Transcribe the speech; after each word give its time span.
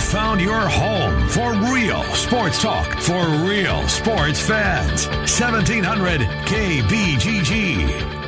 Found 0.00 0.40
your 0.40 0.68
home 0.68 1.28
for 1.28 1.52
real 1.72 2.02
sports 2.14 2.60
talk 2.60 2.98
for 3.00 3.22
real 3.46 3.86
sports 3.86 4.40
fans. 4.40 5.06
1700 5.06 6.20
KBGG. 6.22 8.20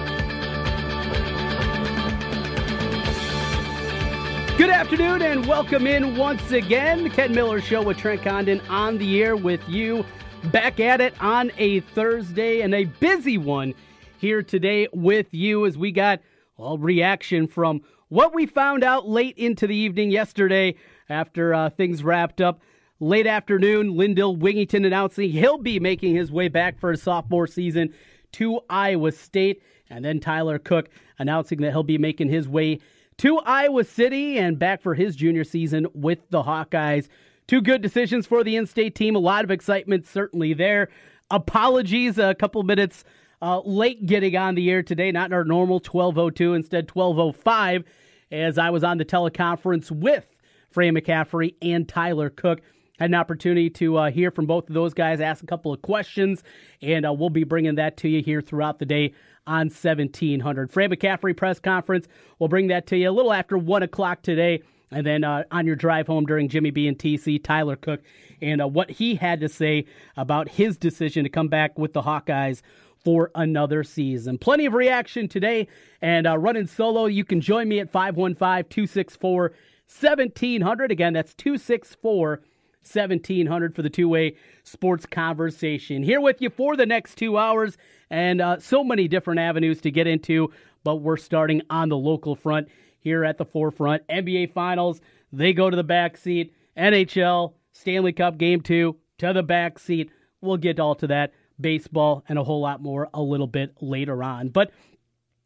Good 4.59 4.71
afternoon 4.71 5.23
and 5.23 5.47
welcome 5.47 5.87
in 5.87 6.17
once 6.17 6.53
again. 6.53 7.05
The 7.05 7.11
Ken 7.11 7.35
Miller 7.35 7.61
Show 7.61 7.83
with 7.83 7.97
Trent 7.97 8.23
Condon 8.23 8.61
on 8.69 8.99
the 8.99 9.23
air 9.23 9.35
with 9.35 9.67
you. 9.69 10.05
Back 10.53 10.79
at 10.79 11.01
it 11.01 11.15
on 11.21 11.51
a 11.57 11.81
Thursday 11.81 12.61
and 12.61 12.75
a 12.75 12.85
busy 12.85 13.39
one 13.39 13.75
here 14.19 14.43
today 14.43 14.89
with 14.93 15.33
you 15.33 15.67
as 15.67 15.79
we 15.79 15.91
got 15.91 16.21
all 16.57 16.79
reaction 16.79 17.49
from 17.49 17.81
what 18.09 18.35
we 18.35 18.45
found 18.45 18.85
out 18.85 19.09
late 19.09 19.37
into 19.39 19.67
the 19.67 19.75
evening 19.75 20.11
yesterday 20.11 20.77
after 21.09 21.55
uh, 21.55 21.71
things 21.71 22.03
wrapped 22.05 22.41
up. 22.41 22.61
Late 23.01 23.27
afternoon, 23.27 23.97
Lindell 23.97 24.37
Wigginton 24.37 24.87
announcing 24.87 25.31
he'll 25.31 25.59
be 25.59 25.81
making 25.81 26.15
his 26.15 26.31
way 26.31 26.49
back 26.49 26.79
for 26.79 26.93
his 26.93 27.03
sophomore 27.03 27.47
season 27.47 27.93
to 28.33 28.61
Iowa 28.71 29.13
State. 29.13 29.63
And 29.91 30.05
then 30.05 30.21
Tyler 30.21 30.59
Cook 30.59 30.89
announcing 31.19 31.61
that 31.63 31.73
he'll 31.73 31.83
be 31.83 31.99
making 31.99 32.29
his 32.29 32.49
way 32.49 32.79
to 33.19 33.39
Iowa 33.41 33.85
City 33.85 34.39
and 34.39 34.59
back 34.59 34.83
for 34.83 34.95
his 34.95 35.17
junior 35.17 35.45
season 35.45 35.87
with 35.95 36.19
the 36.31 36.45
Hawkeyes. 36.45 37.09
Two 37.47 37.61
good 37.61 37.83
decisions 37.83 38.27
for 38.27 38.43
the 38.45 38.57
in 38.57 38.67
state 38.67 38.95
team. 38.95 39.17
A 39.17 39.19
lot 39.19 39.45
of 39.45 39.51
excitement 39.51 40.07
certainly 40.07 40.55
there. 40.55 40.89
Apologies, 41.31 42.19
a 42.19 42.35
couple 42.35 42.63
minutes 42.63 43.05
uh, 43.41 43.61
late 43.61 44.07
getting 44.07 44.37
on 44.37 44.55
the 44.55 44.71
air 44.71 44.83
today, 44.83 45.11
not 45.11 45.27
in 45.27 45.33
our 45.33 45.45
normal 45.45 45.77
1202, 45.77 46.55
instead 46.55 46.91
1205, 46.91 47.85
as 48.31 48.59
I 48.59 48.71
was 48.71 48.85
on 48.85 48.99
the 48.99 49.05
teleconference 49.05 49.91
with 49.91 50.27
Fran 50.73 50.95
McCaffery 50.95 51.55
and 51.63 51.89
Tyler 51.89 52.31
Cook. 52.31 52.61
Had 52.99 53.11
an 53.11 53.15
opportunity 53.15 53.71
to 53.71 53.97
uh, 53.97 54.11
hear 54.11 54.31
from 54.31 54.47
both 54.47 54.69
of 54.69 54.75
those 54.75 54.95
guys, 54.95 55.21
ask 55.21 55.43
a 55.43 55.47
couple 55.47 55.73
of 55.73 55.83
questions, 55.83 56.43
and 56.81 57.07
uh, 57.07 57.13
we'll 57.13 57.31
be 57.31 57.45
bringing 57.45 57.77
that 57.77 57.97
to 57.99 58.09
you 58.09 58.23
here 58.23 58.41
throughout 58.41 58.79
the 58.79 58.87
day 58.87 59.15
on 59.47 59.67
1700. 59.71 60.71
Fran 60.71 60.91
McCaffery 60.91 61.37
press 61.37 61.59
conference. 61.59 62.07
We'll 62.39 62.49
bring 62.49 62.69
that 62.69 62.87
to 62.89 62.97
you 62.97 63.11
a 63.11 63.13
little 63.13 63.33
after 63.33 63.59
1 63.59 63.83
o'clock 63.83 64.23
today. 64.23 64.63
And 64.93 65.07
then 65.07 65.25
uh, 65.25 65.45
on 65.51 65.67
your 65.67 65.75
drive 65.75 66.07
home 66.07 66.27
during 66.27 66.49
Jimmy 66.49 66.71
B 66.71 66.87
and 66.87 66.99
TC, 66.99 67.43
Tyler 67.43 67.77
Cook, 67.77 68.03
and 68.43 68.61
uh, 68.61 68.69
what 68.69 68.91
he 68.91 69.15
had 69.15 69.41
to 69.41 69.49
say 69.49 69.87
about 70.17 70.51
his 70.51 70.77
decision 70.77 71.25
to 71.25 71.31
come 71.31 71.49
back 71.49 71.79
with 71.79 71.95
the 71.95 72.03
Hawkeyes 72.03 72.61
for 73.03 73.31
another 73.35 73.83
season. 73.85 74.39
Plenty 74.39 74.67
of 74.67 74.75
reaction 74.75 75.29
today, 75.29 75.67
and 76.01 76.27
uh, 76.27 76.37
running 76.39 76.67
solo. 76.67 77.07
You 77.07 77.25
can 77.25 77.41
join 77.41 77.69
me 77.69 77.81
at 77.81 77.91
515 77.91 78.69
264 78.69 79.53
1700. 80.01 80.91
Again, 80.91 81.13
that's 81.13 81.35
264 81.35 82.43
1700 82.83 83.77
for 83.77 83.83
the 83.83 83.91
two 83.91 84.09
way 84.09 84.37
sports 84.65 85.07
conversation. 85.07 86.03
Here 86.03 86.21
with 86.21 86.43
you 86.43 86.51
for 86.51 86.77
the 86.77 86.87
next 86.87 87.17
two 87.17 87.39
hours, 87.39 87.79
and 88.11 88.41
uh, 88.41 88.59
so 88.59 88.83
many 88.83 89.07
different 89.09 89.41
avenues 89.41 89.81
to 89.83 89.91
get 89.91 90.07
into, 90.07 90.53
but 90.83 90.97
we're 90.97 91.17
starting 91.17 91.63
on 91.71 91.89
the 91.89 91.97
local 91.97 92.35
front 92.35 92.69
here 92.99 93.25
at 93.25 93.39
the 93.39 93.45
forefront. 93.45 94.07
NBA 94.09 94.53
Finals, 94.53 95.01
they 95.33 95.53
go 95.53 95.71
to 95.71 95.77
the 95.77 95.85
back 95.85 96.17
seat. 96.17 96.53
NHL, 96.77 97.55
Stanley 97.73 98.13
Cup 98.13 98.39
Game 98.39 98.61
2 98.61 98.97
to 99.19 99.33
the 99.33 99.43
back 99.43 99.79
seat. 99.79 100.11
We'll 100.41 100.57
get 100.57 100.81
all 100.81 100.95
to 100.97 101.07
that. 101.09 101.33
Baseball 101.61 102.25
and 102.29 102.39
a 102.39 102.45
whole 102.45 102.61
lot 102.61 102.83
more 102.83 103.09
a 103.15 103.23
little 103.23 103.47
bit 103.47 103.75
later 103.81 104.23
on. 104.25 104.49
But 104.49 104.73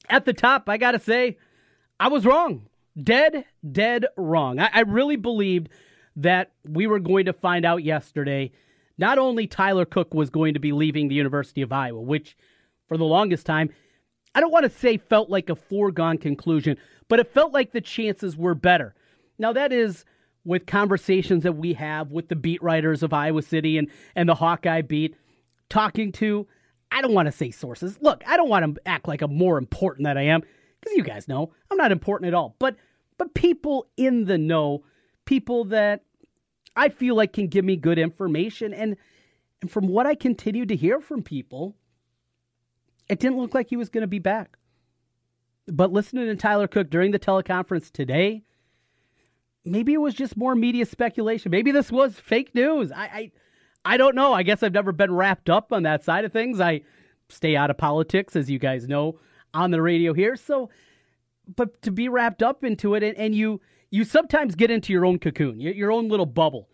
at 0.08 0.24
the 0.24 0.32
top, 0.32 0.68
I 0.68 0.78
got 0.78 0.92
to 0.92 0.98
say, 0.98 1.36
I 2.00 2.08
was 2.08 2.24
wrong. 2.24 2.68
Dead, 3.00 3.44
dead 3.70 4.06
wrong. 4.16 4.58
I, 4.58 4.70
I 4.72 4.80
really 4.80 5.16
believed 5.16 5.68
that 6.16 6.52
we 6.64 6.86
were 6.86 6.98
going 6.98 7.26
to 7.26 7.32
find 7.32 7.64
out 7.64 7.84
yesterday 7.84 8.52
not 8.98 9.18
only 9.18 9.46
Tyler 9.46 9.84
Cook 9.84 10.14
was 10.14 10.30
going 10.30 10.54
to 10.54 10.60
be 10.60 10.72
leaving 10.72 11.08
the 11.08 11.14
University 11.14 11.62
of 11.62 11.72
Iowa, 11.72 12.00
which 12.00 12.36
for 12.88 12.96
the 12.96 13.04
longest 13.04 13.44
time, 13.44 13.70
I 14.34 14.40
don't 14.40 14.52
want 14.52 14.64
to 14.64 14.78
say 14.78 14.96
felt 14.96 15.30
like 15.30 15.50
a 15.50 15.56
foregone 15.56 16.18
conclusion, 16.18 16.76
but 17.08 17.20
it 17.20 17.32
felt 17.32 17.52
like 17.52 17.72
the 17.72 17.80
chances 17.80 18.36
were 18.36 18.54
better. 18.54 18.94
Now, 19.38 19.52
that 19.52 19.72
is 19.72 20.04
with 20.44 20.66
conversations 20.66 21.42
that 21.42 21.56
we 21.56 21.74
have 21.74 22.12
with 22.12 22.28
the 22.28 22.36
beat 22.36 22.62
writers 22.62 23.02
of 23.02 23.12
Iowa 23.12 23.42
City 23.42 23.78
and, 23.78 23.90
and 24.14 24.28
the 24.28 24.34
Hawkeye 24.34 24.82
beat, 24.82 25.16
talking 25.68 26.12
to, 26.12 26.46
I 26.90 27.02
don't 27.02 27.14
want 27.14 27.26
to 27.26 27.32
say 27.32 27.50
sources. 27.50 27.98
Look, 28.00 28.22
I 28.26 28.36
don't 28.36 28.48
want 28.48 28.76
to 28.76 28.88
act 28.88 29.08
like 29.08 29.22
I'm 29.22 29.36
more 29.36 29.58
important 29.58 30.06
than 30.06 30.16
I 30.16 30.24
am, 30.24 30.42
because 30.80 30.96
you 30.96 31.02
guys 31.02 31.28
know 31.28 31.52
I'm 31.70 31.76
not 31.76 31.92
important 31.92 32.28
at 32.28 32.34
all. 32.34 32.56
But 32.58 32.76
but 33.18 33.34
people 33.34 33.86
in 33.96 34.24
the 34.24 34.38
know, 34.38 34.84
people 35.24 35.64
that 35.66 36.02
I 36.76 36.90
feel 36.90 37.14
like 37.14 37.32
can 37.32 37.48
give 37.48 37.64
me 37.64 37.76
good 37.76 37.98
information. 37.98 38.74
And, 38.74 38.96
and 39.62 39.70
from 39.70 39.88
what 39.88 40.06
I 40.06 40.14
continued 40.14 40.68
to 40.68 40.76
hear 40.76 41.00
from 41.00 41.22
people, 41.22 41.74
it 43.08 43.18
didn't 43.18 43.38
look 43.38 43.54
like 43.54 43.70
he 43.70 43.76
was 43.76 43.88
going 43.88 44.02
to 44.02 44.08
be 44.08 44.18
back. 44.18 44.58
But 45.66 45.92
listening 45.92 46.26
to 46.26 46.36
Tyler 46.36 46.68
Cook 46.68 46.90
during 46.90 47.10
the 47.10 47.18
teleconference 47.18 47.90
today, 47.90 48.42
maybe 49.64 49.94
it 49.94 50.00
was 50.00 50.14
just 50.14 50.36
more 50.36 50.54
media 50.54 50.86
speculation. 50.86 51.50
Maybe 51.50 51.72
this 51.72 51.90
was 51.90 52.20
fake 52.20 52.54
news. 52.54 52.92
I, 52.92 53.04
I, 53.04 53.32
I 53.84 53.96
don't 53.96 54.14
know. 54.14 54.32
I 54.32 54.42
guess 54.42 54.62
I've 54.62 54.74
never 54.74 54.92
been 54.92 55.14
wrapped 55.14 55.48
up 55.48 55.72
on 55.72 55.82
that 55.84 56.04
side 56.04 56.24
of 56.24 56.32
things. 56.32 56.60
I 56.60 56.82
stay 57.28 57.56
out 57.56 57.70
of 57.70 57.78
politics, 57.78 58.36
as 58.36 58.50
you 58.50 58.58
guys 58.58 58.86
know, 58.86 59.18
on 59.54 59.70
the 59.70 59.82
radio 59.82 60.12
here. 60.12 60.36
So, 60.36 60.70
but 61.54 61.80
to 61.82 61.90
be 61.90 62.08
wrapped 62.08 62.42
up 62.42 62.64
into 62.64 62.94
it, 62.94 63.02
and, 63.02 63.16
and 63.16 63.34
you 63.34 63.60
you 63.90 64.04
sometimes 64.04 64.54
get 64.54 64.70
into 64.70 64.92
your 64.92 65.06
own 65.06 65.18
cocoon, 65.18 65.60
your 65.60 65.92
own 65.92 66.08
little 66.08 66.26
bubble. 66.26 66.68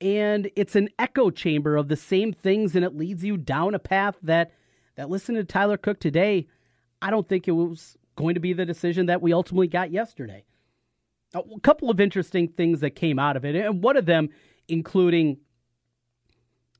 And 0.00 0.50
it's 0.56 0.74
an 0.74 0.88
echo 0.98 1.30
chamber 1.30 1.76
of 1.76 1.88
the 1.88 1.96
same 1.96 2.32
things, 2.32 2.74
and 2.74 2.84
it 2.84 2.96
leads 2.96 3.24
you 3.24 3.36
down 3.36 3.74
a 3.74 3.78
path 3.78 4.16
that, 4.22 4.52
that 4.96 5.10
listening 5.10 5.40
to 5.40 5.44
Tyler 5.44 5.76
Cook 5.76 6.00
today, 6.00 6.48
I 7.00 7.10
don't 7.10 7.28
think 7.28 7.46
it 7.46 7.52
was 7.52 7.96
going 8.16 8.34
to 8.34 8.40
be 8.40 8.52
the 8.52 8.64
decision 8.64 9.06
that 9.06 9.22
we 9.22 9.32
ultimately 9.32 9.68
got 9.68 9.92
yesterday. 9.92 10.44
A 11.34 11.42
couple 11.62 11.90
of 11.90 12.00
interesting 12.00 12.48
things 12.48 12.80
that 12.80 12.90
came 12.90 13.18
out 13.18 13.36
of 13.36 13.44
it, 13.44 13.54
and 13.54 13.82
one 13.82 13.96
of 13.96 14.06
them 14.06 14.30
including 14.68 15.38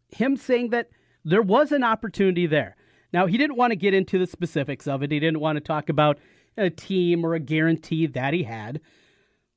him 0.09 0.37
saying 0.37 0.71
that 0.71 0.89
there 1.25 1.43
was 1.43 1.73
an 1.73 1.85
opportunity 1.85 2.47
there. 2.47 2.77
Now, 3.13 3.27
he 3.27 3.37
didn't 3.37 3.57
want 3.57 3.73
to 3.73 3.77
get 3.77 3.95
into 3.95 4.19
the 4.19 4.27
specifics 4.27 4.87
of 4.87 5.03
it, 5.03 5.11
he 5.11 5.21
didn't 5.21 5.41
want 5.41 5.57
to 5.57 5.61
talk 5.61 5.89
about 5.89 6.19
a 6.57 6.71
team 6.71 7.25
or 7.25 7.35
a 7.35 7.41
guarantee 7.41 8.07
that 8.07 8.35
he 8.35 8.43
had. 8.43 8.81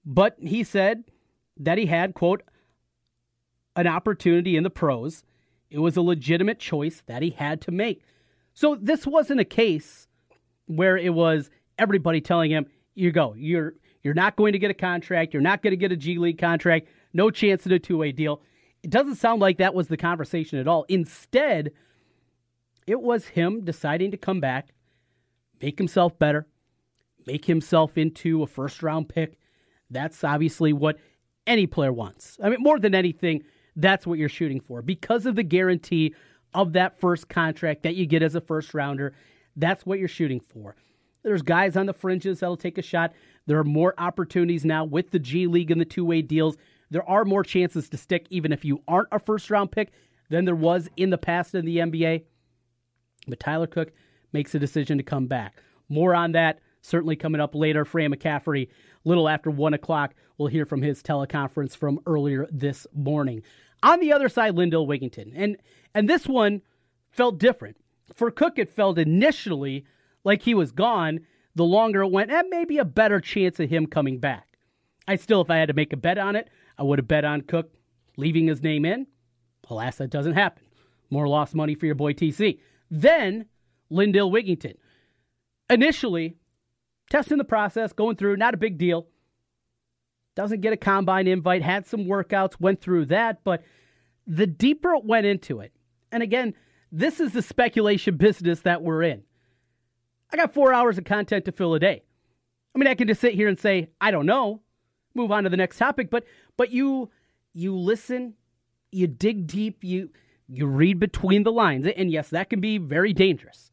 But 0.06 0.36
he 0.40 0.64
said 0.64 1.04
that 1.58 1.78
he 1.78 1.88
had, 1.88 2.14
quote, 2.14 2.44
an 3.76 3.88
opportunity 3.88 4.56
in 4.56 4.64
the 4.64 4.70
pros. 4.70 5.24
It 5.70 5.80
was 5.80 5.98
a 5.98 6.02
legitimate 6.02 6.60
choice 6.60 7.04
that 7.08 7.22
he 7.22 7.32
had 7.32 7.62
to 7.62 7.72
make. 7.72 8.02
So 8.54 8.78
this 8.80 9.06
wasn't 9.06 9.42
a 9.42 9.46
case 9.46 10.08
where 10.68 10.98
it 10.98 11.14
was 11.14 11.50
everybody 11.78 12.22
telling 12.22 12.52
him, 12.52 12.68
you 12.94 13.12
go, 13.12 13.34
you're 13.38 13.74
you're 14.04 14.14
not 14.14 14.36
going 14.36 14.54
to 14.54 14.60
get 14.60 14.72
a 14.72 14.76
contract, 14.76 15.34
you're 15.34 15.42
not 15.42 15.62
going 15.64 15.72
to 15.72 15.78
get 15.78 15.92
a 15.92 15.98
G 15.98 16.18
League 16.18 16.38
contract, 16.38 16.88
no 17.12 17.32
chance 17.32 17.66
at 17.66 17.72
a 17.72 17.80
two-way 17.80 18.12
deal. 18.12 18.42
It 18.84 18.92
doesn't 18.92 19.16
sound 19.16 19.42
like 19.42 19.58
that 19.58 19.74
was 19.74 19.88
the 19.88 19.98
conversation 19.98 20.60
at 20.60 20.68
all. 20.68 20.86
Instead, 20.88 21.72
it 22.88 23.02
was 23.02 23.28
him 23.28 23.64
deciding 23.64 24.12
to 24.12 24.18
come 24.18 24.40
back, 24.40 24.70
make 25.62 25.78
himself 25.78 26.18
better, 26.20 26.48
make 27.26 27.46
himself 27.46 27.98
into 27.98 28.44
a 28.44 28.48
first 28.48 28.84
round 28.84 29.10
pick. 29.10 29.38
That's 29.90 30.24
obviously 30.24 30.74
what 30.74 30.98
any 31.48 31.68
player 31.68 31.94
wants. 31.94 32.38
I 32.44 32.50
mean, 32.50 32.62
more 32.62 32.80
than 32.80 32.96
anything, 32.96 33.44
that's 33.76 34.08
what 34.08 34.20
you're 34.20 34.30
shooting 34.30 34.60
for 34.60 34.82
because 34.82 35.26
of 35.26 35.36
the 35.36 35.44
guarantee 35.44 36.14
of 36.54 36.74
that 36.74 37.00
first 37.00 37.28
contract 37.28 37.84
that 37.84 37.96
you 37.96 38.06
get 38.06 38.24
as 38.24 38.36
a 38.36 38.42
first 38.42 38.74
rounder. 38.74 39.14
That's 39.56 39.86
what 39.86 40.00
you're 40.00 40.08
shooting 40.08 40.40
for. 40.40 40.76
There's 41.24 41.42
guys 41.42 41.76
on 41.76 41.88
the 41.88 41.94
fringes 41.94 42.40
that'll 42.40 42.56
take 42.56 42.78
a 42.78 42.84
shot. 42.84 43.14
There 43.48 43.60
are 43.60 43.64
more 43.64 43.94
opportunities 43.98 44.64
now 44.64 44.86
with 44.86 45.12
the 45.12 45.20
G 45.20 45.48
League 45.48 45.72
and 45.72 45.82
the 45.82 45.86
two 45.86 46.06
way 46.06 46.22
deals. 46.22 46.56
There 46.92 47.08
are 47.10 47.26
more 47.26 47.44
chances 47.44 47.90
to 47.90 47.98
stick, 47.98 48.28
even 48.30 48.52
if 48.52 48.64
you 48.64 48.82
aren't 48.88 49.10
a 49.12 49.20
first 49.20 49.50
round 49.50 49.72
pick, 49.72 49.92
than 50.30 50.46
there 50.46 50.56
was 50.56 50.88
in 50.98 51.10
the 51.10 51.18
past 51.18 51.56
in 51.56 51.66
the 51.66 51.78
NBA. 51.78 52.24
But 53.28 53.40
Tyler 53.40 53.68
Cook 53.68 53.92
makes 54.34 54.54
a 54.56 54.60
decision 54.60 54.98
to 54.98 55.04
come 55.04 55.28
back. 55.28 55.62
More 55.90 56.16
on 56.16 56.32
that 56.34 56.60
certainly 56.86 57.16
coming 57.16 57.42
up 57.42 57.56
later. 57.56 57.84
Fran 57.84 58.14
McCaffery, 58.14 58.70
little 59.04 59.28
after 59.28 59.50
1 59.50 59.74
o'clock, 59.74 60.14
we'll 60.38 60.48
hear 60.48 60.66
from 60.66 60.82
his 60.82 61.02
teleconference 61.02 61.76
from 61.76 62.00
earlier 62.06 62.48
this 62.52 62.86
morning. 62.94 63.42
On 63.84 64.00
the 64.00 64.14
other 64.14 64.30
side, 64.30 64.56
Lindell 64.56 64.88
Wigginton. 64.88 65.32
And, 65.36 65.58
and 65.94 66.08
this 66.08 66.28
one 66.28 66.62
felt 67.10 67.38
different. 67.40 67.78
For 68.14 68.32
Cook, 68.32 68.60
it 68.60 68.70
felt 68.70 69.00
initially 69.00 69.86
like 70.24 70.44
he 70.44 70.54
was 70.54 70.72
gone. 70.72 71.22
The 71.56 71.64
longer 71.64 72.02
it 72.04 72.12
went, 72.12 72.32
and 72.32 72.50
maybe 72.50 72.78
a 72.78 72.86
better 72.86 73.20
chance 73.20 73.60
of 73.60 73.70
him 73.70 73.88
coming 73.88 74.20
back. 74.20 74.58
I 75.08 75.16
still, 75.16 75.42
if 75.42 75.50
I 75.50 75.58
had 75.58 75.68
to 75.68 75.74
make 75.74 75.94
a 75.94 75.98
bet 75.98 76.18
on 76.18 76.36
it, 76.36 76.50
I 76.78 76.84
would 76.84 77.00
have 77.00 77.08
bet 77.08 77.26
on 77.26 77.42
Cook 77.42 77.74
leaving 78.18 78.48
his 78.48 78.62
name 78.62 78.86
in. 78.86 79.08
Alas, 79.70 79.98
that 79.98 80.10
doesn't 80.10 80.34
happen. 80.34 80.64
More 81.10 81.28
lost 81.28 81.56
money 81.56 81.76
for 81.76 81.86
your 81.86 81.96
boy 81.96 82.14
TC. 82.14 82.60
Then 82.90 83.46
Lindell 83.90 84.32
Wigginton. 84.32 84.76
Initially, 85.70 86.36
testing 87.10 87.38
the 87.38 87.44
process, 87.44 87.94
going 87.94 88.16
through, 88.16 88.38
not 88.38 88.54
a 88.54 88.58
big 88.58 88.78
deal. 88.78 89.08
Doesn't 90.36 90.62
get 90.62 90.74
a 90.74 90.78
combine 90.78 91.28
invite, 91.28 91.62
had 91.62 91.86
some 91.86 92.06
workouts, 92.06 92.60
went 92.60 92.82
through 92.82 93.06
that, 93.06 93.44
but 93.44 93.64
the 94.28 94.48
deeper 94.48 94.94
it 94.96 95.06
went 95.06 95.26
into 95.26 95.60
it, 95.60 95.72
and 96.12 96.22
again, 96.22 96.54
this 96.92 97.20
is 97.20 97.34
the 97.34 97.42
speculation 97.42 98.18
business 98.18 98.62
that 98.62 98.82
we're 98.82 99.04
in. 99.04 99.24
I 100.32 100.38
got 100.38 100.54
four 100.54 100.74
hours 100.74 100.98
of 100.98 101.06
content 101.06 101.46
to 101.46 101.52
fill 101.52 101.74
a 101.74 101.80
day. 101.80 102.04
I 102.74 102.80
mean, 102.80 102.88
I 102.88 102.96
can 102.96 103.08
just 103.08 103.22
sit 103.22 103.34
here 103.34 103.48
and 103.48 103.58
say, 103.58 103.90
I 104.02 104.12
don't 104.12 104.26
know, 104.26 104.62
move 105.14 105.32
on 105.32 105.44
to 105.44 105.50
the 105.50 105.58
next 105.58 105.78
topic, 105.78 106.10
but 106.10 106.26
but 106.58 106.72
you 106.72 107.10
you 107.54 107.76
listen, 107.76 108.34
you 108.92 109.08
dig 109.08 109.48
deep, 109.48 109.84
you 109.84 110.10
you 110.48 110.68
read 110.68 111.00
between 111.00 111.44
the 111.44 111.52
lines. 111.52 111.88
And 111.88 112.12
yes, 112.12 112.30
that 112.30 112.50
can 112.50 112.62
be 112.62 112.78
very 112.78 113.14
dangerous. 113.14 113.72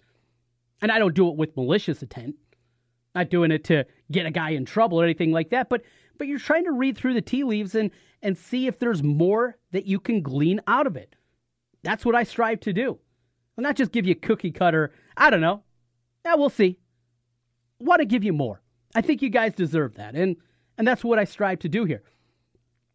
And 0.81 0.91
I 0.91 0.99
don't 0.99 1.15
do 1.15 1.29
it 1.29 1.37
with 1.37 1.57
malicious 1.57 2.03
intent. 2.03 2.37
Not 3.15 3.31
doing 3.31 3.51
it 3.51 3.65
to 3.65 3.85
get 4.11 4.27
a 4.27 4.31
guy 4.31 4.51
in 4.51 4.65
trouble 4.65 5.01
or 5.01 5.05
anything 5.05 5.33
like 5.33 5.51
that, 5.51 5.69
but 5.69 5.83
but 6.19 6.29
you're 6.29 6.39
trying 6.39 6.65
to 6.65 6.73
read 6.73 6.97
through 6.97 7.15
the 7.15 7.21
tea 7.21 7.45
leaves 7.45 7.75
and 7.75 7.91
and 8.23 8.39
see 8.39 8.67
if 8.67 8.79
there's 8.79 9.03
more 9.03 9.59
that 9.73 9.87
you 9.87 10.01
can 10.01 10.23
glean 10.23 10.61
out 10.67 10.87
of 10.87 10.97
it. 10.97 11.15
That's 11.83 12.05
what 12.05 12.15
I 12.15 12.23
strive 12.23 12.61
to 12.61 12.73
do. 12.73 12.99
I'll 13.59 13.63
not 13.63 13.77
just 13.77 13.93
give 13.93 14.07
you 14.07 14.15
cookie 14.15 14.51
cutter, 14.51 14.93
I 15.17 15.29
don't 15.29 15.41
know. 15.41 15.63
Yeah, 16.25 16.37
we'll 16.37 16.49
see. 16.49 16.79
I 17.81 17.85
want 17.85 18.01
to 18.01 18.07
give 18.07 18.25
you 18.25 18.33
more. 18.33 18.63
I 18.95 19.03
think 19.03 19.21
you 19.21 19.29
guys 19.29 19.55
deserve 19.55 19.97
that. 19.97 20.15
And 20.15 20.37
and 20.79 20.87
that's 20.89 21.05
what 21.05 21.19
I 21.19 21.25
strive 21.25 21.59
to 21.61 21.69
do 21.69 21.85
here. 21.85 22.03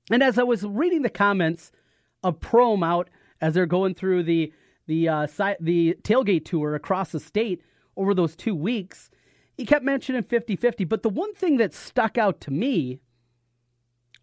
And 0.10 0.24
as 0.24 0.40
I 0.40 0.44
was 0.44 0.64
reading 0.64 1.04
the 1.04 1.10
comments 1.10 1.72
of 2.24 2.40
Prohm 2.40 2.84
out 2.86 3.10
as 3.42 3.54
they're 3.54 3.66
going 3.66 3.94
through 3.94 4.24
the 4.24 4.54
the 4.88 5.10
uh, 5.10 5.28
the 5.60 5.98
tailgate 6.04 6.46
tour 6.46 6.76
across 6.76 7.12
the 7.12 7.20
state 7.20 7.62
over 7.96 8.14
those 8.14 8.36
two 8.36 8.56
weeks, 8.56 9.10
he 9.56 9.66
kept 9.66 9.84
mentioning 9.84 10.24
50-50. 10.24 10.88
But 10.88 11.04
the 11.04 11.10
one 11.10 11.34
thing 11.34 11.58
that 11.58 11.74
stuck 11.74 12.18
out 12.18 12.40
to 12.42 12.52
me 12.52 13.00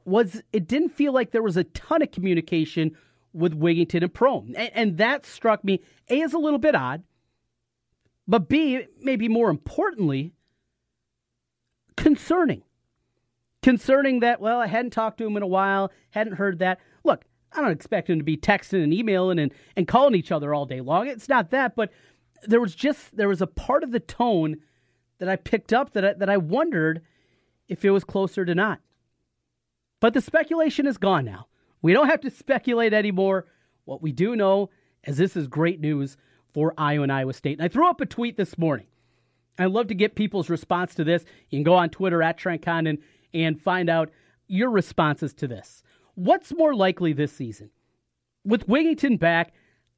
was 0.05 0.43
it 0.53 0.67
didn't 0.67 0.91
feel 0.91 1.13
like 1.13 1.33
there 1.33 1.43
was 1.43 1.57
a 1.57 1.65
ton 1.65 2.03
of 2.03 2.11
communication 2.13 2.97
with 3.33 3.59
Wigginton 3.59 4.03
and 4.03 4.15
Prohm. 4.15 4.55
And, 4.57 4.71
and 4.75 4.99
that 4.99 5.27
struck 5.27 5.65
me, 5.65 5.81
A, 6.09 6.23
as 6.23 6.33
a 6.33 6.39
little 6.39 6.59
bit 6.59 6.75
odd, 6.75 7.03
but 8.27 8.49
B, 8.49 8.87
maybe 9.01 9.29
more 9.29 9.51
importantly, 9.51 10.33
concerning. 11.97 12.63
Concerning 13.63 14.21
that, 14.21 14.41
well, 14.41 14.61
I 14.61 14.67
hadn't 14.67 14.93
talked 14.93 15.19
to 15.19 15.27
him 15.27 15.37
in 15.37 15.43
a 15.43 15.49
while, 15.49 15.91
hadn't 16.11 16.35
heard 16.35 16.59
that. 16.61 16.79
Look, 17.03 17.25
I 17.55 17.61
don't 17.61 17.71
expect 17.71 18.11
him 18.11 18.19
to 18.19 18.25
be 18.25 18.37
texting 18.37 18.83
and 18.83 18.93
emailing 18.93 19.39
and, 19.39 19.53
and 19.77 19.87
calling 19.87 20.15
each 20.15 20.33
other 20.33 20.53
all 20.53 20.67
day 20.67 20.81
long. 20.81 21.07
It's 21.07 21.29
not 21.29 21.51
that, 21.51 21.77
but 21.77 21.93
there 22.43 22.61
was 22.61 22.75
just 22.75 23.17
there 23.17 23.29
was 23.29 23.41
a 23.41 23.47
part 23.47 23.83
of 23.83 23.93
the 23.93 24.01
tone 24.01 24.57
that 25.19 25.29
I 25.29 25.37
picked 25.37 25.73
up 25.73 25.93
that 25.93 26.05
I, 26.05 26.13
that 26.15 26.29
I 26.29 26.37
wondered 26.37 27.03
if 27.69 27.85
it 27.85 27.91
was 27.91 28.05
closer 28.05 28.45
to 28.45 28.55
not. 28.55 28.81
But 30.01 30.15
the 30.15 30.21
speculation 30.21 30.87
is 30.87 30.99
gone 30.99 31.25
now. 31.25 31.47
We 31.81 31.93
don't 31.93 32.09
have 32.09 32.21
to 32.23 32.31
speculate 32.31 32.93
anymore. 32.93 33.47
What 33.85 34.03
we 34.03 34.13
do 34.13 34.37
know 34.37 34.71
is 35.05 35.17
this 35.17 35.37
is 35.37 35.47
great 35.47 35.81
news 35.81 36.17
for 36.53 36.75
Iowa 36.77 37.05
and 37.05 37.13
Iowa 37.13 37.33
State. 37.33 37.59
And 37.59 37.65
I 37.65 37.69
threw 37.69 37.89
up 37.89 38.01
a 38.01 38.07
tweet 38.07 38.37
this 38.37 38.59
morning. 38.59 38.87
I'd 39.59 39.67
love 39.71 39.89
to 39.89 39.95
get 39.95 40.15
people's 40.15 40.51
response 40.51 40.95
to 40.97 41.05
this. 41.05 41.25
You 41.49 41.59
can 41.59 41.65
go 41.65 41.75
on 41.75 41.91
Twitter 41.91 42.23
at 42.23 42.39
Trent 42.39 42.63
Condon 42.63 42.99
and 43.33 43.61
find 43.61 43.89
out 43.89 44.11
your 44.47 44.71
responses 44.71 45.33
to 45.35 45.49
this. 45.49 45.83
What's 46.15 46.53
more 46.55 46.75
likely 46.75 47.13
this 47.13 47.33
season? 47.33 47.71
With 48.45 48.69
Wigginton 48.69 49.19
back, 49.19 49.53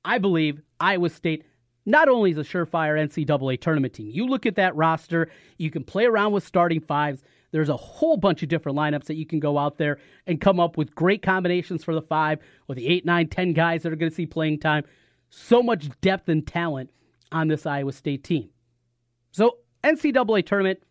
I 0.05 0.19
believe 0.19 0.63
Iowa 0.81 1.11
State 1.11 1.45
not 1.85 2.09
only 2.09 2.31
is 2.31 2.39
a 2.39 2.43
surefire 2.43 2.99
NCAA 2.99 3.61
tournament 3.61 3.95
team. 3.95 4.11
You 4.11 4.27
look 4.27 4.47
at 4.47 4.57
that 4.57 4.75
roster, 4.75 5.31
you 5.59 5.71
can 5.71 5.85
play 5.85 6.07
around 6.07 6.33
with 6.33 6.45
starting 6.45 6.81
fives. 6.81 7.23
There's 7.53 7.69
a 7.69 7.77
whole 7.77 8.17
bunch 8.17 8.43
of 8.43 8.49
different 8.49 8.77
lineups 8.77 9.05
that 9.05 9.15
you 9.15 9.27
can 9.27 9.41
go 9.41 9.59
out 9.59 9.79
there 9.79 9.99
and 10.27 10.41
come 10.41 10.59
up 10.59 10.77
with 10.77 10.95
great 10.95 11.23
combinations 11.23 11.85
for 11.85 11.95
the 11.95 12.03
five 12.03 12.41
or 12.69 12.75
the 12.75 12.87
eight, 12.89 13.05
nine, 13.05 13.29
ten 13.29 13.53
guys 13.53 13.83
that 13.83 13.93
are 13.93 13.97
going 13.97 14.11
to 14.11 14.17
see 14.17 14.27
playing 14.27 14.59
time. 14.59 14.85
So 15.31 15.63
much 15.63 15.89
depth 16.01 16.29
and 16.29 16.47
talent 16.47 16.91
on 17.31 17.49
this 17.49 17.67
Iowa 17.67 17.93
State 17.93 18.25
team. 18.25 18.51
So, 19.33 19.59
NCAA 19.85 20.47
tournament, 20.47 20.83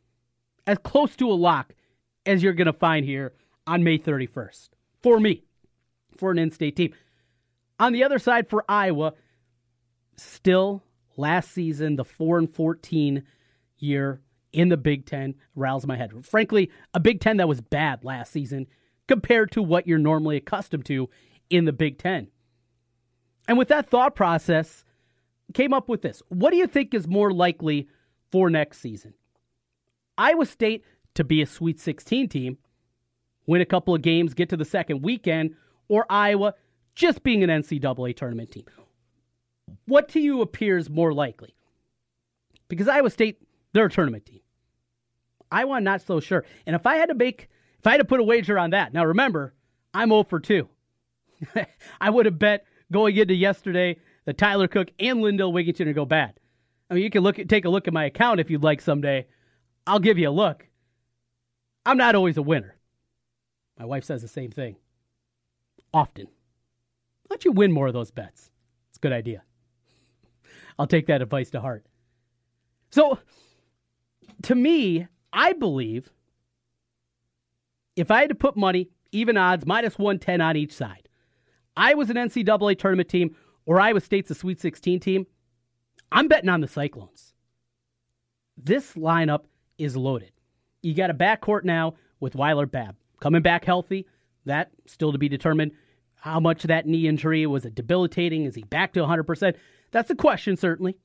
as 0.67 0.77
close 0.77 1.15
to 1.17 1.29
a 1.29 1.33
lock 1.33 1.73
as 2.25 2.43
you're 2.43 2.53
going 2.53 2.67
to 2.67 2.73
find 2.73 3.05
here 3.05 3.33
on 3.67 3.83
May 3.83 3.97
31st 3.97 4.69
for 5.05 5.19
me, 5.19 5.43
for 6.17 6.31
an 6.31 6.39
in 6.39 6.49
state 6.49 6.75
team. 6.75 6.91
On 7.79 7.93
the 7.93 8.03
other 8.03 8.17
side, 8.17 8.49
for 8.49 8.65
Iowa, 8.67 9.13
still 10.17 10.81
last 11.15 11.51
season, 11.51 11.95
the 11.95 12.03
4 12.03 12.39
and 12.39 12.51
14 12.51 13.21
year 13.77 14.21
in 14.51 14.69
the 14.69 14.77
Big 14.77 15.05
Ten 15.05 15.35
riles 15.53 15.85
my 15.85 15.95
head. 15.95 16.25
Frankly, 16.25 16.71
a 16.95 16.99
Big 16.99 17.19
Ten 17.19 17.37
that 17.37 17.47
was 17.47 17.61
bad 17.61 18.03
last 18.03 18.31
season 18.31 18.65
compared 19.07 19.51
to 19.51 19.61
what 19.61 19.85
you're 19.85 19.99
normally 19.99 20.37
accustomed 20.37 20.87
to 20.87 21.07
in 21.51 21.65
the 21.65 21.73
Big 21.73 21.99
Ten. 21.99 22.29
And 23.47 23.59
with 23.59 23.67
that 23.67 23.87
thought 23.87 24.15
process, 24.15 24.85
came 25.53 25.71
up 25.71 25.87
with 25.87 26.01
this. 26.01 26.23
What 26.29 26.49
do 26.49 26.57
you 26.57 26.65
think 26.65 26.95
is 26.95 27.07
more 27.07 27.31
likely 27.31 27.89
for 28.31 28.49
next 28.49 28.79
season? 28.79 29.13
Iowa 30.17 30.47
State 30.47 30.83
to 31.13 31.23
be 31.23 31.43
a 31.43 31.45
Sweet 31.45 31.79
16 31.79 32.27
team 32.27 32.57
win 33.47 33.61
a 33.61 33.65
couple 33.65 33.95
of 33.95 34.01
games, 34.01 34.33
get 34.33 34.49
to 34.49 34.57
the 34.57 34.65
second 34.65 35.01
weekend, 35.01 35.55
or 35.87 36.05
Iowa 36.09 36.55
just 36.95 37.23
being 37.23 37.43
an 37.43 37.49
NCAA 37.49 38.15
tournament 38.15 38.51
team? 38.51 38.65
What 39.85 40.09
to 40.09 40.19
you 40.19 40.41
appears 40.41 40.89
more 40.89 41.13
likely? 41.13 41.55
Because 42.67 42.87
Iowa 42.87 43.09
State, 43.09 43.41
they're 43.73 43.85
a 43.85 43.89
tournament 43.89 44.25
team. 44.25 44.41
Iowa, 45.51 45.79
not 45.79 46.01
so 46.01 46.19
sure. 46.19 46.43
And 46.65 46.75
if 46.75 46.85
I 46.85 46.95
had 46.95 47.09
to 47.09 47.15
make, 47.15 47.49
if 47.79 47.87
I 47.87 47.91
had 47.91 47.97
to 47.97 48.05
put 48.05 48.19
a 48.19 48.23
wager 48.23 48.57
on 48.57 48.71
that, 48.71 48.93
now 48.93 49.05
remember, 49.05 49.53
I'm 49.93 50.09
0 50.09 50.23
for 50.23 50.39
2. 50.39 50.67
I 52.01 52.09
would 52.09 52.25
have 52.25 52.39
bet 52.39 52.65
going 52.91 53.15
into 53.15 53.35
yesterday 53.35 53.97
that 54.25 54.37
Tyler 54.37 54.67
Cook 54.67 54.89
and 54.99 55.21
Lindell 55.21 55.53
Wigginton 55.53 55.85
would 55.85 55.95
go 55.95 56.05
bad. 56.05 56.39
I 56.89 56.95
mean, 56.95 57.03
you 57.03 57.09
can 57.09 57.23
look 57.23 57.39
at, 57.39 57.49
take 57.49 57.65
a 57.65 57.69
look 57.69 57.87
at 57.87 57.93
my 57.93 58.05
account 58.05 58.39
if 58.39 58.49
you'd 58.49 58.63
like 58.63 58.81
someday. 58.81 59.27
I'll 59.87 59.99
give 59.99 60.17
you 60.17 60.29
a 60.29 60.31
look. 60.31 60.67
I'm 61.85 61.97
not 61.97 62.15
always 62.15 62.37
a 62.37 62.41
winner. 62.41 62.74
My 63.77 63.85
wife 63.85 64.03
says 64.03 64.21
the 64.21 64.27
same 64.27 64.51
thing. 64.51 64.77
Often. 65.93 66.25
Why 66.25 67.35
don't 67.35 67.45
you 67.45 67.51
win 67.51 67.71
more 67.71 67.87
of 67.87 67.93
those 67.93 68.11
bets? 68.11 68.51
It's 68.89 68.97
a 68.97 69.01
good 69.01 69.13
idea. 69.13 69.43
I'll 70.79 70.87
take 70.87 71.07
that 71.07 71.21
advice 71.21 71.49
to 71.51 71.61
heart. 71.61 71.85
So, 72.91 73.19
to 74.43 74.55
me, 74.55 75.07
I 75.33 75.53
believe 75.53 76.11
if 77.95 78.11
I 78.11 78.21
had 78.21 78.29
to 78.29 78.35
put 78.35 78.55
money, 78.55 78.89
even 79.11 79.37
odds, 79.37 79.65
minus 79.65 79.97
110 79.97 80.41
on 80.41 80.55
each 80.55 80.73
side, 80.73 81.09
I 81.75 81.93
was 81.93 82.09
an 82.09 82.15
NCAA 82.15 82.77
tournament 82.77 83.09
team 83.09 83.35
or 83.65 83.79
Iowa 83.79 83.99
State's 83.99 84.31
a 84.31 84.35
Sweet 84.35 84.59
16 84.59 84.99
team, 84.99 85.27
I'm 86.11 86.27
betting 86.27 86.49
on 86.49 86.61
the 86.61 86.67
Cyclones. 86.67 87.33
This 88.57 88.93
lineup 88.93 89.45
is 89.77 89.97
loaded. 89.97 90.31
You 90.81 90.93
got 90.93 91.09
a 91.09 91.13
backcourt 91.13 91.63
now 91.63 91.95
with 92.19 92.35
Weiler 92.35 92.65
Babb 92.65 92.95
coming 93.19 93.41
back 93.41 93.65
healthy. 93.65 94.07
That 94.45 94.71
still 94.85 95.11
to 95.11 95.17
be 95.17 95.29
determined. 95.29 95.71
How 96.15 96.39
much 96.39 96.63
that 96.63 96.87
knee 96.87 97.07
injury 97.07 97.45
was 97.45 97.65
it 97.65 97.75
debilitating? 97.75 98.45
Is 98.45 98.55
he 98.55 98.63
back 98.63 98.93
to 98.93 99.01
100%? 99.01 99.55
That's 99.91 100.09
a 100.09 100.15
question, 100.15 100.57
certainly. 100.57 100.97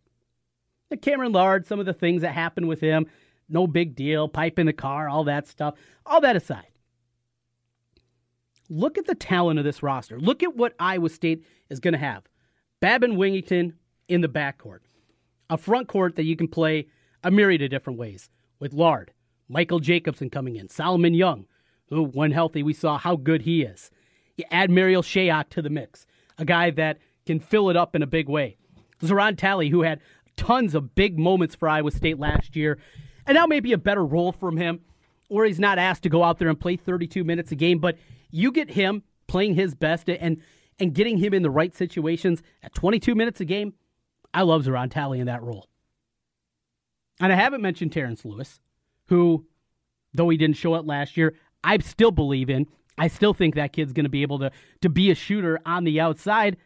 Cameron 1.03 1.33
Lard, 1.33 1.67
some 1.67 1.79
of 1.79 1.87
the 1.87 1.93
things 1.93 2.23
that 2.23 2.33
happened 2.33 2.69
with 2.69 2.81
him, 2.81 3.07
no 3.49 3.67
big 3.67 3.95
deal, 3.95 4.29
pipe 4.29 4.59
in 4.59 4.67
the 4.67 4.73
car, 4.73 5.09
all 5.09 5.25
that 5.25 5.47
stuff. 5.47 5.75
All 6.07 6.21
that 6.23 6.37
aside, 6.37 6.69
look 8.69 8.99
at 8.99 9.07
the 9.07 9.15
talent 9.15 9.59
of 9.59 9.65
this 9.65 9.83
roster. 9.83 10.19
Look 10.19 10.43
at 10.43 10.57
what 10.57 10.75
Iowa 10.79 11.09
State 11.09 11.45
is 11.69 11.81
going 11.81 11.93
to 11.93 11.99
have. 11.99 12.25
Babb 12.81 13.05
and 13.05 13.15
Wigginton 13.15 13.75
in 14.09 14.21
the 14.21 14.29
backcourt. 14.29 14.81
A 15.51 15.59
front 15.59 15.89
court 15.89 16.17
that 16.17 16.25
you 16.25 16.37
can 16.37 16.49
play 16.49 16.87
a 17.23 17.31
myriad 17.31 17.63
of 17.63 17.71
different 17.71 17.99
ways 17.99 18.31
with 18.59 18.73
Lard, 18.73 19.13
Michael 19.49 19.81
Jacobson 19.81 20.31
coming 20.31 20.57
in, 20.57 20.69
Solomon 20.69 21.15
Young, 21.15 21.47
who, 21.91 22.05
when 22.05 22.33
healthy, 22.33 22.63
we 22.63 22.73
saw 22.73 22.99
how 22.99 23.17
good 23.17 23.43
he 23.43 23.63
is. 23.63 23.91
You 24.37 24.45
add 24.51 24.71
Marial 24.71 25.03
Shayok 25.03 25.51
to 25.51 25.63
the 25.63 25.71
mix, 25.71 26.07
a 26.39 26.45
guy 26.45 26.71
that 26.71 26.99
can 27.27 27.41
fill 27.41 27.69
it 27.69 27.77
up 27.77 27.95
in 27.95 28.03
a 28.03 28.07
big 28.07 28.29
way. 28.29 28.57
Zoran 29.05 29.37
Talley, 29.37 29.69
who 29.69 29.83
had 29.83 30.01
tons 30.37 30.75
of 30.75 30.95
big 30.95 31.19
moments 31.19 31.55
for 31.55 31.69
Iowa 31.69 31.91
State 31.91 32.19
last 32.19 32.57
year. 32.57 32.79
And 33.27 33.37
now 33.37 33.47
maybe 33.47 33.73
a 33.73 33.79
better 33.79 34.05
role 34.05 34.33
from 34.33 34.57
him, 34.57 34.81
or 35.29 35.45
he's 35.45 35.61
not 35.61 35.79
asked 35.79 36.03
to 36.05 36.09
go 36.09 36.25
out 36.25 36.39
there 36.39 36.49
and 36.49 36.59
play 36.59 36.77
32 36.77 37.23
minutes 37.25 37.53
a 37.53 37.57
game, 37.57 37.79
but 37.79 37.99
you 38.31 38.51
get 38.51 38.71
him 38.71 39.03
playing 39.27 39.55
his 39.55 39.75
best 39.75 40.09
and 40.09 40.41
and 40.79 40.95
getting 40.95 41.19
him 41.19 41.35
in 41.35 41.43
the 41.43 41.51
right 41.51 41.75
situations 41.75 42.43
at 42.63 42.75
22 42.75 43.15
minutes 43.15 43.39
a 43.41 43.45
game. 43.45 43.75
I 44.33 44.43
love 44.43 44.65
Zoran 44.65 44.89
Talley 44.89 45.21
in 45.21 45.27
that 45.27 45.43
role. 45.43 45.69
And 47.21 47.31
I 47.31 47.37
haven't 47.37 47.61
mentioned 47.61 47.93
Terrence 47.93 48.25
Lewis, 48.25 48.61
who, 49.09 49.47
though 50.15 50.31
he 50.31 50.39
didn't 50.39 50.57
show 50.57 50.75
it 50.77 50.87
last 50.87 51.19
year, 51.19 51.35
I 51.63 51.79
still 51.79 52.11
believe 52.11 52.51
in. 52.51 52.67
I 52.99 53.09
still 53.09 53.35
think 53.35 53.55
that 53.55 53.73
kid's 53.73 53.93
going 53.93 54.05
to 54.05 54.11
be 54.11 54.23
able 54.23 54.39
to, 54.41 54.51
to 54.83 54.89
be 54.89 55.11
a 55.11 55.15
shooter 55.15 55.59
on 55.65 55.85
the 55.85 56.01
outside. 56.01 56.57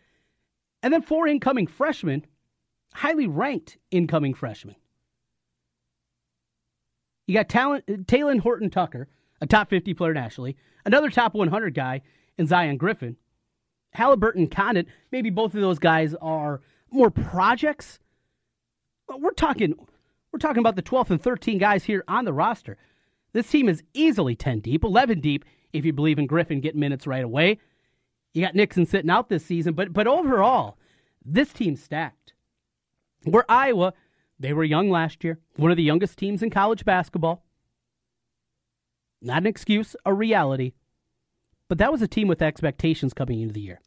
And 0.82 0.92
then 0.92 1.02
four 1.02 1.26
incoming 1.26 1.66
freshmen, 1.66 2.26
highly 2.92 3.26
ranked 3.26 3.78
incoming 3.90 4.34
freshmen. 4.34 4.76
You 7.26 7.34
got 7.34 7.48
talent, 7.48 7.86
Talen 7.86 8.40
Horton 8.40 8.70
Tucker, 8.70 9.08
a 9.40 9.46
top 9.46 9.70
50 9.70 9.94
player 9.94 10.12
nationally, 10.12 10.56
another 10.84 11.10
top 11.10 11.34
100 11.34 11.74
guy 11.74 12.02
in 12.36 12.46
Zion 12.46 12.76
Griffin. 12.76 13.16
Haliburton 13.96 14.50
Condit, 14.50 14.88
maybe 15.12 15.30
both 15.30 15.54
of 15.54 15.60
those 15.60 15.78
guys 15.78 16.14
are 16.20 16.60
more 16.90 17.10
projects. 17.10 17.98
But 19.06 19.20
we're 19.20 19.30
talking 19.30 19.74
we're 20.32 20.38
talking 20.38 20.58
about 20.58 20.74
the 20.74 20.82
12th 20.82 21.10
and 21.10 21.22
13 21.22 21.58
guys 21.58 21.84
here 21.84 22.02
on 22.08 22.24
the 22.24 22.32
roster. 22.32 22.76
This 23.34 23.50
team 23.50 23.68
is 23.68 23.82
easily 23.92 24.34
10 24.34 24.60
deep, 24.60 24.84
11 24.84 25.20
deep 25.20 25.44
if 25.72 25.84
you 25.84 25.92
believe 25.92 26.18
in 26.18 26.26
Griffin 26.26 26.60
getting 26.60 26.80
minutes 26.80 27.06
right 27.06 27.24
away. 27.24 27.58
You 28.32 28.42
got 28.42 28.54
Nixon 28.54 28.86
sitting 28.86 29.10
out 29.10 29.28
this 29.28 29.44
season, 29.44 29.74
but 29.74 29.92
but 29.92 30.06
overall, 30.06 30.78
this 31.24 31.52
team's 31.52 31.82
stacked. 31.82 32.32
Where 33.24 33.44
Iowa, 33.48 33.92
they 34.38 34.52
were 34.52 34.64
young 34.64 34.88
last 34.88 35.24
year, 35.24 35.38
one 35.56 35.70
of 35.70 35.76
the 35.76 35.82
youngest 35.82 36.16
teams 36.16 36.42
in 36.42 36.50
college 36.50 36.84
basketball. 36.84 37.44
Not 39.20 39.38
an 39.38 39.46
excuse, 39.46 39.96
a 40.06 40.14
reality. 40.14 40.72
But 41.68 41.78
that 41.78 41.90
was 41.90 42.02
a 42.02 42.08
team 42.08 42.28
with 42.28 42.42
expectations 42.42 43.14
coming 43.14 43.40
into 43.40 43.54
the 43.54 43.60
year. 43.60 43.80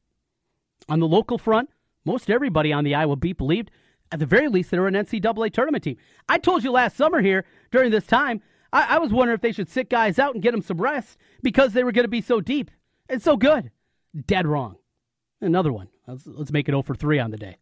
On 0.89 0.99
the 0.99 1.07
local 1.07 1.37
front, 1.37 1.69
most 2.05 2.29
everybody 2.29 2.73
on 2.73 2.83
the 2.83 2.95
Iowa 2.95 3.15
beat 3.15 3.37
believed, 3.37 3.71
at 4.11 4.19
the 4.19 4.25
very 4.25 4.47
least, 4.47 4.71
they 4.71 4.79
were 4.79 4.87
an 4.87 4.93
NCAA 4.93 5.53
tournament 5.53 5.83
team. 5.83 5.97
I 6.27 6.37
told 6.37 6.63
you 6.63 6.71
last 6.71 6.97
summer 6.97 7.21
here 7.21 7.45
during 7.71 7.91
this 7.91 8.07
time, 8.07 8.41
I, 8.71 8.95
I 8.95 8.97
was 8.99 9.11
wondering 9.11 9.35
if 9.35 9.41
they 9.41 9.51
should 9.51 9.69
sit 9.69 9.89
guys 9.89 10.19
out 10.19 10.33
and 10.33 10.43
get 10.43 10.51
them 10.51 10.61
some 10.61 10.81
rest 10.81 11.17
because 11.41 11.73
they 11.73 11.83
were 11.83 11.91
going 11.91 12.05
to 12.05 12.09
be 12.09 12.21
so 12.21 12.41
deep 12.41 12.71
and 13.09 13.21
so 13.21 13.37
good. 13.37 13.71
Dead 14.25 14.47
wrong. 14.47 14.77
Another 15.41 15.71
one. 15.71 15.87
Let's, 16.07 16.25
let's 16.25 16.51
make 16.51 16.67
it 16.67 16.71
0 16.71 16.81
for 16.81 16.95
3 16.95 17.19
on 17.19 17.31
the 17.31 17.37
day. 17.37 17.57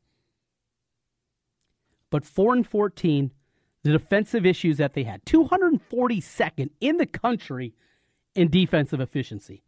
But 2.09 2.23
4 2.23 2.53
and 2.53 2.67
14, 2.67 3.31
the 3.83 3.91
defensive 3.91 4.45
issues 4.45 4.77
that 4.77 4.93
they 4.93 5.03
had, 5.03 5.25
242nd 5.25 6.69
in 6.79 6.97
the 6.97 7.05
country 7.05 7.73
in 8.35 8.49
defensive 8.49 8.99
efficiency. 8.99 9.63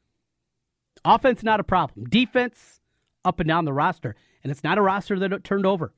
Offense, 1.03 1.43
not 1.43 1.59
a 1.59 1.63
problem. 1.63 2.05
Defense, 2.05 2.81
up 3.25 3.39
and 3.39 3.47
down 3.47 3.65
the 3.65 3.73
roster. 3.73 4.15
And 4.43 4.51
it's 4.51 4.63
not 4.63 4.77
a 4.77 4.81
roster 4.81 5.19
that 5.19 5.43
turned 5.43 5.65
over. 5.65 5.93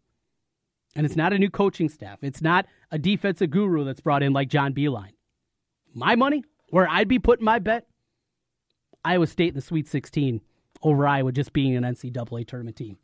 And 0.95 1.05
it's 1.05 1.15
not 1.15 1.33
a 1.33 1.37
new 1.37 1.49
coaching 1.49 1.89
staff. 1.89 2.19
It's 2.23 2.41
not 2.41 2.65
a 2.91 2.97
defensive 2.97 3.51
guru 3.51 3.85
that's 3.85 4.01
brought 4.01 4.23
in 4.23 4.33
like 4.33 4.49
John 4.49 4.73
Beilein. 4.73 5.11
My 5.93 6.15
money, 6.15 6.43
where 6.69 6.87
I'd 6.87 7.07
be 7.07 7.19
putting 7.19 7.45
my 7.45 7.59
bet, 7.59 7.87
Iowa 9.03 9.27
State 9.27 9.49
in 9.49 9.55
the 9.55 9.61
Sweet 9.61 9.87
16 9.87 10.41
over 10.83 11.07
Iowa 11.07 11.31
just 11.31 11.53
being 11.53 11.75
an 11.75 11.83
NCAA 11.83 12.47
tournament 12.47 12.77
team. 12.77 12.97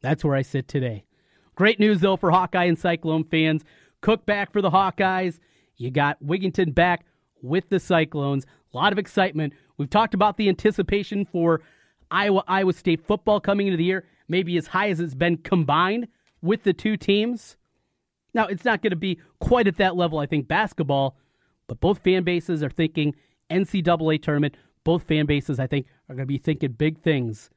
That's 0.00 0.24
where 0.24 0.36
I 0.36 0.42
sit 0.42 0.68
today. 0.68 1.04
Great 1.54 1.80
news, 1.80 2.00
though, 2.00 2.16
for 2.16 2.30
Hawkeye 2.30 2.64
and 2.64 2.78
Cyclone 2.78 3.24
fans. 3.24 3.64
Cook 4.00 4.26
back 4.26 4.52
for 4.52 4.62
the 4.62 4.70
Hawkeyes. 4.70 5.38
You 5.76 5.90
got 5.90 6.22
Wigginton 6.22 6.74
back 6.74 7.06
with 7.42 7.68
the 7.68 7.80
Cyclones. 7.80 8.46
A 8.72 8.76
lot 8.76 8.92
of 8.92 8.98
excitement. 8.98 9.54
We've 9.76 9.90
talked 9.90 10.14
about 10.14 10.36
the 10.36 10.48
anticipation 10.48 11.24
for 11.24 11.60
Iowa 12.10 12.44
Iowa 12.46 12.72
State 12.72 13.04
football 13.06 13.40
coming 13.40 13.66
into 13.66 13.76
the 13.76 13.84
year, 13.84 14.04
maybe 14.28 14.56
as 14.56 14.68
high 14.68 14.90
as 14.90 15.00
it's 15.00 15.14
been 15.14 15.38
combined 15.38 16.08
with 16.42 16.62
the 16.62 16.72
two 16.72 16.96
teams. 16.96 17.56
Now, 18.34 18.46
it's 18.46 18.64
not 18.64 18.82
going 18.82 18.90
to 18.90 18.96
be 18.96 19.18
quite 19.40 19.66
at 19.66 19.76
that 19.78 19.96
level, 19.96 20.18
I 20.18 20.26
think, 20.26 20.46
basketball, 20.46 21.16
but 21.68 21.80
both 21.80 22.00
fan 22.00 22.24
bases 22.24 22.62
are 22.62 22.70
thinking 22.70 23.14
NCAA 23.50 24.20
tournament. 24.20 24.56
Both 24.82 25.04
fan 25.04 25.26
bases, 25.26 25.60
I 25.60 25.68
think, 25.68 25.86
are 26.08 26.14
going 26.14 26.26
to 26.26 26.26
be 26.26 26.38
thinking 26.38 26.72
big 26.72 27.00
things. 27.00 27.50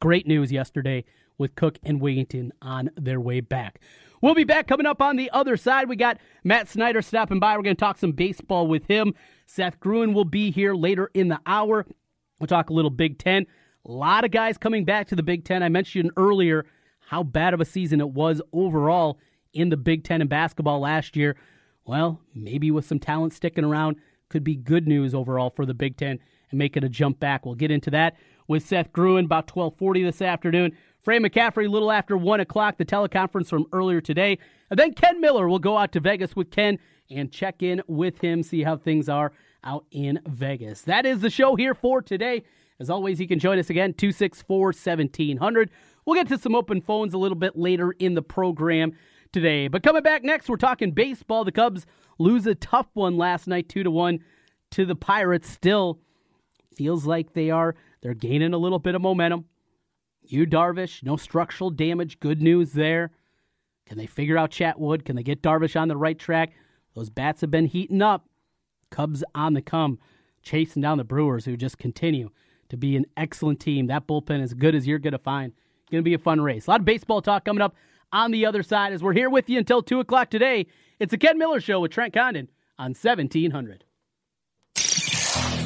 Great 0.00 0.26
news 0.26 0.52
yesterday 0.52 1.04
with 1.38 1.56
Cook 1.56 1.78
and 1.82 2.00
Wigginton 2.00 2.50
on 2.62 2.90
their 2.96 3.20
way 3.20 3.40
back. 3.40 3.80
We'll 4.20 4.34
be 4.34 4.44
back 4.44 4.66
coming 4.66 4.86
up 4.86 5.02
on 5.02 5.16
the 5.16 5.30
other 5.32 5.56
side. 5.56 5.88
We 5.88 5.96
got 5.96 6.18
Matt 6.44 6.68
Snyder 6.68 7.02
stopping 7.02 7.40
by. 7.40 7.56
We're 7.56 7.62
going 7.62 7.76
to 7.76 7.80
talk 7.80 7.98
some 7.98 8.12
baseball 8.12 8.66
with 8.66 8.86
him. 8.86 9.14
Seth 9.46 9.80
Gruen 9.80 10.14
will 10.14 10.24
be 10.24 10.50
here 10.50 10.74
later 10.74 11.10
in 11.14 11.28
the 11.28 11.40
hour. 11.46 11.86
We'll 12.38 12.46
talk 12.46 12.70
a 12.70 12.72
little 12.72 12.90
Big 12.90 13.18
Ten. 13.18 13.46
A 13.86 13.90
lot 13.90 14.24
of 14.24 14.30
guys 14.30 14.56
coming 14.56 14.84
back 14.84 15.08
to 15.08 15.16
the 15.16 15.22
Big 15.22 15.44
Ten. 15.44 15.62
I 15.62 15.68
mentioned 15.68 16.10
earlier 16.16 16.64
how 17.00 17.22
bad 17.22 17.52
of 17.52 17.60
a 17.60 17.66
season 17.66 18.00
it 18.00 18.10
was 18.10 18.40
overall 18.52 19.18
in 19.52 19.68
the 19.68 19.76
Big 19.76 20.04
Ten 20.04 20.22
in 20.22 20.28
basketball 20.28 20.80
last 20.80 21.16
year. 21.16 21.36
Well, 21.84 22.20
maybe 22.34 22.70
with 22.70 22.86
some 22.86 22.98
talent 22.98 23.32
sticking 23.32 23.64
around, 23.64 23.96
could 24.28 24.44
be 24.44 24.56
good 24.56 24.88
news 24.88 25.14
overall 25.14 25.50
for 25.50 25.66
the 25.66 25.74
Big 25.74 25.96
Ten 25.96 26.18
and 26.50 26.58
making 26.58 26.84
a 26.84 26.88
jump 26.88 27.20
back. 27.20 27.44
We'll 27.44 27.54
get 27.54 27.70
into 27.70 27.90
that 27.90 28.16
with 28.48 28.66
Seth 28.66 28.92
Gruen 28.92 29.26
about 29.26 29.54
1240 29.54 30.02
this 30.04 30.22
afternoon. 30.22 30.76
Fran 31.02 31.22
McCaffery, 31.22 31.66
a 31.66 31.70
little 31.70 31.92
after 31.92 32.16
1 32.16 32.40
o'clock, 32.40 32.78
the 32.78 32.84
teleconference 32.84 33.48
from 33.48 33.66
earlier 33.72 34.00
today. 34.00 34.38
And 34.70 34.78
then 34.78 34.94
Ken 34.94 35.20
Miller 35.20 35.48
will 35.48 35.58
go 35.58 35.76
out 35.76 35.92
to 35.92 36.00
Vegas 36.00 36.34
with 36.34 36.50
Ken 36.50 36.78
and 37.10 37.30
check 37.30 37.62
in 37.62 37.82
with 37.86 38.20
him, 38.20 38.42
see 38.42 38.62
how 38.62 38.76
things 38.76 39.08
are 39.08 39.32
out 39.62 39.84
in 39.90 40.20
Vegas. 40.26 40.82
That 40.82 41.04
is 41.04 41.20
the 41.20 41.30
show 41.30 41.54
here 41.56 41.74
for 41.74 42.00
today. 42.00 42.44
As 42.80 42.90
always, 42.90 43.20
you 43.20 43.28
can 43.28 43.38
join 43.38 43.58
us 43.58 43.70
again, 43.70 43.92
264 43.94 44.66
1700. 44.66 45.70
We'll 46.04 46.16
get 46.16 46.28
to 46.28 46.38
some 46.38 46.54
open 46.54 46.80
phones 46.80 47.14
a 47.14 47.18
little 47.18 47.36
bit 47.36 47.56
later 47.56 47.92
in 47.92 48.14
the 48.14 48.22
program 48.22 48.96
today. 49.34 49.68
But 49.68 49.82
coming 49.82 50.02
back 50.02 50.24
next, 50.24 50.48
we're 50.48 50.56
talking 50.56 50.92
baseball. 50.92 51.44
The 51.44 51.52
Cubs 51.52 51.84
lose 52.18 52.46
a 52.46 52.54
tough 52.54 52.86
one 52.94 53.18
last 53.18 53.46
night, 53.46 53.68
2 53.68 53.82
to 53.82 53.90
1 53.90 54.20
to 54.70 54.86
the 54.86 54.94
Pirates. 54.94 55.50
Still 55.50 55.98
feels 56.74 57.04
like 57.04 57.34
they 57.34 57.50
are 57.50 57.74
they're 58.00 58.14
gaining 58.14 58.54
a 58.54 58.58
little 58.58 58.78
bit 58.78 58.94
of 58.94 59.02
momentum. 59.02 59.46
Yu 60.22 60.46
Darvish, 60.46 61.02
no 61.02 61.16
structural 61.16 61.70
damage. 61.70 62.20
Good 62.20 62.40
news 62.40 62.72
there. 62.72 63.10
Can 63.86 63.98
they 63.98 64.06
figure 64.06 64.38
out 64.38 64.50
Chatwood? 64.50 65.04
Can 65.04 65.16
they 65.16 65.22
get 65.22 65.42
Darvish 65.42 65.78
on 65.78 65.88
the 65.88 65.96
right 65.96 66.18
track? 66.18 66.52
Those 66.94 67.10
bats 67.10 67.42
have 67.42 67.50
been 67.50 67.66
heating 67.66 68.00
up. 68.00 68.26
Cubs 68.90 69.24
on 69.34 69.54
the 69.54 69.60
come, 69.60 69.98
chasing 70.42 70.80
down 70.80 70.98
the 70.98 71.04
Brewers, 71.04 71.44
who 71.44 71.56
just 71.56 71.78
continue 71.78 72.30
to 72.68 72.76
be 72.76 72.96
an 72.96 73.04
excellent 73.16 73.58
team. 73.58 73.88
That 73.88 74.06
bullpen 74.06 74.42
as 74.42 74.54
good 74.54 74.74
as 74.74 74.86
you're 74.86 75.00
going 75.00 75.12
to 75.12 75.18
find. 75.18 75.52
Going 75.90 76.02
to 76.02 76.08
be 76.08 76.14
a 76.14 76.18
fun 76.18 76.40
race. 76.40 76.66
A 76.66 76.70
lot 76.70 76.80
of 76.80 76.86
baseball 76.86 77.20
talk 77.20 77.44
coming 77.44 77.60
up 77.60 77.74
on 78.12 78.30
the 78.30 78.46
other 78.46 78.62
side 78.62 78.92
as 78.92 79.02
we're 79.02 79.12
here 79.12 79.30
with 79.30 79.48
you 79.48 79.58
until 79.58 79.82
2 79.82 80.00
o'clock 80.00 80.30
today. 80.30 80.66
It's 80.98 81.10
the 81.10 81.18
Ken 81.18 81.38
Miller 81.38 81.60
Show 81.60 81.80
with 81.80 81.90
Trent 81.92 82.14
Condon 82.14 82.50
on 82.78 82.90
1700. 82.94 83.84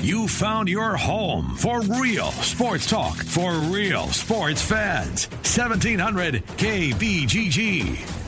You 0.01 0.29
found 0.29 0.69
your 0.69 0.97
home 0.97 1.57
for 1.57 1.81
real 1.83 2.31
sports 2.31 2.89
talk 2.89 3.17
for 3.17 3.53
real 3.53 4.07
sports 4.09 4.63
fans. 4.63 5.29
1700 5.29 6.47
KBGG. 6.57 8.28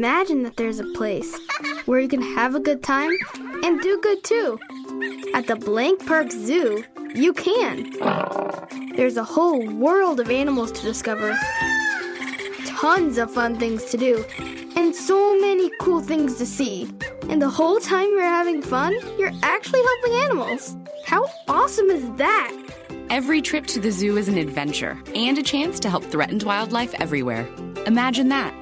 Imagine 0.00 0.44
that 0.44 0.56
there's 0.56 0.80
a 0.80 0.86
place 0.94 1.38
where 1.84 2.00
you 2.00 2.08
can 2.08 2.22
have 2.22 2.54
a 2.54 2.58
good 2.58 2.82
time 2.82 3.10
and 3.62 3.82
do 3.82 4.00
good 4.00 4.24
too. 4.24 4.58
At 5.34 5.46
the 5.46 5.56
Blank 5.56 6.06
Park 6.06 6.32
Zoo, 6.32 6.82
you 7.14 7.34
can. 7.34 7.90
There's 8.96 9.18
a 9.18 9.22
whole 9.22 9.62
world 9.68 10.18
of 10.18 10.30
animals 10.30 10.72
to 10.72 10.80
discover, 10.80 11.38
tons 12.64 13.18
of 13.18 13.30
fun 13.30 13.58
things 13.58 13.90
to 13.90 13.98
do, 13.98 14.24
and 14.74 14.96
so 14.96 15.38
many 15.38 15.70
cool 15.82 16.00
things 16.00 16.38
to 16.38 16.46
see. 16.46 16.88
And 17.28 17.42
the 17.42 17.50
whole 17.50 17.78
time 17.78 18.08
you're 18.08 18.22
having 18.22 18.62
fun, 18.62 18.94
you're 19.18 19.32
actually 19.42 19.82
helping 19.82 20.14
animals. 20.22 20.78
How 21.04 21.26
awesome 21.46 21.90
is 21.90 22.10
that? 22.12 22.56
Every 23.10 23.42
trip 23.42 23.66
to 23.66 23.78
the 23.78 23.92
zoo 23.92 24.16
is 24.16 24.28
an 24.28 24.38
adventure 24.38 24.98
and 25.14 25.36
a 25.36 25.42
chance 25.42 25.78
to 25.80 25.90
help 25.90 26.04
threatened 26.04 26.44
wildlife 26.44 26.94
everywhere. 26.94 27.46
Imagine 27.84 28.30
that. 28.30 28.54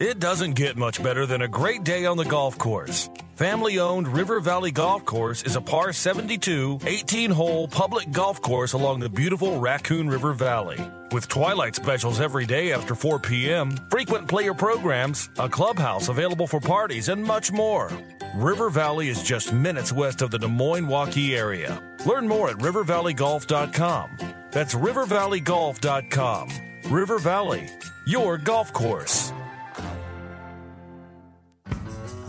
It 0.00 0.18
doesn't 0.18 0.54
get 0.54 0.76
much 0.76 1.00
better 1.04 1.24
than 1.24 1.42
a 1.42 1.46
great 1.46 1.84
day 1.84 2.04
on 2.04 2.16
the 2.16 2.24
golf 2.24 2.58
course. 2.58 3.08
Family 3.36 3.78
owned 3.78 4.08
River 4.08 4.40
Valley 4.40 4.72
Golf 4.72 5.04
Course 5.04 5.44
is 5.44 5.54
a 5.54 5.60
par 5.60 5.92
72, 5.92 6.80
18 6.84 7.30
hole 7.30 7.68
public 7.68 8.10
golf 8.10 8.40
course 8.42 8.72
along 8.72 8.98
the 8.98 9.08
beautiful 9.08 9.60
Raccoon 9.60 10.08
River 10.08 10.32
Valley. 10.32 10.80
With 11.12 11.28
twilight 11.28 11.76
specials 11.76 12.20
every 12.20 12.44
day 12.44 12.72
after 12.72 12.96
4 12.96 13.20
p.m., 13.20 13.76
frequent 13.88 14.26
player 14.26 14.52
programs, 14.52 15.28
a 15.38 15.48
clubhouse 15.48 16.08
available 16.08 16.48
for 16.48 16.58
parties, 16.58 17.08
and 17.08 17.22
much 17.22 17.52
more. 17.52 17.88
River 18.34 18.70
Valley 18.70 19.10
is 19.10 19.22
just 19.22 19.52
minutes 19.52 19.92
west 19.92 20.22
of 20.22 20.32
the 20.32 20.38
Des 20.40 20.48
Moines 20.48 20.88
Waukee 20.88 21.36
area. 21.38 21.80
Learn 22.04 22.26
more 22.26 22.50
at 22.50 22.56
rivervalleygolf.com. 22.56 24.18
That's 24.50 24.74
rivervalleygolf.com. 24.74 26.48
River 26.90 27.18
Valley, 27.20 27.68
your 28.06 28.38
golf 28.38 28.72
course. 28.72 29.32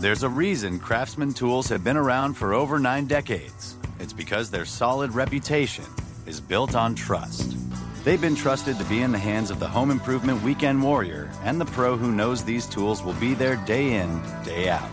There's 0.06 0.22
a 0.22 0.30
reason 0.30 0.78
Craftsman 0.78 1.34
tools 1.34 1.68
have 1.70 1.84
been 1.84 1.98
around 1.98 2.36
for 2.36 2.54
over 2.54 2.78
nine 2.78 3.08
decades. 3.08 3.76
It's 4.00 4.14
because 4.14 4.52
their 4.52 4.64
solid 4.64 5.16
reputation 5.16 5.86
is 6.28 6.40
built 6.40 6.76
on 6.76 6.94
trust. 6.94 7.58
They've 8.04 8.22
been 8.22 8.36
trusted 8.36 8.78
to 8.78 8.84
be 8.84 9.02
in 9.02 9.12
the 9.12 9.18
hands 9.18 9.50
of 9.50 9.60
the 9.60 9.68
home 9.68 9.90
improvement 9.90 10.44
weekend 10.44 10.84
warrior 10.84 11.32
and 11.42 11.60
the 11.60 11.66
pro 11.66 11.98
who 11.98 12.12
knows 12.12 12.44
these 12.44 12.68
tools 12.68 13.02
will 13.02 13.14
be 13.14 13.34
there 13.34 13.56
day 13.66 13.96
in, 13.96 14.22
day 14.44 14.70
out. 14.70 14.88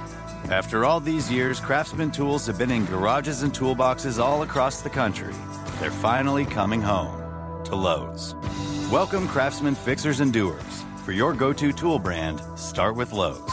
After 0.49 0.87
all 0.87 0.99
these 0.99 1.31
years, 1.31 1.61
Craftsman 1.61 2.11
tools 2.11 2.47
have 2.47 2.57
been 2.57 2.71
in 2.71 2.87
garages 2.87 3.43
and 3.43 3.53
toolboxes 3.53 4.19
all 4.19 4.43
across 4.45 4.81
the 4.81 4.89
country. 4.89 5.35
They're 5.79 5.91
finally 5.91 6.47
coming 6.47 6.81
home 6.81 7.65
to 7.65 7.77
Lowe's. 7.77 8.35
Welcome, 8.91 9.29
Craftsman 9.29 9.75
fixers 9.75 10.21
and 10.21 10.33
doers. 10.33 10.85
For 11.05 11.13
your 11.13 11.35
go 11.35 11.53
to 11.53 11.71
tool 11.71 11.99
brand, 11.99 12.41
start 12.59 12.97
with 12.97 13.13
Lowe's. 13.13 13.53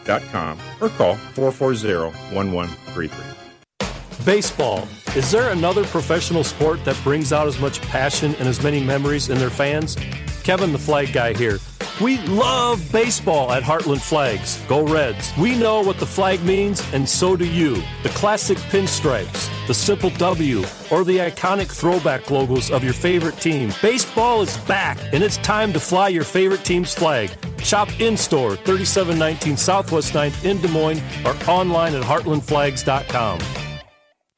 or 0.79 0.89
call 0.89 1.15
440-1133. 1.35 3.11
Baseball. 4.25 4.87
Is 5.15 5.31
there 5.31 5.51
another 5.51 5.83
professional 5.85 6.43
sport 6.43 6.85
that 6.85 6.97
brings 7.03 7.33
out 7.33 7.47
as 7.47 7.59
much 7.59 7.81
passion 7.81 8.35
and 8.35 8.47
as 8.47 8.63
many 8.63 8.81
memories 8.81 9.29
in 9.29 9.37
their 9.37 9.49
fans? 9.49 9.97
Kevin 10.43 10.71
the 10.71 10.79
Flag 10.79 11.11
Guy 11.11 11.33
here. 11.33 11.57
We 11.99 12.19
love 12.27 12.91
baseball 12.91 13.51
at 13.51 13.63
Heartland 13.63 14.01
Flags. 14.01 14.61
Go 14.67 14.85
Reds. 14.85 15.31
We 15.37 15.55
know 15.57 15.81
what 15.81 15.97
the 15.97 16.05
flag 16.05 16.43
means, 16.43 16.81
and 16.93 17.07
so 17.07 17.35
do 17.35 17.45
you. 17.45 17.75
The 18.03 18.09
classic 18.09 18.57
pinstripes, 18.57 19.49
the 19.67 19.73
simple 19.73 20.09
W, 20.11 20.63
or 20.91 21.03
the 21.03 21.17
iconic 21.17 21.71
throwback 21.71 22.31
logos 22.31 22.71
of 22.71 22.83
your 22.83 22.93
favorite 22.93 23.37
team. 23.37 23.71
Baseball 23.81 24.41
is 24.41 24.57
back, 24.59 24.97
and 25.13 25.23
it's 25.23 25.37
time 25.37 25.73
to 25.73 25.79
fly 25.79 26.07
your 26.07 26.23
favorite 26.23 26.63
team's 26.63 26.93
flag. 26.93 27.31
Shop 27.63 27.89
in 27.99 28.17
store, 28.17 28.55
3719 28.55 29.57
Southwest 29.57 30.13
9th 30.13 30.43
in 30.43 30.59
Des 30.61 30.69
Moines, 30.69 31.01
or 31.25 31.35
online 31.47 31.93
at 31.95 32.03
heartlandflags.com. 32.03 33.60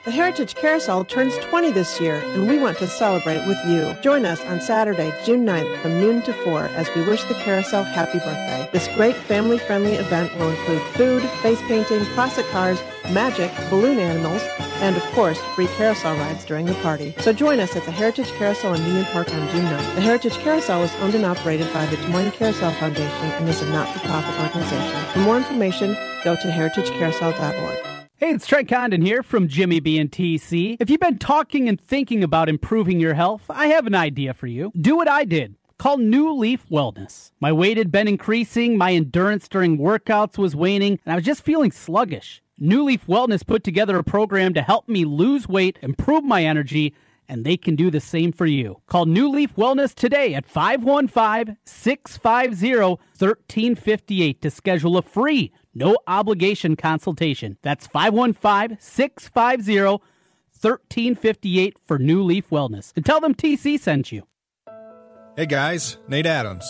The 0.03 0.11
Heritage 0.11 0.55
Carousel 0.55 1.05
turns 1.05 1.37
20 1.37 1.71
this 1.71 2.01
year, 2.01 2.15
and 2.15 2.45
we 2.45 2.59
want 2.59 2.77
to 2.79 2.87
celebrate 2.87 3.47
with 3.47 3.57
you. 3.65 3.95
Join 4.01 4.25
us 4.25 4.41
on 4.41 4.59
Saturday, 4.59 5.17
June 5.23 5.45
9th 5.45 5.81
from 5.81 5.97
noon 5.97 6.21
to 6.23 6.33
4 6.43 6.63
as 6.75 6.93
we 6.93 7.03
wish 7.03 7.23
the 7.23 7.35
carousel 7.35 7.85
happy 7.85 8.19
birthday. 8.19 8.67
This 8.73 8.89
great 8.95 9.15
family 9.15 9.57
friendly 9.57 9.93
event 9.93 10.37
will 10.37 10.49
include 10.49 10.81
food, 10.97 11.23
face 11.41 11.61
painting, 11.69 12.03
classic 12.15 12.45
cars, 12.47 12.83
magic, 13.11 13.49
balloon 13.69 13.97
animals, 13.97 14.41
and 14.81 14.97
of 14.97 15.03
course, 15.13 15.39
free 15.55 15.67
carousel 15.77 16.17
rides 16.17 16.43
during 16.43 16.65
the 16.65 16.73
party. 16.75 17.15
So 17.19 17.31
join 17.31 17.61
us 17.61 17.73
at 17.77 17.85
the 17.85 17.91
Heritage 17.91 18.29
Carousel 18.33 18.73
in 18.73 18.85
Union 18.85 19.05
Park 19.05 19.33
on 19.33 19.49
June 19.51 19.63
9th. 19.63 19.95
The 19.95 20.01
Heritage 20.01 20.37
Carousel 20.39 20.83
is 20.83 20.93
owned 20.95 21.15
and 21.15 21.25
operated 21.25 21.71
by 21.71 21.85
the 21.85 21.95
Des 21.95 22.09
Moines 22.09 22.31
Carousel 22.31 22.73
Foundation 22.73 23.31
and 23.39 23.47
is 23.47 23.61
a 23.61 23.69
not 23.69 23.87
for 23.93 23.99
profit 23.99 24.37
organization. 24.41 25.13
For 25.13 25.19
more 25.19 25.37
information, 25.37 25.95
go 26.25 26.35
to 26.35 26.47
heritagecarousel.org. 26.49 27.92
Hey, 28.17 28.29
it's 28.29 28.45
Trent 28.45 28.69
Condon 28.69 29.01
here 29.01 29.23
from 29.23 29.47
Jimmy 29.47 29.79
B 29.79 29.97
and 29.97 30.09
TC. 30.09 30.77
If 30.79 30.89
you've 30.89 30.99
been 30.99 31.17
talking 31.17 31.67
and 31.67 31.81
thinking 31.81 32.23
about 32.23 32.47
improving 32.47 32.99
your 32.99 33.15
health, 33.15 33.41
I 33.49 33.67
have 33.67 33.87
an 33.87 33.95
idea 33.95 34.35
for 34.35 34.45
you. 34.45 34.71
Do 34.79 34.95
what 34.95 35.09
I 35.09 35.25
did. 35.25 35.55
Call 35.79 35.97
New 35.97 36.31
Leaf 36.31 36.63
Wellness. 36.69 37.31
My 37.41 37.51
weight 37.51 37.75
had 37.75 37.91
been 37.91 38.07
increasing, 38.07 38.77
my 38.77 38.93
endurance 38.93 39.47
during 39.47 39.79
workouts 39.79 40.37
was 40.37 40.55
waning, 40.55 40.99
and 41.03 41.11
I 41.11 41.15
was 41.15 41.25
just 41.25 41.43
feeling 41.43 41.71
sluggish. 41.71 42.43
New 42.59 42.83
Leaf 42.83 43.07
Wellness 43.07 43.45
put 43.45 43.63
together 43.63 43.97
a 43.97 44.03
program 44.03 44.53
to 44.53 44.61
help 44.61 44.87
me 44.87 45.05
lose 45.05 45.49
weight, 45.49 45.79
improve 45.81 46.23
my 46.23 46.45
energy, 46.45 46.93
and 47.27 47.45
they 47.45 47.57
can 47.57 47.75
do 47.75 47.89
the 47.89 47.99
same 47.99 48.31
for 48.31 48.45
you. 48.45 48.81
Call 48.87 49.05
New 49.05 49.29
Leaf 49.29 49.55
Wellness 49.55 49.93
today 49.93 50.33
at 50.33 50.45
515 50.45 51.57
650 51.65 52.79
1358 52.79 54.41
to 54.41 54.49
schedule 54.49 54.97
a 54.97 55.01
free, 55.01 55.51
no 55.73 55.97
obligation 56.07 56.75
consultation. 56.75 57.57
That's 57.61 57.87
515 57.87 58.77
650 58.79 60.03
1358 60.61 61.77
for 61.85 61.99
New 61.99 62.23
Leaf 62.23 62.49
Wellness. 62.49 62.93
And 62.95 63.05
tell 63.05 63.19
them 63.19 63.35
TC 63.35 63.79
sent 63.79 64.11
you. 64.11 64.23
Hey 65.35 65.45
guys, 65.45 65.97
Nate 66.07 66.25
Adams. 66.25 66.65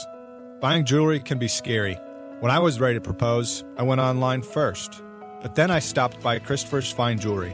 Buying 0.61 0.85
jewelry 0.85 1.19
can 1.19 1.37
be 1.37 1.47
scary. 1.47 1.97
When 2.39 2.51
I 2.51 2.59
was 2.59 2.79
ready 2.79 2.95
to 2.95 3.01
propose, 3.01 3.63
I 3.77 3.83
went 3.83 4.01
online 4.01 4.41
first. 4.41 5.01
But 5.41 5.55
then 5.55 5.69
I 5.69 5.79
stopped 5.79 6.21
by 6.21 6.39
Christopher's 6.39 6.91
Fine 6.91 7.19
Jewelry. 7.19 7.53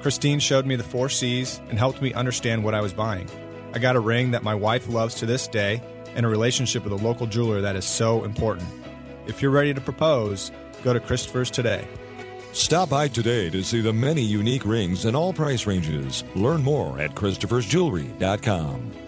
Christine 0.00 0.38
showed 0.38 0.66
me 0.66 0.76
the 0.76 0.84
four 0.84 1.08
C's 1.08 1.60
and 1.68 1.78
helped 1.78 2.00
me 2.00 2.12
understand 2.12 2.62
what 2.62 2.74
I 2.74 2.80
was 2.80 2.92
buying. 2.92 3.28
I 3.72 3.78
got 3.78 3.96
a 3.96 4.00
ring 4.00 4.30
that 4.30 4.42
my 4.42 4.54
wife 4.54 4.88
loves 4.88 5.16
to 5.16 5.26
this 5.26 5.48
day 5.48 5.82
and 6.14 6.24
a 6.24 6.28
relationship 6.28 6.84
with 6.84 6.92
a 6.92 7.04
local 7.04 7.26
jeweler 7.26 7.60
that 7.60 7.76
is 7.76 7.84
so 7.84 8.24
important. 8.24 8.68
If 9.26 9.42
you're 9.42 9.50
ready 9.50 9.74
to 9.74 9.80
propose, 9.80 10.50
go 10.82 10.92
to 10.92 11.00
Christopher's 11.00 11.50
today. 11.50 11.86
Stop 12.52 12.88
by 12.88 13.08
today 13.08 13.50
to 13.50 13.62
see 13.62 13.80
the 13.80 13.92
many 13.92 14.22
unique 14.22 14.64
rings 14.64 15.04
in 15.04 15.14
all 15.14 15.32
price 15.32 15.66
ranges. 15.66 16.24
Learn 16.34 16.62
more 16.62 16.98
at 16.98 17.14
Christopher'sJewelry.com. 17.14 19.07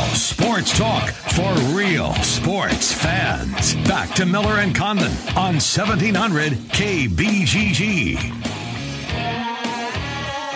Real 0.00 0.14
sports 0.14 0.78
talk 0.78 1.10
for 1.10 1.52
real 1.76 2.14
sports 2.14 2.90
fans. 2.90 3.74
Back 3.86 4.14
to 4.14 4.24
Miller 4.24 4.60
and 4.60 4.74
Condon 4.74 5.12
on 5.36 5.56
1700 5.60 6.54
KBGG. 6.54 8.16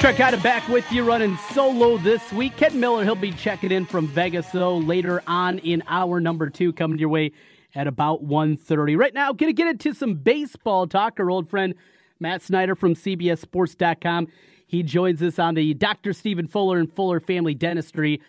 Trent 0.00 0.16
got 0.16 0.33
it 0.33 0.42
back 0.42 0.66
with 0.68 0.90
you 0.90 1.04
running 1.04 1.37
solo 1.52 1.98
this 1.98 2.33
week. 2.33 2.57
Ken 2.57 2.80
Miller, 2.80 3.04
he'll 3.04 3.14
be 3.14 3.33
checking 3.33 3.70
in 3.70 3.85
from 3.85 4.07
Vegas, 4.09 4.48
though, 4.50 4.78
later 4.78 5.22
on 5.26 5.59
in 5.59 5.83
hour 5.88 6.20
number 6.20 6.48
two, 6.48 6.72
coming 6.72 6.98
your 6.98 7.11
way 7.11 7.30
at 7.74 7.87
about 7.87 8.24
1.30. 8.24 8.96
Right 8.96 9.12
now, 9.12 9.35
to 9.35 9.52
get 9.52 9.68
into 9.68 9.92
some 9.92 10.14
baseball 10.14 10.87
talk. 10.87 11.20
Our 11.20 11.28
old 11.28 11.50
friend 11.50 11.74
Matt 12.18 12.40
Snyder 12.40 12.74
from 12.74 12.94
CBSSports.com. 12.94 14.28
He 14.66 14.83
joins 14.83 15.22
us 15.22 15.38
on 15.38 15.54
the 15.54 15.74
Dr. 15.74 16.14
Stephen 16.14 16.48
Fuller 16.48 16.78
and 16.78 16.90
Fuller 16.90 17.20
Family 17.20 17.54
Dentistry 17.54 18.22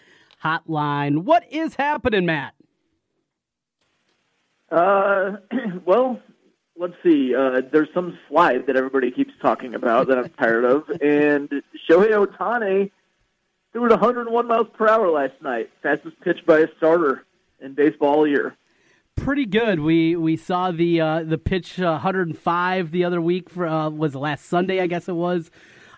hotline. 0.44 1.24
What 1.24 1.46
is 1.52 1.76
happening, 1.76 2.26
Matt? 2.26 2.54
Uh, 4.72 5.38
well, 5.86 6.20
let's 6.78 6.96
see. 7.04 7.34
Uh, 7.36 7.62
there's 7.72 7.90
some 7.94 8.18
slide 8.30 8.68
that 8.68 8.76
everybody 8.76 9.12
keeps 9.12 9.34
talking 9.42 9.76
about 9.76 10.08
that 10.08 10.18
I'm 10.18 10.30
tired 10.30 10.66
of, 10.66 10.90
and 11.02 11.50
Shohei 11.90 12.12
Ohtani 12.12 12.92
threw 13.72 13.86
it 13.86 13.92
101 13.92 14.48
miles 14.48 14.68
per 14.74 14.88
hour 14.88 15.10
last 15.10 15.34
night, 15.42 15.70
fastest 15.84 16.20
pitch 16.22 16.46
by 16.46 16.60
a 16.60 16.68
starter 16.78 17.26
in 17.60 17.74
baseball 17.74 18.16
all 18.16 18.28
year. 18.28 18.56
Pretty 19.16 19.46
good. 19.46 19.80
We 19.80 20.18
we 20.18 20.36
saw 20.36 20.72
the 20.72 21.00
uh, 21.00 21.24
the 21.24 21.38
pitch 21.38 21.80
uh, 21.80 21.92
105 21.92 22.92
the 22.92 23.06
other 23.06 23.22
week 23.22 23.50
for 23.50 23.66
uh, 23.66 23.90
was 23.90 24.14
last 24.14 24.46
Sunday, 24.46 24.82
I 24.82 24.88
guess 24.88 25.08
it 25.08 25.16
was, 25.16 25.52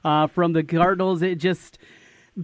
uh, 0.04 0.28
from 0.28 0.54
the 0.54 0.64
Cardinals. 0.64 1.24
It 1.24 1.40
just 1.40 1.80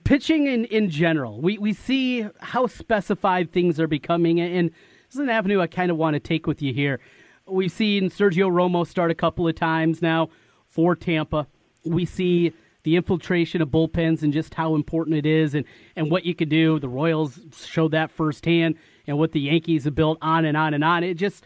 pitching 0.04 0.48
in, 0.48 0.66
in 0.66 0.90
general, 0.90 1.42
we, 1.42 1.58
we 1.58 1.74
see 1.74 2.28
how 2.40 2.68
specified 2.68 3.52
things 3.52 3.80
are 3.80 3.88
becoming, 3.88 4.40
and 4.40 4.70
this 4.70 5.16
is 5.16 5.20
an 5.20 5.30
avenue 5.30 5.62
I 5.62 5.68
kind 5.68 5.92
of 5.92 5.98
want 5.98 6.16
to 6.16 6.20
take 6.20 6.48
with 6.48 6.62
you 6.62 6.74
here. 6.74 7.00
We've 7.46 7.72
seen 7.72 8.10
Sergio 8.10 8.50
Romo 8.50 8.88
start 8.88 9.12
a 9.12 9.16
couple 9.16 9.48
of 9.48 9.56
times 9.56 10.02
now 10.02 10.30
for 10.66 10.96
Tampa. 10.96 11.48
We 11.84 12.06
see 12.06 12.54
the 12.84 12.96
infiltration 12.96 13.62
of 13.62 13.70
bullpens 13.70 14.24
and 14.24 14.34
just 14.34 14.54
how 14.54 14.76
important 14.76 15.18
it 15.18 15.26
is 15.26 15.54
and, 15.54 15.66
and 15.96 16.10
what 16.10 16.26
you 16.26 16.36
could 16.36 16.50
do. 16.50 16.80
The 16.80 16.90
Royals 16.90 17.40
showed 17.66 17.92
that 17.92 18.12
firsthand 18.12 18.76
and 19.08 19.18
what 19.18 19.32
the 19.32 19.42
Yankees 19.42 19.84
have 19.86 19.96
built 19.96 20.18
on 20.22 20.46
and 20.46 20.56
on 20.58 20.74
and 20.74 20.84
on. 20.84 21.04
It 21.04 21.16
just 21.16 21.44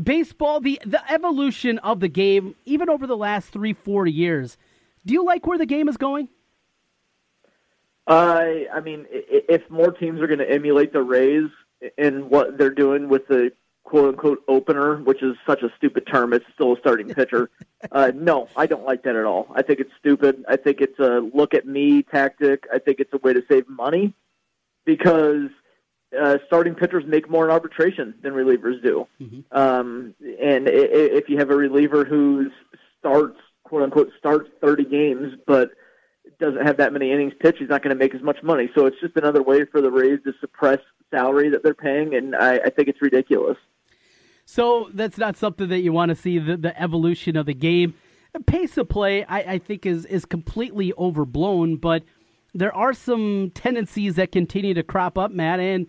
baseball, 0.00 0.60
the 0.60 0.80
the 0.84 1.02
evolution 1.12 1.78
of 1.80 2.00
the 2.00 2.08
game, 2.08 2.54
even 2.64 2.88
over 2.88 3.06
the 3.06 3.16
last 3.16 3.50
three, 3.50 3.72
four 3.72 4.06
years. 4.06 4.56
Do 5.04 5.14
you 5.14 5.24
like 5.24 5.46
where 5.46 5.58
the 5.58 5.66
game 5.66 5.88
is 5.88 5.96
going? 5.96 6.28
Uh, 8.12 8.64
I 8.74 8.80
mean, 8.80 9.06
if 9.10 9.68
more 9.70 9.90
teams 9.90 10.20
are 10.20 10.26
going 10.26 10.38
to 10.38 10.50
emulate 10.50 10.92
the 10.92 11.02
Rays 11.02 11.48
in 11.96 12.28
what 12.28 12.58
they're 12.58 12.70
doing 12.70 13.08
with 13.08 13.26
the 13.26 13.52
quote 13.84 14.10
unquote 14.10 14.42
opener, 14.48 14.96
which 14.98 15.22
is 15.22 15.34
such 15.46 15.62
a 15.62 15.72
stupid 15.78 16.06
term, 16.06 16.34
it's 16.34 16.44
still 16.52 16.74
a 16.74 16.78
starting 16.78 17.08
pitcher. 17.14 17.48
uh, 17.90 18.12
no, 18.14 18.48
I 18.54 18.66
don't 18.66 18.84
like 18.84 19.02
that 19.04 19.16
at 19.16 19.24
all. 19.24 19.46
I 19.54 19.62
think 19.62 19.80
it's 19.80 19.92
stupid. 19.98 20.44
I 20.46 20.56
think 20.56 20.82
it's 20.82 20.98
a 20.98 21.20
look 21.32 21.54
at 21.54 21.66
me 21.66 22.02
tactic. 22.02 22.66
I 22.72 22.78
think 22.78 23.00
it's 23.00 23.14
a 23.14 23.18
way 23.18 23.32
to 23.32 23.42
save 23.50 23.66
money 23.66 24.12
because 24.84 25.48
uh, 26.20 26.36
starting 26.46 26.74
pitchers 26.74 27.04
make 27.06 27.30
more 27.30 27.46
in 27.46 27.50
arbitration 27.50 28.12
than 28.20 28.34
relievers 28.34 28.82
do. 28.82 29.06
Mm-hmm. 29.22 29.58
Um, 29.58 30.14
and 30.20 30.68
if 30.68 31.30
you 31.30 31.38
have 31.38 31.48
a 31.48 31.56
reliever 31.56 32.04
who 32.04 32.50
starts, 32.98 33.38
quote 33.64 33.82
unquote, 33.82 34.10
starts 34.18 34.50
30 34.60 34.84
games, 34.84 35.38
but 35.46 35.70
doesn't 36.42 36.66
have 36.66 36.76
that 36.76 36.92
many 36.92 37.12
innings 37.12 37.32
pitched, 37.40 37.58
he's 37.58 37.68
not 37.68 37.82
going 37.82 37.96
to 37.96 37.98
make 37.98 38.14
as 38.14 38.20
much 38.20 38.42
money. 38.42 38.68
So 38.74 38.86
it's 38.86 39.00
just 39.00 39.16
another 39.16 39.42
way 39.42 39.64
for 39.64 39.80
the 39.80 39.90
Rays 39.90 40.18
to 40.24 40.32
suppress 40.40 40.80
salary 41.10 41.48
that 41.50 41.62
they're 41.62 41.72
paying, 41.72 42.14
and 42.14 42.34
I, 42.34 42.56
I 42.56 42.70
think 42.70 42.88
it's 42.88 43.00
ridiculous. 43.00 43.56
So 44.44 44.90
that's 44.92 45.18
not 45.18 45.36
something 45.36 45.68
that 45.68 45.80
you 45.80 45.92
want 45.92 46.08
to 46.10 46.16
see 46.16 46.38
the, 46.38 46.56
the 46.56 46.80
evolution 46.80 47.36
of 47.36 47.46
the 47.46 47.54
game. 47.54 47.94
The 48.32 48.40
pace 48.40 48.76
of 48.76 48.88
play, 48.88 49.24
I, 49.24 49.38
I 49.40 49.58
think, 49.58 49.86
is 49.86 50.04
is 50.06 50.24
completely 50.24 50.92
overblown, 50.98 51.76
but 51.76 52.02
there 52.54 52.74
are 52.74 52.92
some 52.92 53.52
tendencies 53.54 54.16
that 54.16 54.32
continue 54.32 54.74
to 54.74 54.82
crop 54.82 55.16
up, 55.16 55.30
Matt, 55.30 55.60
and 55.60 55.86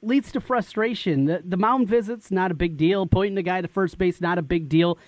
leads 0.00 0.30
to 0.32 0.40
frustration. 0.40 1.24
The, 1.24 1.42
the 1.44 1.56
mound 1.56 1.88
visits, 1.88 2.30
not 2.30 2.50
a 2.50 2.54
big 2.54 2.76
deal. 2.76 3.06
Pointing 3.06 3.34
the 3.34 3.42
guy 3.42 3.60
to 3.60 3.68
first 3.68 3.98
base, 3.98 4.20
not 4.20 4.38
a 4.38 4.42
big 4.42 4.68
deal. 4.68 4.98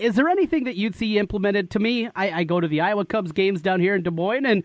Is 0.00 0.14
there 0.14 0.28
anything 0.28 0.64
that 0.64 0.76
you'd 0.76 0.94
see 0.94 1.18
implemented? 1.18 1.70
To 1.72 1.78
me, 1.78 2.08
I, 2.16 2.30
I 2.30 2.44
go 2.44 2.60
to 2.60 2.66
the 2.66 2.80
Iowa 2.80 3.04
Cubs 3.04 3.32
games 3.32 3.60
down 3.60 3.80
here 3.80 3.94
in 3.94 4.02
Des 4.02 4.10
Moines, 4.10 4.46
and 4.46 4.64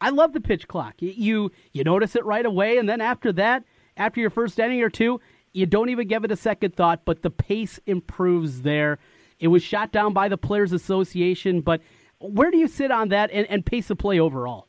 I 0.00 0.10
love 0.10 0.32
the 0.32 0.40
pitch 0.40 0.68
clock. 0.68 0.94
You 0.98 1.50
you 1.72 1.84
notice 1.84 2.14
it 2.14 2.24
right 2.24 2.44
away, 2.44 2.78
and 2.78 2.88
then 2.88 3.00
after 3.00 3.32
that, 3.32 3.64
after 3.96 4.20
your 4.20 4.30
first 4.30 4.58
inning 4.58 4.82
or 4.82 4.90
two, 4.90 5.20
you 5.52 5.66
don't 5.66 5.88
even 5.88 6.06
give 6.06 6.24
it 6.24 6.32
a 6.32 6.36
second 6.36 6.76
thought. 6.76 7.04
But 7.04 7.22
the 7.22 7.30
pace 7.30 7.80
improves 7.86 8.62
there. 8.62 8.98
It 9.40 9.48
was 9.48 9.62
shot 9.62 9.90
down 9.90 10.12
by 10.12 10.28
the 10.28 10.36
Players 10.36 10.72
Association, 10.72 11.60
but 11.60 11.80
where 12.18 12.50
do 12.50 12.58
you 12.58 12.68
sit 12.68 12.90
on 12.90 13.08
that 13.08 13.30
and, 13.32 13.46
and 13.48 13.64
pace 13.64 13.90
of 13.90 13.98
play 13.98 14.20
overall? 14.20 14.68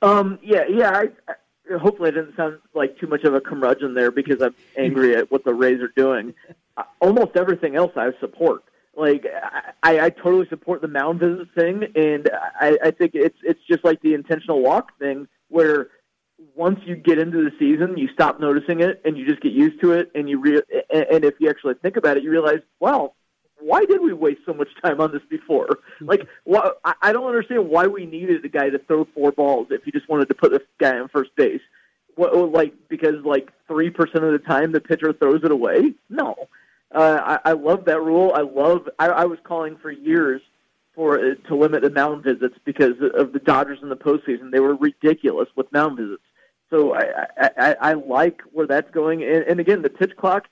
Um, 0.00 0.38
yeah, 0.42 0.64
yeah. 0.68 0.90
I, 0.90 1.76
hopefully 1.76 2.10
it 2.10 2.12
didn't 2.12 2.36
sound 2.36 2.58
like 2.74 2.98
too 2.98 3.06
much 3.06 3.24
of 3.24 3.34
a 3.34 3.40
curmudgeon 3.40 3.94
there 3.94 4.10
because 4.10 4.40
I'm 4.42 4.54
angry 4.76 5.16
at 5.16 5.30
what 5.30 5.44
the 5.44 5.54
Rays 5.54 5.80
are 5.80 5.92
doing. 5.96 6.34
Uh, 6.76 6.84
almost 7.00 7.36
everything 7.36 7.76
else 7.76 7.92
I 7.96 8.10
support. 8.20 8.62
Like 8.98 9.24
I, 9.84 10.00
I 10.00 10.10
totally 10.10 10.48
support 10.48 10.82
the 10.82 10.88
mound 10.88 11.20
visit 11.20 11.46
thing, 11.56 11.84
and 11.94 12.28
I, 12.60 12.76
I 12.82 12.90
think 12.90 13.12
it's 13.14 13.38
it's 13.44 13.60
just 13.70 13.84
like 13.84 14.02
the 14.02 14.14
intentional 14.14 14.60
walk 14.60 14.98
thing, 14.98 15.28
where 15.48 15.88
once 16.56 16.80
you 16.84 16.96
get 16.96 17.18
into 17.18 17.44
the 17.44 17.52
season, 17.60 17.96
you 17.96 18.08
stop 18.12 18.40
noticing 18.40 18.80
it 18.80 19.00
and 19.04 19.16
you 19.16 19.24
just 19.24 19.40
get 19.40 19.52
used 19.52 19.80
to 19.82 19.92
it, 19.92 20.10
and 20.16 20.28
you 20.28 20.40
re- 20.40 20.62
and 20.90 21.24
if 21.24 21.34
you 21.38 21.48
actually 21.48 21.74
think 21.74 21.96
about 21.96 22.16
it, 22.16 22.24
you 22.24 22.30
realize, 22.30 22.58
wow, 22.80 23.14
why 23.60 23.84
did 23.84 24.00
we 24.00 24.12
waste 24.12 24.40
so 24.44 24.52
much 24.52 24.68
time 24.82 25.00
on 25.00 25.12
this 25.12 25.22
before? 25.30 25.68
Mm-hmm. 25.68 26.06
Like, 26.06 26.26
why, 26.42 26.70
I 27.00 27.12
don't 27.12 27.26
understand 27.26 27.68
why 27.68 27.86
we 27.86 28.04
needed 28.04 28.44
a 28.44 28.48
guy 28.48 28.68
to 28.68 28.80
throw 28.80 29.06
four 29.14 29.30
balls 29.30 29.68
if 29.70 29.86
you 29.86 29.92
just 29.92 30.08
wanted 30.08 30.28
to 30.28 30.34
put 30.34 30.50
this 30.50 30.62
guy 30.80 30.98
on 30.98 31.08
first 31.08 31.30
base. 31.36 31.62
What, 32.16 32.34
like, 32.50 32.74
because 32.88 33.24
like 33.24 33.52
three 33.68 33.90
percent 33.90 34.24
of 34.24 34.32
the 34.32 34.40
time 34.40 34.72
the 34.72 34.80
pitcher 34.80 35.12
throws 35.12 35.42
it 35.44 35.52
away? 35.52 35.94
No. 36.10 36.48
Uh, 36.94 37.38
I, 37.44 37.50
I 37.50 37.52
love 37.52 37.84
that 37.84 38.00
rule. 38.00 38.32
I 38.34 38.40
love. 38.40 38.88
I, 38.98 39.08
I 39.08 39.24
was 39.26 39.38
calling 39.44 39.76
for 39.76 39.90
years 39.90 40.40
for 40.94 41.18
uh, 41.18 41.34
to 41.48 41.54
limit 41.54 41.82
the 41.82 41.90
mound 41.90 42.24
visits 42.24 42.56
because 42.64 42.94
of 43.14 43.32
the 43.32 43.38
Dodgers 43.38 43.78
in 43.82 43.88
the 43.88 43.96
postseason. 43.96 44.50
They 44.50 44.60
were 44.60 44.74
ridiculous 44.74 45.48
with 45.54 45.70
mound 45.72 45.98
visits. 45.98 46.22
So 46.70 46.94
I, 46.94 47.26
I, 47.56 47.76
I 47.80 47.92
like 47.94 48.42
where 48.52 48.66
that's 48.66 48.90
going. 48.90 49.22
And, 49.22 49.44
and 49.44 49.60
again, 49.60 49.82
the 49.82 49.90
pitch 49.90 50.16
clock 50.16 50.48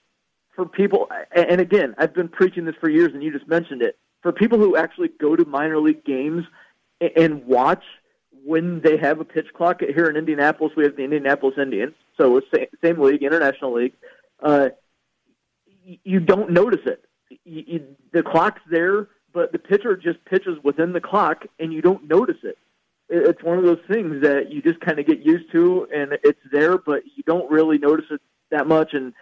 for 0.55 0.64
people, 0.64 1.11
and 1.35 1.61
again, 1.61 1.94
I've 1.99 2.14
been 2.14 2.29
preaching 2.29 2.64
this 2.64 2.75
for 2.81 2.88
years, 2.88 3.12
and 3.12 3.22
you 3.22 3.31
just 3.31 3.46
mentioned 3.46 3.83
it. 3.83 3.99
For 4.22 4.33
people 4.33 4.59
who 4.59 4.77
actually 4.77 5.09
go 5.09 5.37
to 5.37 5.44
minor 5.44 5.79
league 5.79 6.05
games 6.05 6.44
and 7.01 7.44
watch 7.44 7.85
when 8.44 8.81
they 8.81 8.96
have 8.96 9.20
a 9.20 9.25
pitch 9.25 9.49
clock 9.55 9.81
here 9.81 10.07
in 10.07 10.16
Indianapolis, 10.16 10.72
we 10.75 10.85
have 10.85 10.96
the 10.96 11.03
Indianapolis 11.05 11.59
Indians, 11.59 11.94
so 12.16 12.38
it's 12.38 12.46
same 12.83 13.01
league, 13.01 13.22
international 13.22 13.75
league. 13.75 13.92
Uh, 14.42 14.70
you 16.05 16.20
don't 16.20 16.51
notice 16.51 16.81
it. 16.87 17.05
You, 17.44 17.64
you, 17.66 17.96
the 18.12 18.22
clock's 18.22 18.62
there, 18.70 19.09
but 19.33 19.53
the 19.53 19.59
pitcher 19.59 19.96
just 19.96 20.25
pitches 20.25 20.59
within 20.62 20.92
the 20.92 21.01
clock, 21.01 21.44
and 21.59 21.72
you 21.72 21.83
don't 21.83 22.09
notice 22.09 22.38
it. 22.42 22.59
It's 23.09 23.42
one 23.42 23.59
of 23.59 23.64
those 23.64 23.81
things 23.88 24.22
that 24.22 24.51
you 24.51 24.62
just 24.62 24.81
kind 24.81 24.99
of 24.99 25.07
get 25.07 25.20
used 25.20 25.53
to, 25.53 25.87
and 25.94 26.18
it's 26.25 26.40
there, 26.51 26.77
but 26.77 27.03
you 27.14 27.22
don't 27.25 27.51
really 27.51 27.79
notice 27.79 28.07
it 28.11 28.20
that 28.51 28.66
much. 28.66 28.94
And 28.94 29.12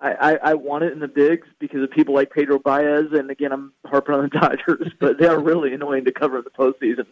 I, 0.00 0.12
I, 0.12 0.38
I 0.50 0.54
want 0.54 0.84
it 0.84 0.92
in 0.92 0.98
the 0.98 1.08
bigs 1.08 1.46
because 1.60 1.82
of 1.82 1.90
people 1.90 2.14
like 2.14 2.30
Pedro 2.30 2.58
Baez, 2.58 3.12
and 3.12 3.30
again, 3.30 3.52
I'm 3.52 3.72
harping 3.86 4.14
on 4.14 4.22
the 4.22 4.28
Dodgers, 4.40 4.92
but 4.98 5.18
they 5.18 5.26
are 5.26 5.40
really 5.40 5.72
annoying 5.72 6.04
to 6.06 6.12
cover 6.12 6.38
in 6.38 6.44
the 6.44 6.50
postseason. 6.50 7.06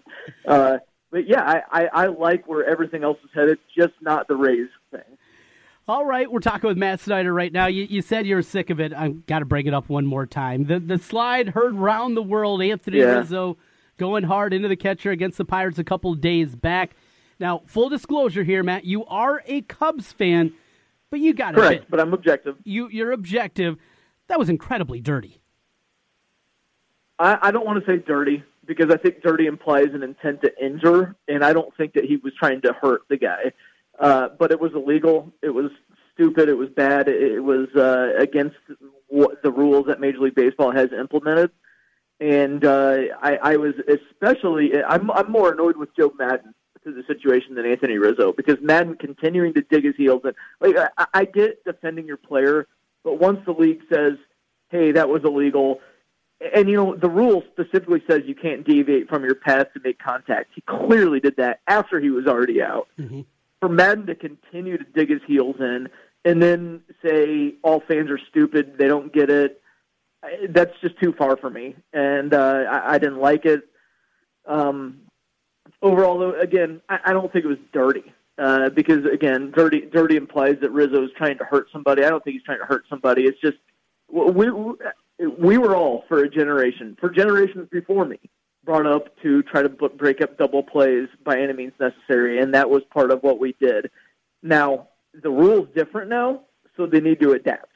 Uh, 0.46 0.78
but 1.10 1.28
yeah, 1.28 1.42
I, 1.42 1.62
I, 1.70 1.88
I 1.92 2.06
like 2.06 2.48
where 2.48 2.64
everything 2.64 3.04
else 3.04 3.18
is 3.22 3.30
headed, 3.32 3.58
just 3.76 3.94
not 4.00 4.26
the 4.26 4.36
Rays 4.36 4.68
thing. 4.90 5.15
All 5.88 6.04
right, 6.04 6.30
we're 6.30 6.40
talking 6.40 6.66
with 6.66 6.76
Matt 6.76 6.98
Snyder 6.98 7.32
right 7.32 7.52
now. 7.52 7.66
You, 7.68 7.84
you 7.84 8.02
said 8.02 8.26
you're 8.26 8.42
sick 8.42 8.70
of 8.70 8.80
it. 8.80 8.92
I've 8.92 9.24
got 9.26 9.38
to 9.38 9.44
bring 9.44 9.66
it 9.66 9.74
up 9.74 9.88
one 9.88 10.04
more 10.04 10.26
time. 10.26 10.64
The 10.64 10.80
the 10.80 10.98
slide 10.98 11.50
heard 11.50 11.76
round 11.76 12.16
the 12.16 12.24
world. 12.24 12.60
Anthony 12.60 12.98
yeah. 12.98 13.18
Rizzo 13.18 13.56
going 13.96 14.24
hard 14.24 14.52
into 14.52 14.66
the 14.66 14.74
catcher 14.74 15.12
against 15.12 15.38
the 15.38 15.44
Pirates 15.44 15.78
a 15.78 15.84
couple 15.84 16.12
days 16.14 16.56
back. 16.56 16.96
Now, 17.38 17.62
full 17.66 17.88
disclosure 17.88 18.42
here, 18.42 18.64
Matt, 18.64 18.84
you 18.84 19.04
are 19.04 19.42
a 19.46 19.60
Cubs 19.62 20.12
fan. 20.12 20.54
But 21.08 21.20
you 21.20 21.32
got 21.32 21.54
it. 21.54 21.58
Correct, 21.58 21.86
but 21.88 22.00
I'm 22.00 22.12
objective. 22.12 22.56
You 22.64 22.88
you're 22.88 23.12
objective. 23.12 23.76
That 24.26 24.40
was 24.40 24.48
incredibly 24.48 25.00
dirty. 25.00 25.40
I, 27.16 27.38
I 27.42 27.50
don't 27.52 27.64
want 27.64 27.84
to 27.84 27.88
say 27.88 28.02
dirty 28.04 28.42
because 28.66 28.90
I 28.90 28.96
think 28.96 29.22
dirty 29.22 29.46
implies 29.46 29.94
an 29.94 30.02
intent 30.02 30.40
to 30.42 30.50
injure, 30.60 31.14
and 31.28 31.44
I 31.44 31.52
don't 31.52 31.74
think 31.76 31.92
that 31.94 32.06
he 32.06 32.16
was 32.16 32.32
trying 32.36 32.60
to 32.62 32.72
hurt 32.72 33.02
the 33.08 33.16
guy. 33.16 33.52
Uh, 33.98 34.28
but 34.38 34.50
it 34.52 34.60
was 34.60 34.72
illegal. 34.74 35.32
It 35.42 35.50
was 35.50 35.70
stupid. 36.14 36.48
It 36.48 36.56
was 36.56 36.68
bad. 36.70 37.08
It 37.08 37.42
was 37.42 37.68
uh, 37.74 38.12
against 38.18 38.56
what 39.08 39.42
the 39.42 39.50
rules 39.50 39.86
that 39.86 40.00
Major 40.00 40.18
League 40.18 40.34
Baseball 40.34 40.72
has 40.72 40.90
implemented. 40.92 41.50
And 42.18 42.64
uh, 42.64 42.96
I, 43.22 43.36
I 43.42 43.56
was 43.56 43.74
especially 43.88 44.72
I'm, 44.82 45.10
I'm 45.10 45.30
more 45.30 45.52
annoyed 45.52 45.76
with 45.76 45.94
Joe 45.94 46.12
Maddon 46.18 46.54
to 46.84 46.92
the 46.92 47.02
situation 47.06 47.54
than 47.56 47.66
Anthony 47.66 47.98
Rizzo 47.98 48.32
because 48.32 48.56
Maddon 48.62 48.96
continuing 48.96 49.52
to 49.54 49.60
dig 49.60 49.84
his 49.84 49.96
heels 49.96 50.22
in. 50.24 50.32
Like 50.60 50.90
I, 50.96 51.06
I 51.12 51.24
get 51.26 51.62
defending 51.64 52.06
your 52.06 52.16
player, 52.16 52.66
but 53.04 53.20
once 53.20 53.40
the 53.44 53.52
league 53.52 53.82
says, 53.92 54.14
"Hey, 54.70 54.92
that 54.92 55.10
was 55.10 55.24
illegal," 55.24 55.80
and 56.54 56.70
you 56.70 56.76
know 56.76 56.96
the 56.96 57.10
rule 57.10 57.42
specifically 57.52 58.02
says 58.08 58.22
you 58.24 58.34
can't 58.34 58.66
deviate 58.66 59.10
from 59.10 59.22
your 59.22 59.34
path 59.34 59.66
to 59.74 59.80
make 59.84 59.98
contact. 59.98 60.52
He 60.54 60.62
clearly 60.62 61.20
did 61.20 61.36
that 61.36 61.60
after 61.66 62.00
he 62.00 62.08
was 62.08 62.26
already 62.26 62.62
out. 62.62 62.88
Mm-hmm. 62.98 63.22
For 63.66 63.72
Maddon 63.72 64.06
to 64.06 64.14
continue 64.14 64.78
to 64.78 64.84
dig 64.94 65.10
his 65.10 65.22
heels 65.26 65.56
in 65.58 65.88
and 66.24 66.40
then 66.40 66.82
say 67.04 67.54
all 67.64 67.80
fans 67.80 68.12
are 68.12 68.20
stupid, 68.30 68.78
they 68.78 68.86
don't 68.86 69.12
get 69.12 69.28
it. 69.28 69.60
That's 70.50 70.70
just 70.80 70.96
too 71.00 71.12
far 71.18 71.36
for 71.36 71.50
me, 71.50 71.74
and 71.92 72.32
uh, 72.32 72.62
I, 72.70 72.92
I 72.94 72.98
didn't 72.98 73.18
like 73.18 73.44
it. 73.44 73.62
Um, 74.46 74.98
overall, 75.82 76.16
though, 76.16 76.38
again, 76.38 76.80
I, 76.88 76.98
I 77.06 77.12
don't 77.12 77.32
think 77.32 77.44
it 77.44 77.48
was 77.48 77.58
dirty. 77.72 78.04
Uh, 78.38 78.68
because 78.70 79.04
again, 79.04 79.50
dirty 79.50 79.80
dirty 79.80 80.14
implies 80.14 80.58
that 80.60 80.70
Rizzo 80.70 81.02
is 81.02 81.10
trying 81.16 81.38
to 81.38 81.44
hurt 81.44 81.66
somebody. 81.72 82.04
I 82.04 82.08
don't 82.08 82.22
think 82.22 82.34
he's 82.34 82.44
trying 82.44 82.60
to 82.60 82.66
hurt 82.66 82.84
somebody. 82.88 83.24
It's 83.24 83.40
just 83.40 83.58
we 84.08 84.48
we 85.40 85.58
were 85.58 85.74
all 85.74 86.04
for 86.06 86.22
a 86.22 86.30
generation, 86.30 86.96
for 87.00 87.10
generations 87.10 87.68
before 87.72 88.04
me, 88.04 88.20
brought 88.66 88.86
up 88.86 89.16
to 89.22 89.42
try 89.44 89.62
to 89.62 89.68
break 89.68 90.20
up 90.20 90.36
double 90.36 90.62
plays 90.62 91.08
by 91.24 91.40
any 91.40 91.54
means 91.54 91.72
necessary, 91.80 92.40
and 92.40 92.52
that 92.52 92.68
was 92.68 92.82
part 92.92 93.10
of 93.10 93.22
what 93.22 93.38
we 93.38 93.54
did. 93.60 93.90
Now 94.42 94.88
the 95.22 95.30
rule's 95.30 95.68
different 95.74 96.10
now, 96.10 96.42
so 96.76 96.86
they 96.86 97.00
need 97.00 97.20
to 97.20 97.32
adapt. 97.32 97.72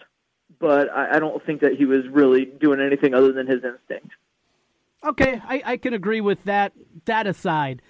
But 0.59 0.91
I, 0.91 1.17
I 1.17 1.19
don't 1.19 1.45
think 1.47 1.63
that 1.63 1.77
he 1.79 1.87
was 1.87 2.07
really 2.11 2.45
doing 2.45 2.81
anything 2.81 3.15
other 3.15 3.33
than 3.33 3.47
his 3.47 3.63
instinct. 3.65 4.13
Okay, 5.03 5.41
I, 5.43 5.63
I 5.65 5.77
can 5.79 5.95
agree 5.95 6.21
with 6.21 6.45
that. 6.45 6.73
That 7.07 7.27
aside, 7.27 7.81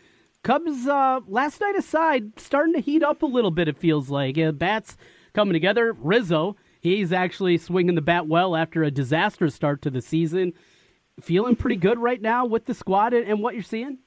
Cubs, 0.44 0.86
uh, 0.86 1.20
last 1.26 1.60
night 1.60 1.74
aside, 1.76 2.38
starting 2.38 2.74
to 2.74 2.80
heat 2.80 3.02
up 3.02 3.22
a 3.22 3.26
little 3.26 3.50
bit, 3.50 3.66
it 3.66 3.78
feels 3.78 4.10
like. 4.10 4.38
Uh, 4.38 4.52
bats 4.52 4.96
coming 5.32 5.52
together. 5.52 5.96
Rizzo, 5.98 6.56
he's 6.80 7.12
actually 7.12 7.58
swinging 7.58 7.96
the 7.96 8.02
bat 8.02 8.28
well 8.28 8.54
after 8.54 8.84
a 8.84 8.90
disastrous 8.90 9.54
start 9.54 9.82
to 9.82 9.90
the 9.90 10.00
season. 10.00 10.52
Feeling 11.22 11.56
pretty 11.56 11.76
good 11.76 11.98
right 11.98 12.20
now 12.20 12.46
with 12.46 12.66
the 12.66 12.74
squad 12.74 13.12
and, 13.12 13.26
and 13.26 13.40
what 13.40 13.54
you're 13.54 13.62
seeing? 13.62 13.98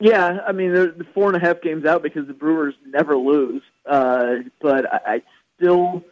Yeah, 0.00 0.40
I 0.46 0.52
mean, 0.52 0.74
they're 0.74 0.94
four 1.14 1.28
and 1.28 1.36
a 1.36 1.40
half 1.40 1.62
games 1.62 1.84
out 1.84 2.02
because 2.02 2.26
the 2.26 2.32
Brewers 2.32 2.74
never 2.84 3.16
lose. 3.16 3.62
Uh, 3.86 4.36
but 4.60 4.92
I, 4.92 5.00
I 5.06 5.22
still 5.56 6.02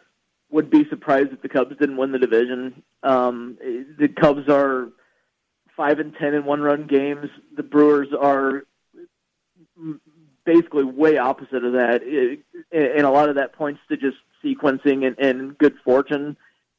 would 0.49 0.69
be 0.69 0.87
surprised 0.89 1.33
if 1.33 1.41
the 1.41 1.49
Cubs 1.49 1.75
didn't 1.77 1.97
win 1.97 2.11
the 2.11 2.19
division. 2.19 2.83
Um, 3.03 3.57
the 3.99 4.07
Cubs 4.07 4.47
are 4.49 4.89
five 5.75 5.99
and 5.99 6.13
ten 6.15 6.33
in 6.33 6.45
one 6.45 6.61
run 6.61 6.87
games. 6.87 7.29
The 7.55 7.63
Brewers 7.63 8.09
are 8.17 8.63
basically 10.45 10.83
way 10.83 11.17
opposite 11.17 11.63
of 11.63 11.73
that, 11.73 12.01
and 12.71 13.05
a 13.05 13.09
lot 13.09 13.29
of 13.29 13.35
that 13.35 13.53
points 13.53 13.81
to 13.89 13.97
just 13.97 14.17
sequencing 14.43 15.05
and, 15.05 15.17
and 15.19 15.57
good 15.57 15.75
fortune 15.83 16.37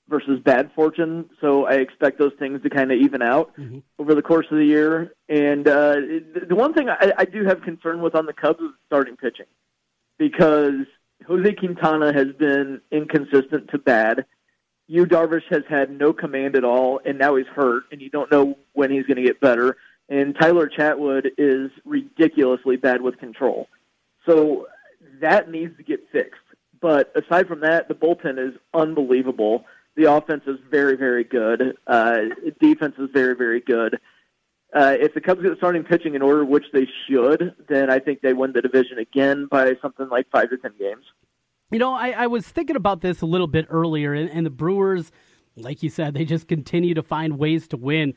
versus 0.09 0.41
bad 0.45 0.71
fortune. 0.75 1.31
So 1.41 1.67
I 1.67 1.75
expect 1.75 2.19
those 2.19 2.33
things 2.39 2.63
to 2.63 2.71
kind 2.71 2.93
of 2.93 2.99
even 2.99 3.23
out 3.23 3.57
mm-hmm. 3.57 3.79
over 3.99 4.15
the 4.15 4.23
course 4.23 4.47
of 4.51 4.59
the 4.59 4.65
year. 4.65 5.15
And 5.29 5.67
uh, 5.67 5.97
the 6.49 6.55
one 6.55 6.75
thing 6.75 6.89
I, 6.89 7.13
I 7.17 7.25
do 7.25 7.45
have 7.45 7.63
concern 7.63 8.03
with 8.03 8.15
on 8.15 8.27
the 8.27 8.33
Cubs 8.33 8.61
is 8.61 8.71
starting 8.87 9.17
pitching 9.17 9.47
because 10.19 10.87
Jose 11.27 11.55
Quintana 11.55 12.13
has 12.13 12.29
been 12.39 12.81
inconsistent 12.91 13.71
to 13.71 13.79
bad. 13.79 14.27
Yu 14.89 15.07
Darvish 15.07 15.45
has 15.51 15.63
had 15.69 15.91
no 15.91 16.13
command 16.13 16.57
at 16.57 16.65
all, 16.65 17.01
and 17.05 17.19
now 17.19 17.37
he's 17.37 17.47
hurt, 17.47 17.85
and 17.91 18.01
you 18.01 18.11
don't 18.11 18.31
know 18.31 18.59
when 18.73 18.91
he's 18.91 19.07
going 19.07 19.17
to 19.17 19.23
get 19.23 19.41
better. 19.41 19.77
And 20.09 20.37
Tyler 20.39 20.69
Chatwood 20.69 21.31
is 21.39 21.71
ridiculously 21.85 22.77
bad 22.77 23.01
with 23.01 23.19
control. 23.19 23.69
So 24.27 24.67
that 25.21 25.51
needs 25.51 25.77
to 25.79 25.83
get 25.83 26.01
fixed. 26.11 26.41
But 26.81 27.13
aside 27.17 27.47
from 27.47 27.61
that, 27.61 27.89
the 27.89 27.95
bullpen 27.95 28.39
is 28.39 28.55
unbelievable. 28.75 29.65
The 29.97 30.13
offense 30.13 30.43
is 30.47 30.57
very, 30.71 30.97
very 30.97 31.25
good. 31.25 31.77
Uh, 31.87 32.19
defense 32.61 32.95
is 32.99 33.11
very, 33.13 33.37
very 33.37 33.61
good. 33.61 33.99
Uh, 34.75 34.97
if 34.99 35.13
the 35.13 35.21
Cubs 35.21 35.43
get 35.43 35.57
starting 35.59 35.85
pitching 35.85 36.15
in 36.15 36.23
order, 36.23 36.45
which 36.45 36.65
they 36.73 36.89
should, 37.07 37.55
then 37.69 37.91
I 37.91 37.99
think 37.99 38.23
they 38.23 38.33
win 38.33 38.53
the 38.53 38.63
division 38.63 38.99
again 38.99 39.47
by 39.51 39.73
something 39.83 40.09
like 40.09 40.27
five 40.31 40.49
to 40.49 40.57
ten 40.57 40.73
games. 40.79 41.05
You 41.71 41.79
know, 41.79 41.93
I, 41.93 42.11
I 42.11 42.27
was 42.27 42.49
thinking 42.49 42.77
about 42.77 43.03
this 43.03 43.21
a 43.21 43.27
little 43.27 43.47
bit 43.47 43.67
earlier, 43.69 44.15
and, 44.15 44.31
and 44.31 44.47
the 44.47 44.51
Brewers, 44.51 45.13
like 45.57 45.83
you 45.83 45.91
said, 45.91 46.15
they 46.15 46.25
just 46.25 46.49
continue 46.49 46.95
to 46.95 47.03
find 47.03 47.39
ways 47.39 47.69
to 47.69 47.77
win. 47.77 48.15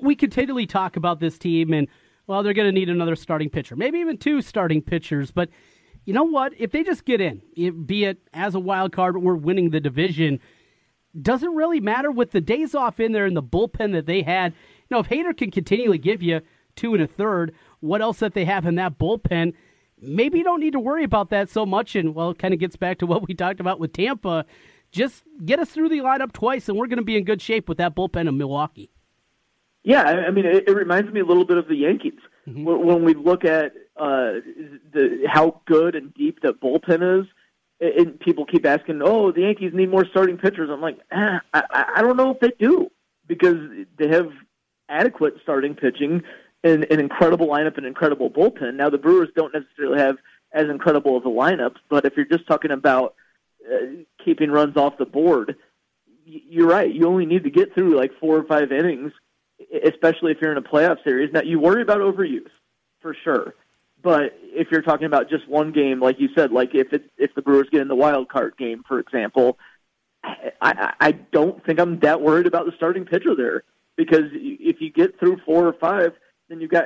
We 0.00 0.14
continually 0.14 0.66
talk 0.66 0.96
about 0.96 1.20
this 1.20 1.38
team, 1.38 1.74
and 1.74 1.88
well, 2.26 2.42
they're 2.42 2.54
going 2.54 2.68
to 2.68 2.72
need 2.72 2.88
another 2.88 3.16
starting 3.16 3.50
pitcher, 3.50 3.76
maybe 3.76 3.98
even 3.98 4.16
two 4.16 4.40
starting 4.40 4.80
pitchers. 4.80 5.30
But 5.30 5.50
you 6.06 6.14
know 6.14 6.24
what? 6.24 6.54
If 6.58 6.70
they 6.70 6.82
just 6.82 7.04
get 7.04 7.20
in, 7.20 7.42
be 7.84 8.04
it 8.04 8.18
as 8.32 8.54
a 8.54 8.60
wild 8.60 8.92
card 8.92 9.16
or 9.16 9.36
winning 9.36 9.70
the 9.70 9.80
division, 9.80 10.40
doesn't 11.20 11.54
really 11.54 11.80
matter 11.80 12.10
with 12.10 12.30
the 12.30 12.40
days 12.40 12.74
off 12.74 13.00
in 13.00 13.12
there 13.12 13.26
and 13.26 13.36
the 13.36 13.42
bullpen 13.42 13.92
that 13.92 14.06
they 14.06 14.22
had. 14.22 14.52
You 14.52 14.96
know, 14.96 15.00
if 15.00 15.08
Hader 15.08 15.36
can 15.36 15.50
continually 15.50 15.98
give 15.98 16.22
you 16.22 16.40
two 16.76 16.94
and 16.94 17.02
a 17.02 17.06
third, 17.06 17.54
what 17.80 18.00
else 18.00 18.20
that 18.20 18.34
they 18.34 18.44
have 18.44 18.66
in 18.66 18.76
that 18.76 18.98
bullpen? 18.98 19.54
Maybe 20.00 20.38
you 20.38 20.44
don't 20.44 20.60
need 20.60 20.72
to 20.72 20.80
worry 20.80 21.04
about 21.04 21.30
that 21.30 21.50
so 21.50 21.66
much. 21.66 21.94
And, 21.94 22.14
well, 22.14 22.30
it 22.30 22.38
kind 22.38 22.54
of 22.54 22.60
gets 22.60 22.76
back 22.76 22.98
to 22.98 23.06
what 23.06 23.26
we 23.28 23.34
talked 23.34 23.60
about 23.60 23.78
with 23.78 23.92
Tampa. 23.92 24.46
Just 24.90 25.24
get 25.44 25.58
us 25.58 25.70
through 25.70 25.88
the 25.90 26.00
lineup 26.00 26.32
twice, 26.32 26.68
and 26.68 26.76
we're 26.76 26.86
going 26.86 26.98
to 26.98 27.04
be 27.04 27.16
in 27.16 27.24
good 27.24 27.40
shape 27.40 27.68
with 27.68 27.78
that 27.78 27.94
bullpen 27.94 28.28
in 28.28 28.36
Milwaukee. 28.36 28.90
Yeah, 29.84 30.02
I 30.02 30.30
mean, 30.30 30.46
it, 30.46 30.68
it 30.68 30.72
reminds 30.72 31.12
me 31.12 31.20
a 31.20 31.24
little 31.24 31.44
bit 31.44 31.58
of 31.58 31.66
the 31.66 31.76
Yankees. 31.76 32.18
Mm-hmm. 32.46 32.64
When 32.64 33.04
we 33.04 33.14
look 33.14 33.44
at 33.44 33.72
uh, 33.96 34.40
the 34.92 35.24
how 35.26 35.60
good 35.66 35.94
and 35.94 36.12
deep 36.14 36.40
that 36.42 36.60
bullpen 36.60 37.20
is, 37.20 37.26
and 37.82 38.18
people 38.20 38.46
keep 38.46 38.64
asking, 38.64 39.02
"Oh, 39.02 39.32
the 39.32 39.42
Yankees 39.42 39.72
need 39.74 39.90
more 39.90 40.06
starting 40.06 40.38
pitchers." 40.38 40.70
I'm 40.70 40.80
like, 40.80 40.98
eh, 41.10 41.38
I, 41.52 41.62
I 41.96 42.02
don't 42.02 42.16
know 42.16 42.30
if 42.30 42.40
they 42.40 42.52
do 42.58 42.90
because 43.26 43.58
they 43.98 44.08
have 44.08 44.30
adequate 44.88 45.34
starting 45.42 45.74
pitching 45.74 46.22
and 46.62 46.84
an 46.90 47.00
incredible 47.00 47.48
lineup 47.48 47.76
and 47.76 47.86
incredible 47.86 48.30
bullpen. 48.30 48.74
Now 48.74 48.88
the 48.88 48.98
Brewers 48.98 49.30
don't 49.34 49.52
necessarily 49.52 49.98
have 49.98 50.16
as 50.52 50.68
incredible 50.68 51.16
of 51.16 51.24
a 51.24 51.30
lineup, 51.30 51.76
but 51.88 52.04
if 52.04 52.12
you're 52.16 52.26
just 52.26 52.46
talking 52.46 52.70
about 52.70 53.14
uh, 53.66 53.86
keeping 54.24 54.50
runs 54.50 54.76
off 54.76 54.98
the 54.98 55.06
board, 55.06 55.56
you're 56.24 56.68
right. 56.68 56.92
You 56.92 57.06
only 57.08 57.26
need 57.26 57.44
to 57.44 57.50
get 57.50 57.74
through 57.74 57.96
like 57.96 58.12
four 58.20 58.36
or 58.36 58.44
five 58.44 58.70
innings, 58.70 59.12
especially 59.84 60.32
if 60.32 60.38
you're 60.40 60.52
in 60.52 60.58
a 60.58 60.62
playoff 60.62 61.02
series. 61.02 61.32
Now 61.32 61.42
you 61.42 61.58
worry 61.58 61.82
about 61.82 61.98
overuse 61.98 62.50
for 63.00 63.16
sure, 63.24 63.54
but 64.02 64.38
if 64.42 64.68
you're 64.70 64.82
talking 64.82 65.06
about 65.06 65.28
just 65.30 65.48
one 65.48 65.72
game, 65.72 66.00
like 66.00 66.18
you 66.18 66.28
said, 66.34 66.52
like 66.52 66.74
if 66.74 66.92
it, 66.92 67.04
if 67.16 67.34
the 67.34 67.42
Brewers 67.42 67.68
get 67.70 67.80
in 67.82 67.88
the 67.88 67.94
wild 67.94 68.28
card 68.28 68.56
game, 68.56 68.82
for 68.86 68.98
example, 68.98 69.58
I, 70.24 70.42
I 70.60 70.92
I 71.00 71.12
don't 71.12 71.64
think 71.64 71.80
I'm 71.80 72.00
that 72.00 72.20
worried 72.20 72.46
about 72.46 72.66
the 72.66 72.72
starting 72.76 73.04
pitcher 73.04 73.34
there 73.36 73.64
because 73.96 74.30
if 74.32 74.80
you 74.80 74.90
get 74.90 75.18
through 75.18 75.38
four 75.44 75.66
or 75.66 75.72
five, 75.72 76.12
then 76.48 76.60
you've 76.60 76.70
got 76.70 76.84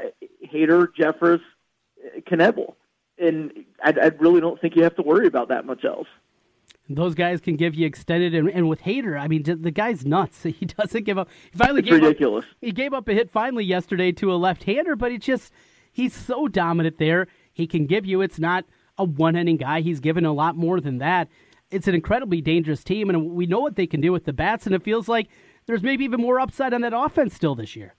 Hader, 0.53 0.89
Jeffress, 0.99 1.41
Knebel, 2.31 2.75
and 3.19 3.53
I, 3.83 3.95
I 4.01 4.07
really 4.19 4.41
don't 4.41 4.61
think 4.61 4.77
you 4.77 4.83
have 4.83 4.97
to 4.97 5.03
worry 5.03 5.27
about 5.27 5.49
that 5.49 5.65
much 5.65 5.85
else. 5.85 6.09
Those 6.89 7.17
guys 7.17 7.41
can 7.41 7.57
give 7.57 7.75
you 7.75 7.85
extended, 7.85 8.33
and, 8.33 8.49
and 8.49 8.69
with 8.69 8.83
Hader, 8.83 9.21
I 9.21 9.27
mean, 9.27 9.43
the 9.43 9.73
guy's 9.73 10.07
nuts. 10.07 10.43
He 10.45 10.67
doesn't 10.67 11.05
give 11.05 11.19
up. 11.19 11.29
He 11.51 11.59
finally 11.59 11.81
it's 11.81 11.91
gave 11.91 12.01
ridiculous. 12.01 12.45
Up, 12.45 12.57
he 12.61 12.71
gave 12.71 12.93
up 12.93 13.09
a 13.09 13.13
hit 13.13 13.31
finally 13.31 13.65
yesterday 13.65 14.13
to 14.13 14.33
a 14.33 14.37
left-hander, 14.37 14.95
but 14.95 15.11
he 15.11 15.19
just 15.19 15.53
He's 15.97 16.13
so 16.13 16.47
dominant 16.47 16.99
there. 16.99 17.27
He 17.51 17.67
can 17.67 17.87
give 17.87 18.05
you, 18.05 18.21
it's 18.21 18.39
not 18.39 18.67
a 18.99 19.05
one 19.05 19.35
inning 19.35 19.57
guy. 19.57 19.81
He's 19.81 19.99
given 19.99 20.27
a 20.27 20.33
lot 20.35 20.55
more 20.55 20.79
than 20.79 20.99
that. 20.99 21.27
It's 21.71 21.89
an 21.89 21.95
incredibly 21.95 22.43
dangerous 22.43 22.85
team, 22.85 23.09
and 23.09 23.31
we 23.31 23.47
know 23.47 23.61
what 23.61 23.77
they 23.77 23.87
can 23.87 24.03
do 24.03 24.13
with 24.13 24.27
the 24.27 24.35
bats, 24.35 24.67
and 24.67 24.75
it 24.75 24.83
feels 24.83 25.09
like 25.09 25.29
there's 25.65 25.83
maybe 25.83 26.05
even 26.05 26.21
more 26.21 26.39
upside 26.39 26.75
on 26.75 26.83
that 26.83 26.93
offense 26.95 27.33
still 27.33 27.55
this 27.55 27.75
year. 27.75 27.95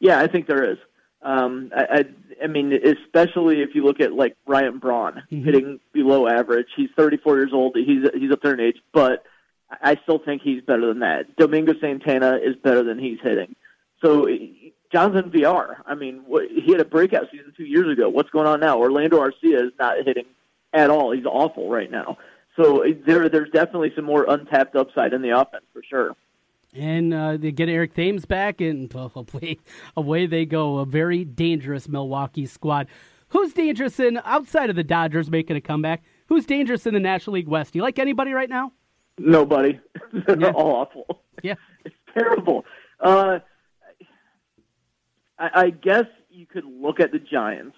Yeah, 0.00 0.18
I 0.18 0.26
think 0.26 0.48
there 0.48 0.68
is. 0.68 0.78
Um, 1.22 1.70
I, 1.72 1.98
I, 1.98 2.04
I 2.42 2.46
mean, 2.48 2.72
especially 2.72 3.62
if 3.62 3.76
you 3.76 3.84
look 3.84 4.00
at 4.00 4.12
like 4.12 4.36
Ryan 4.44 4.80
Braun 4.80 5.22
mm-hmm. 5.30 5.44
hitting 5.44 5.78
below 5.92 6.26
average. 6.26 6.66
He's 6.76 6.90
34 6.96 7.36
years 7.36 7.50
old. 7.52 7.76
He's 7.76 8.02
he's 8.18 8.32
up 8.32 8.42
there 8.42 8.54
in 8.54 8.60
age, 8.60 8.78
but 8.92 9.22
I 9.70 9.94
still 10.02 10.18
think 10.18 10.42
he's 10.42 10.60
better 10.62 10.88
than 10.88 10.98
that. 11.00 11.36
Domingo 11.36 11.74
Santana 11.80 12.40
is 12.42 12.56
better 12.56 12.82
than 12.82 12.98
he's 12.98 13.18
hitting. 13.22 13.54
So 14.02 14.26
Jonathan 14.92 15.30
Villar. 15.30 15.78
I 15.86 15.94
mean, 15.94 16.22
what, 16.26 16.44
he 16.50 16.72
had 16.72 16.80
a 16.80 16.84
breakout 16.84 17.28
season 17.30 17.52
two 17.56 17.64
years 17.64 17.90
ago. 17.92 18.08
What's 18.08 18.30
going 18.30 18.46
on 18.46 18.60
now? 18.60 18.78
Orlando 18.78 19.20
Arcia 19.20 19.66
is 19.66 19.72
not 19.78 19.96
hitting 20.04 20.26
at 20.72 20.90
all. 20.90 21.12
He's 21.12 21.26
awful 21.26 21.68
right 21.70 21.90
now. 21.90 22.18
So 22.56 22.84
there, 23.06 23.28
there's 23.28 23.50
definitely 23.50 23.92
some 23.94 24.04
more 24.04 24.24
untapped 24.28 24.76
upside 24.76 25.12
in 25.12 25.22
the 25.22 25.38
offense 25.38 25.64
for 25.72 25.82
sure. 25.88 26.16
And 26.74 27.12
uh, 27.12 27.36
they 27.36 27.52
get 27.52 27.68
Eric 27.68 27.94
Thames 27.94 28.24
back, 28.24 28.60
and 28.60 28.92
away, 29.14 29.58
away 29.96 30.26
they 30.26 30.44
go. 30.44 30.78
A 30.78 30.86
very 30.86 31.24
dangerous 31.24 31.88
Milwaukee 31.88 32.46
squad. 32.46 32.86
Who's 33.28 33.52
dangerous 33.52 33.98
in 34.00 34.20
outside 34.24 34.70
of 34.70 34.76
the 34.76 34.84
Dodgers 34.84 35.30
making 35.30 35.56
a 35.56 35.60
comeback? 35.60 36.02
Who's 36.26 36.46
dangerous 36.46 36.86
in 36.86 36.94
the 36.94 37.00
National 37.00 37.34
League 37.34 37.48
West? 37.48 37.72
Do 37.72 37.78
you 37.78 37.82
like 37.82 37.98
anybody 37.98 38.32
right 38.32 38.48
now? 38.48 38.72
Nobody. 39.18 39.80
They're 40.12 40.40
yeah. 40.40 40.50
all 40.50 40.76
awful. 40.76 41.22
Yeah, 41.42 41.54
it's 41.84 41.94
terrible. 42.14 42.64
Uh, 43.00 43.40
I, 45.40 45.50
I 45.54 45.70
guess 45.70 46.04
you 46.30 46.46
could 46.46 46.64
look 46.64 47.00
at 47.00 47.10
the 47.10 47.18
Giants 47.18 47.76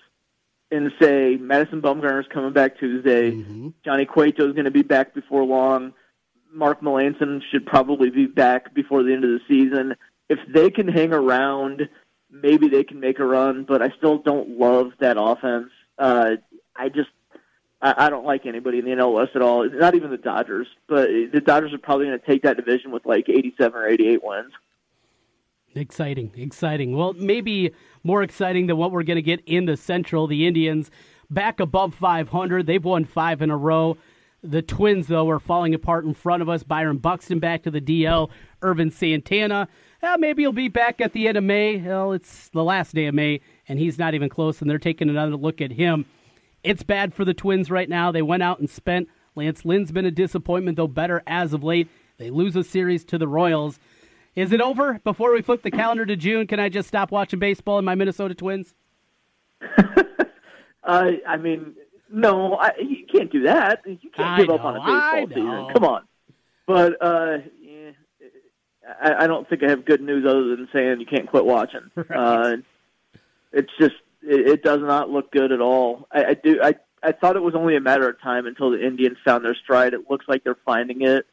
and 0.71 0.91
say 1.01 1.37
Madison 1.37 1.81
Bumgarner's 1.81 2.27
coming 2.33 2.53
back 2.53 2.79
Tuesday. 2.79 3.31
Mm-hmm. 3.31 3.69
Johnny 3.85 4.05
Cueto 4.05 4.49
is 4.49 4.55
going 4.55 4.65
to 4.65 4.71
be 4.71 4.83
back 4.83 5.15
before 5.15 5.45
long. 5.45 5.93
Mark 6.53 6.83
Melancon 6.83 7.41
should 7.51 7.65
probably 7.65 8.11
be 8.11 8.27
back 8.27 8.75
before 8.75 9.03
the 9.03 9.13
end 9.13 9.25
of 9.25 9.31
the 9.31 9.41
season. 9.49 9.95
If 10.29 10.39
they 10.53 10.71
can 10.71 10.89
hang 10.89 11.13
around, 11.13 11.89
maybe 12.31 12.69
they 12.69 12.85
can 12.85 13.01
make 13.01 13.19
a 13.19 13.25
run. 13.25 13.65
But 13.65 13.81
I 13.81 13.91
still 13.97 14.19
don't 14.19 14.59
love 14.59 14.93
that 15.01 15.17
offense. 15.19 15.71
Uh, 15.99 16.37
I 16.77 16.89
just 16.89 17.11
I, 17.81 18.07
I 18.07 18.11
don't 18.11 18.25
like 18.25 18.47
anybody 18.47 18.79
in 18.79 18.85
the 18.85 18.93
NL 18.93 19.15
West 19.15 19.33
at 19.35 19.43
all. 19.43 19.69
Not 19.69 19.95
even 19.95 20.11
the 20.11 20.17
Dodgers. 20.17 20.69
But 20.89 21.09
the 21.09 21.41
Dodgers 21.41 21.73
are 21.75 21.79
probably 21.79 22.07
going 22.07 22.19
to 22.19 22.27
take 22.27 22.43
that 22.43 22.57
division 22.57 22.93
with 22.93 23.05
like 23.07 23.29
87 23.29 23.79
or 23.79 23.87
88 23.87 24.25
wins. 24.25 24.53
Exciting, 25.75 26.33
exciting. 26.37 26.97
Well, 26.97 27.15
maybe 27.15 27.73
more 28.05 28.23
exciting 28.23 28.67
than 28.67 28.77
what 28.77 28.93
we're 28.93 29.05
going 29.05 29.17
to 29.17 29.23
get 29.23 29.41
in 29.47 29.65
the 29.65 29.77
Central. 29.77 30.27
The 30.27 30.47
Indians 30.47 30.91
back 31.31 31.61
above 31.61 31.95
500. 31.95 32.67
They've 32.67 32.85
won 32.85 33.05
five 33.05 33.41
in 33.41 33.51
a 33.51 33.57
row. 33.57 33.97
The 34.43 34.61
Twins, 34.61 35.07
though, 35.07 35.31
are 35.31 35.39
falling 35.39 35.73
apart 35.73 36.05
in 36.05 36.15
front 36.15 36.43
of 36.43 36.49
us. 36.49 36.63
Byron 36.63 36.99
Buxton 36.99 37.39
back 37.39 37.63
to 37.63 37.71
the 37.71 37.81
DL. 37.81 38.29
Ervin 38.63 38.91
Santana. 38.91 39.69
Well, 40.03 40.19
maybe 40.19 40.43
he'll 40.43 40.53
be 40.53 40.69
back 40.69 41.01
at 41.01 41.13
the 41.13 41.29
end 41.29 41.39
of 41.39 41.45
May. 41.45 41.77
Well, 41.79 42.13
it's 42.13 42.49
the 42.49 42.65
last 42.65 42.95
day 42.95 43.07
of 43.07 43.15
May, 43.15 43.41
and 43.69 43.79
he's 43.79 43.99
not 43.99 44.15
even 44.15 44.29
close, 44.29 44.61
and 44.61 44.69
they're 44.69 44.79
taking 44.79 45.09
another 45.09 45.37
look 45.37 45.61
at 45.61 45.73
him. 45.73 46.07
It's 46.65 46.83
bad 46.83 47.15
for 47.15 47.25
the 47.25 47.35
Twins 47.35 47.71
right 47.71 47.89
now. 47.89 48.11
They 48.11 48.23
went 48.23 48.43
out 48.43 48.59
and 48.59 48.69
spent. 48.69 49.09
Lance 49.37 49.65
Lynn's 49.65 49.93
been 49.93 50.07
a 50.07 50.11
disappointment, 50.11 50.77
though 50.77 50.89
better 50.89 51.23
as 51.27 51.53
of 51.53 51.63
late. 51.63 51.89
They 52.19 52.31
lose 52.31 52.57
a 52.57 52.65
series 52.65 53.05
to 53.07 53.19
the 53.19 53.29
Royals. 53.29 53.79
Is 54.35 54.53
it 54.53 54.61
over? 54.61 54.99
Before 55.05 55.33
we 55.33 55.43
flip 55.43 55.63
the 55.63 55.71
calendar 55.71 56.07
to 56.07 56.17
June, 56.17 56.47
can 56.47 56.59
I 56.59 56.69
just 56.69 56.89
stop 56.89 57.11
watching 57.11 57.39
baseball 57.39 57.79
and 57.79 57.85
my 57.85 57.95
Minnesota 57.95 58.35
Twins? 58.35 58.75
uh, 60.85 61.11
I 61.27 61.37
mean, 61.37 61.75
no, 62.11 62.55
I, 62.55 62.73
you 62.81 63.07
can't 63.13 63.31
do 63.31 63.43
that. 63.43 63.83
You 63.85 63.99
can't 64.15 64.29
I 64.29 64.39
give 64.39 64.51
up 64.51 64.65
on 64.65 64.77
a 64.77 64.81
baseball 64.81 65.29
season. 65.29 65.69
Come 65.75 65.85
on. 65.85 66.03
But 66.67 66.97
uh, 67.01 67.39
yeah, 67.61 67.91
I, 69.03 69.25
I 69.25 69.27
don't 69.27 69.49
think 69.49 69.63
I 69.63 69.71
have 69.71 69.85
good 69.85 70.01
news 70.01 70.25
other 70.27 70.57
than 70.57 70.69
saying 70.73 71.01
you 71.01 71.07
can't 71.07 71.29
quit 71.29 71.45
watching. 71.45 71.91
Uh, 72.15 72.57
it's 73.55 73.71
just 73.79 73.97
it, 74.23 74.49
it 74.49 74.63
does 74.63 74.81
not 74.81 75.11
look 75.11 75.31
good 75.31 75.53
at 75.53 75.61
all. 75.61 76.07
I, 76.11 76.25
I 76.25 76.35
do. 76.35 76.59
I 76.63 76.75
I 77.03 77.13
thought 77.13 77.37
it 77.37 77.43
was 77.43 77.55
only 77.55 77.77
a 77.77 77.81
matter 77.81 78.09
of 78.09 78.19
time 78.21 78.47
until 78.47 78.71
the 78.71 78.83
Indians 78.85 79.19
found 79.25 79.45
their 79.45 79.55
stride. 79.55 79.93
It 79.93 80.09
looks 80.09 80.25
like 80.27 80.43
they're 80.43 80.57
finding 80.65 81.03
it, 81.03 81.27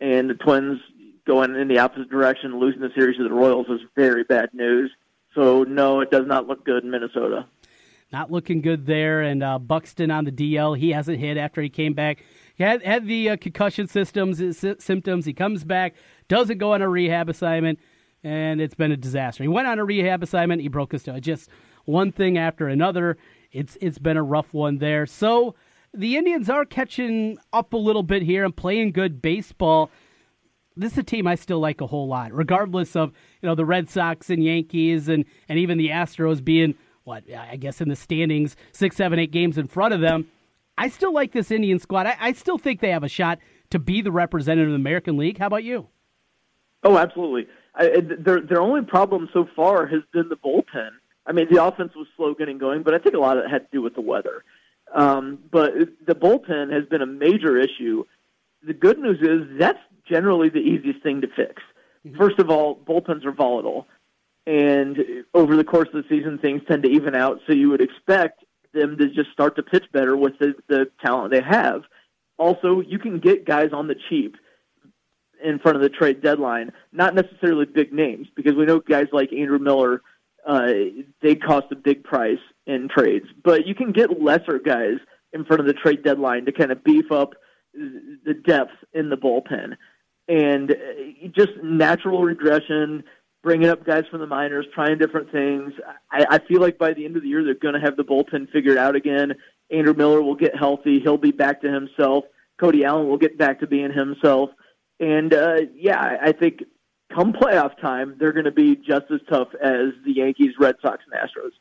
and 0.00 0.28
the 0.28 0.34
Twins 0.34 0.80
going 1.26 1.54
in 1.56 1.68
the 1.68 1.78
opposite 1.78 2.10
direction, 2.10 2.58
losing 2.58 2.80
the 2.80 2.90
series 2.94 3.16
to 3.16 3.24
the 3.24 3.32
Royals 3.32 3.66
is 3.68 3.80
very 3.96 4.24
bad 4.24 4.50
news. 4.52 4.90
So 5.34 5.64
no, 5.64 6.00
it 6.00 6.10
does 6.10 6.26
not 6.26 6.46
look 6.46 6.64
good 6.64 6.84
in 6.84 6.90
Minnesota. 6.90 7.46
Not 8.12 8.30
looking 8.30 8.60
good 8.60 8.86
there. 8.86 9.22
And 9.22 9.42
uh, 9.42 9.58
Buxton 9.58 10.10
on 10.10 10.24
the 10.24 10.32
DL. 10.32 10.76
He 10.76 10.90
hasn't 10.90 11.18
hit 11.18 11.38
after 11.38 11.62
he 11.62 11.70
came 11.70 11.94
back. 11.94 12.22
He 12.54 12.64
had, 12.64 12.82
had 12.82 13.06
the 13.06 13.30
uh, 13.30 13.36
concussion 13.36 13.86
systems, 13.86 14.58
sy- 14.58 14.74
symptoms. 14.78 15.24
He 15.24 15.32
comes 15.32 15.64
back, 15.64 15.94
doesn't 16.28 16.58
go 16.58 16.74
on 16.74 16.82
a 16.82 16.88
rehab 16.88 17.30
assignment, 17.30 17.78
and 18.22 18.60
it's 18.60 18.74
been 18.74 18.92
a 18.92 18.96
disaster. 18.96 19.42
He 19.42 19.48
went 19.48 19.66
on 19.66 19.78
a 19.78 19.84
rehab 19.84 20.22
assignment. 20.22 20.60
He 20.60 20.68
broke 20.68 20.92
his 20.92 21.02
toe. 21.02 21.18
Just 21.18 21.48
one 21.86 22.12
thing 22.12 22.36
after 22.36 22.68
another. 22.68 23.16
It's 23.50 23.76
it's 23.80 23.98
been 23.98 24.16
a 24.16 24.22
rough 24.22 24.52
one 24.52 24.78
there. 24.78 25.06
So 25.06 25.54
the 25.94 26.16
Indians 26.16 26.48
are 26.48 26.64
catching 26.64 27.38
up 27.52 27.72
a 27.72 27.76
little 27.76 28.02
bit 28.02 28.22
here 28.22 28.44
and 28.44 28.54
playing 28.54 28.92
good 28.92 29.20
baseball. 29.20 29.90
This 30.76 30.92
is 30.92 30.98
a 30.98 31.02
team 31.02 31.26
I 31.26 31.34
still 31.34 31.60
like 31.60 31.80
a 31.80 31.86
whole 31.86 32.08
lot, 32.08 32.32
regardless 32.32 32.96
of 32.96 33.12
you 33.40 33.48
know 33.48 33.54
the 33.54 33.64
Red 33.64 33.88
Sox 33.88 34.30
and 34.30 34.42
Yankees 34.42 35.08
and 35.08 35.24
and 35.48 35.58
even 35.58 35.78
the 35.78 35.88
Astros 35.88 36.42
being 36.42 36.74
what 37.04 37.24
I 37.32 37.56
guess 37.56 37.80
in 37.80 37.88
the 37.88 37.96
standings 37.96 38.56
six, 38.72 38.96
seven, 38.96 39.18
eight 39.18 39.32
games 39.32 39.58
in 39.58 39.66
front 39.66 39.94
of 39.94 40.00
them. 40.00 40.28
I 40.78 40.88
still 40.88 41.12
like 41.12 41.32
this 41.32 41.50
Indian 41.50 41.78
squad. 41.78 42.06
I, 42.06 42.16
I 42.18 42.32
still 42.32 42.58
think 42.58 42.80
they 42.80 42.90
have 42.90 43.04
a 43.04 43.08
shot 43.08 43.38
to 43.70 43.78
be 43.78 44.00
the 44.00 44.12
representative 44.12 44.68
of 44.68 44.72
the 44.72 44.76
American 44.76 45.16
League. 45.16 45.38
How 45.38 45.46
about 45.46 45.64
you? 45.64 45.88
Oh, 46.82 46.96
absolutely. 46.96 47.46
I, 47.74 48.00
their 48.00 48.40
their 48.40 48.60
only 48.60 48.82
problem 48.82 49.28
so 49.32 49.48
far 49.54 49.86
has 49.86 50.02
been 50.12 50.28
the 50.28 50.36
bullpen. 50.36 50.90
I 51.26 51.32
mean, 51.32 51.46
the 51.50 51.62
offense 51.62 51.92
was 51.94 52.06
slow 52.16 52.34
getting 52.34 52.58
going, 52.58 52.82
but 52.82 52.94
I 52.94 52.98
think 52.98 53.14
a 53.14 53.18
lot 53.18 53.38
of 53.38 53.44
it 53.44 53.50
had 53.50 53.70
to 53.70 53.76
do 53.76 53.82
with 53.82 53.94
the 53.94 54.00
weather. 54.00 54.44
Um, 54.94 55.38
but 55.50 55.72
the 56.06 56.14
bullpen 56.14 56.72
has 56.72 56.84
been 56.86 57.00
a 57.00 57.06
major 57.06 57.56
issue. 57.58 58.04
The 58.66 58.74
good 58.74 58.98
news 58.98 59.20
is 59.20 59.58
that's 59.58 59.78
generally 60.08 60.48
the 60.48 60.58
easiest 60.58 61.02
thing 61.02 61.20
to 61.20 61.28
fix. 61.28 61.62
First 62.18 62.38
of 62.38 62.50
all, 62.50 62.76
bullpens 62.76 63.24
are 63.24 63.32
volatile, 63.32 63.86
and 64.46 64.98
over 65.34 65.56
the 65.56 65.64
course 65.64 65.88
of 65.94 66.02
the 66.02 66.08
season, 66.08 66.38
things 66.38 66.62
tend 66.66 66.82
to 66.82 66.90
even 66.90 67.14
out. 67.14 67.40
So 67.46 67.52
you 67.52 67.70
would 67.70 67.80
expect 67.80 68.44
them 68.72 68.96
to 68.98 69.08
just 69.08 69.30
start 69.32 69.56
to 69.56 69.62
pitch 69.62 69.84
better 69.92 70.16
with 70.16 70.38
the, 70.38 70.54
the 70.68 70.90
talent 71.04 71.32
they 71.32 71.42
have. 71.42 71.82
Also, 72.38 72.80
you 72.80 72.98
can 72.98 73.20
get 73.20 73.44
guys 73.44 73.70
on 73.72 73.86
the 73.86 73.94
cheap 74.08 74.36
in 75.44 75.58
front 75.58 75.76
of 75.76 75.82
the 75.82 75.88
trade 75.88 76.22
deadline, 76.22 76.72
not 76.92 77.14
necessarily 77.14 77.66
big 77.66 77.92
names, 77.92 78.26
because 78.34 78.54
we 78.54 78.64
know 78.64 78.80
guys 78.80 79.08
like 79.12 79.32
Andrew 79.32 79.58
Miller, 79.58 80.02
uh, 80.46 80.72
they 81.20 81.34
cost 81.34 81.66
a 81.70 81.76
big 81.76 82.02
price 82.02 82.38
in 82.66 82.88
trades. 82.88 83.26
But 83.44 83.66
you 83.66 83.74
can 83.74 83.92
get 83.92 84.20
lesser 84.20 84.58
guys 84.58 84.98
in 85.32 85.44
front 85.44 85.60
of 85.60 85.66
the 85.66 85.72
trade 85.72 86.02
deadline 86.02 86.46
to 86.46 86.52
kind 86.52 86.72
of 86.72 86.82
beef 86.82 87.10
up 87.12 87.34
the 87.74 88.34
depth 88.34 88.72
in 88.92 89.08
the 89.08 89.16
bullpen. 89.16 89.76
And 90.28 90.70
uh, 90.70 90.74
just 91.34 91.52
natural 91.62 92.22
regression, 92.22 93.04
bringing 93.42 93.68
up 93.68 93.84
guys 93.84 94.04
from 94.10 94.20
the 94.20 94.26
minors, 94.26 94.66
trying 94.74 94.98
different 94.98 95.32
things. 95.32 95.72
I, 96.10 96.24
I 96.30 96.38
feel 96.46 96.60
like 96.60 96.78
by 96.78 96.92
the 96.94 97.04
end 97.04 97.16
of 97.16 97.22
the 97.22 97.28
year, 97.28 97.44
they're 97.44 97.54
going 97.54 97.74
to 97.74 97.80
have 97.80 97.96
the 97.96 98.04
bullpen 98.04 98.50
figured 98.50 98.78
out 98.78 98.96
again. 98.96 99.34
Andrew 99.70 99.94
Miller 99.94 100.22
will 100.22 100.36
get 100.36 100.56
healthy. 100.56 101.00
He'll 101.00 101.16
be 101.16 101.32
back 101.32 101.62
to 101.62 101.72
himself. 101.72 102.24
Cody 102.60 102.84
Allen 102.84 103.08
will 103.08 103.18
get 103.18 103.38
back 103.38 103.60
to 103.60 103.66
being 103.66 103.92
himself. 103.92 104.50
And 105.00 105.34
uh, 105.34 105.62
yeah, 105.74 105.98
I 106.00 106.28
I 106.28 106.32
think 106.32 106.62
come 107.12 107.32
playoff 107.32 107.80
time, 107.80 108.16
they're 108.18 108.32
going 108.32 108.44
to 108.44 108.52
be 108.52 108.76
just 108.76 109.10
as 109.10 109.20
tough 109.28 109.48
as 109.60 109.92
the 110.04 110.12
Yankees, 110.12 110.54
Red 110.58 110.76
Sox, 110.82 111.02
and 111.10 111.20
Astros. 111.20 111.52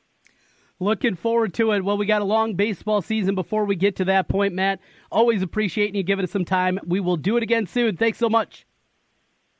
Looking 0.81 1.15
forward 1.15 1.53
to 1.53 1.73
it. 1.73 1.85
Well, 1.85 1.95
we 1.95 2.07
got 2.07 2.23
a 2.23 2.25
long 2.25 2.55
baseball 2.55 3.03
season 3.03 3.35
before 3.35 3.65
we 3.65 3.75
get 3.75 3.95
to 3.97 4.05
that 4.05 4.27
point, 4.27 4.55
Matt. 4.55 4.79
Always 5.11 5.43
appreciating 5.43 5.93
you 5.93 6.01
giving 6.01 6.23
us 6.25 6.31
some 6.31 6.43
time. 6.43 6.79
We 6.83 6.99
will 6.99 7.17
do 7.17 7.37
it 7.37 7.43
again 7.43 7.67
soon. 7.67 7.97
Thanks 7.97 8.17
so 8.17 8.29
much. 8.29 8.65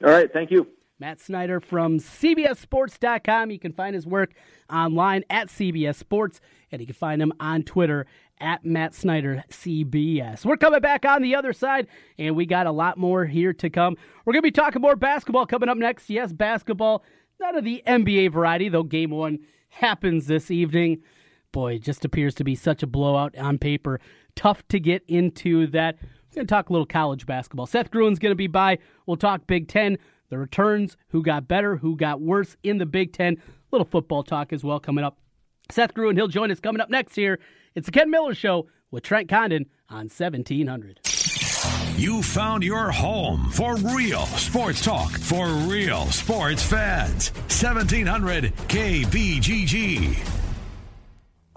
All 0.03 0.09
right, 0.09 0.33
thank 0.33 0.49
you. 0.49 0.67
Matt 0.99 1.19
Snyder 1.19 1.59
from 1.59 1.99
CBSSports.com. 1.99 3.51
You 3.51 3.59
can 3.59 3.71
find 3.71 3.93
his 3.93 4.07
work 4.07 4.31
online 4.67 5.23
at 5.29 5.49
CBS 5.49 5.93
Sports, 5.93 6.41
and 6.71 6.81
you 6.81 6.87
can 6.87 6.95
find 6.95 7.21
him 7.21 7.33
on 7.39 7.61
Twitter 7.61 8.07
at 8.39 8.65
Matt 8.65 8.95
Snyder 8.95 9.43
CBS. 9.51 10.43
We're 10.43 10.57
coming 10.57 10.81
back 10.81 11.05
on 11.05 11.21
the 11.21 11.35
other 11.35 11.53
side, 11.53 11.85
and 12.17 12.35
we 12.35 12.47
got 12.47 12.65
a 12.65 12.71
lot 12.71 12.97
more 12.97 13.25
here 13.25 13.53
to 13.53 13.69
come. 13.69 13.95
We're 14.25 14.33
going 14.33 14.41
to 14.41 14.47
be 14.47 14.51
talking 14.51 14.81
more 14.81 14.95
basketball 14.95 15.45
coming 15.45 15.69
up 15.69 15.77
next. 15.77 16.09
Yes, 16.09 16.33
basketball, 16.33 17.03
not 17.39 17.55
of 17.55 17.63
the 17.63 17.83
NBA 17.85 18.31
variety, 18.33 18.69
though 18.69 18.81
game 18.81 19.11
one 19.11 19.37
happens 19.71 20.27
this 20.27 20.51
evening. 20.51 21.01
Boy, 21.51 21.73
it 21.73 21.83
just 21.83 22.05
appears 22.05 22.35
to 22.35 22.43
be 22.43 22.55
such 22.55 22.83
a 22.83 22.87
blowout 22.87 23.37
on 23.37 23.57
paper. 23.57 23.99
Tough 24.35 24.65
to 24.69 24.79
get 24.79 25.03
into 25.07 25.67
that. 25.67 25.97
We're 26.01 26.35
going 26.35 26.47
to 26.47 26.53
talk 26.53 26.69
a 26.69 26.73
little 26.73 26.85
college 26.85 27.25
basketball. 27.25 27.65
Seth 27.65 27.91
Gruen's 27.91 28.19
going 28.19 28.31
to 28.31 28.37
be 28.37 28.47
by. 28.47 28.77
We'll 29.05 29.17
talk 29.17 29.47
Big 29.47 29.67
Ten, 29.67 29.97
the 30.29 30.37
returns, 30.37 30.95
who 31.09 31.21
got 31.23 31.47
better, 31.47 31.75
who 31.77 31.97
got 31.97 32.21
worse 32.21 32.55
in 32.63 32.77
the 32.77 32.85
Big 32.85 33.11
Ten. 33.11 33.33
A 33.33 33.39
little 33.71 33.85
football 33.85 34.23
talk 34.23 34.53
as 34.53 34.63
well 34.63 34.79
coming 34.79 35.03
up. 35.03 35.17
Seth 35.69 35.93
Gruen, 35.93 36.15
he'll 36.15 36.27
join 36.27 36.51
us 36.51 36.59
coming 36.59 36.81
up 36.81 36.89
next 36.89 37.15
here. 37.15 37.39
It's 37.75 37.85
the 37.85 37.91
Ken 37.91 38.09
Miller 38.09 38.33
Show 38.33 38.67
with 38.91 39.03
Trent 39.03 39.29
Condon 39.29 39.65
on 39.89 40.09
1700. 40.09 41.10
You 41.97 42.23
found 42.23 42.63
your 42.63 42.89
home 42.89 43.49
for 43.51 43.75
real 43.75 44.25
sports 44.25 44.83
talk 44.83 45.11
for 45.11 45.47
real 45.47 46.05
sports 46.07 46.63
fans. 46.63 47.31
1700 47.49 48.55
KBGG. 48.67 50.17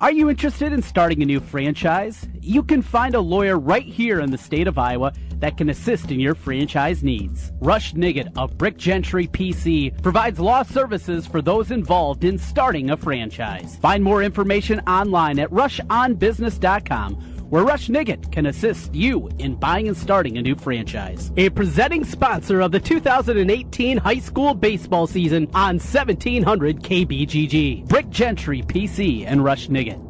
Are 0.00 0.10
you 0.10 0.28
interested 0.28 0.72
in 0.72 0.82
starting 0.82 1.22
a 1.22 1.24
new 1.24 1.40
franchise? 1.40 2.26
You 2.40 2.62
can 2.64 2.82
find 2.82 3.14
a 3.14 3.20
lawyer 3.20 3.58
right 3.58 3.86
here 3.86 4.20
in 4.20 4.32
the 4.32 4.36
state 4.36 4.66
of 4.66 4.76
Iowa 4.76 5.12
that 5.38 5.56
can 5.56 5.70
assist 5.70 6.10
in 6.10 6.18
your 6.20 6.34
franchise 6.34 7.02
needs. 7.02 7.52
Rush 7.60 7.94
Nigut 7.94 8.36
of 8.36 8.58
Brick 8.58 8.76
Gentry 8.76 9.28
PC 9.28 10.02
provides 10.02 10.40
law 10.40 10.62
services 10.62 11.26
for 11.26 11.40
those 11.40 11.70
involved 11.70 12.24
in 12.24 12.38
starting 12.38 12.90
a 12.90 12.96
franchise. 12.96 13.76
Find 13.80 14.02
more 14.02 14.22
information 14.22 14.80
online 14.80 15.38
at 15.38 15.50
rushonbusiness.com 15.50 17.33
where 17.50 17.64
Rush 17.64 17.88
Nigut 17.88 18.30
can 18.32 18.46
assist 18.46 18.94
you 18.94 19.28
in 19.38 19.54
buying 19.54 19.88
and 19.88 19.96
starting 19.96 20.38
a 20.38 20.42
new 20.42 20.54
franchise. 20.54 21.32
A 21.36 21.50
presenting 21.50 22.04
sponsor 22.04 22.60
of 22.60 22.72
the 22.72 22.80
2018 22.80 23.96
high 23.98 24.18
school 24.18 24.54
baseball 24.54 25.06
season 25.06 25.48
on 25.54 25.78
1700 25.78 26.82
KBGG. 26.82 27.86
Brick 27.88 28.10
Gentry 28.10 28.62
PC 28.62 29.26
and 29.26 29.44
Rush 29.44 29.68
Nigut. 29.68 30.00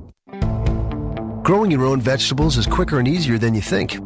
Growing 1.45 1.71
your 1.71 1.85
own 1.85 2.01
vegetables 2.01 2.57
is 2.57 2.67
quicker 2.67 2.99
and 2.99 3.07
easier 3.07 3.37
than 3.37 3.55
you 3.55 3.61
think. 3.61 3.99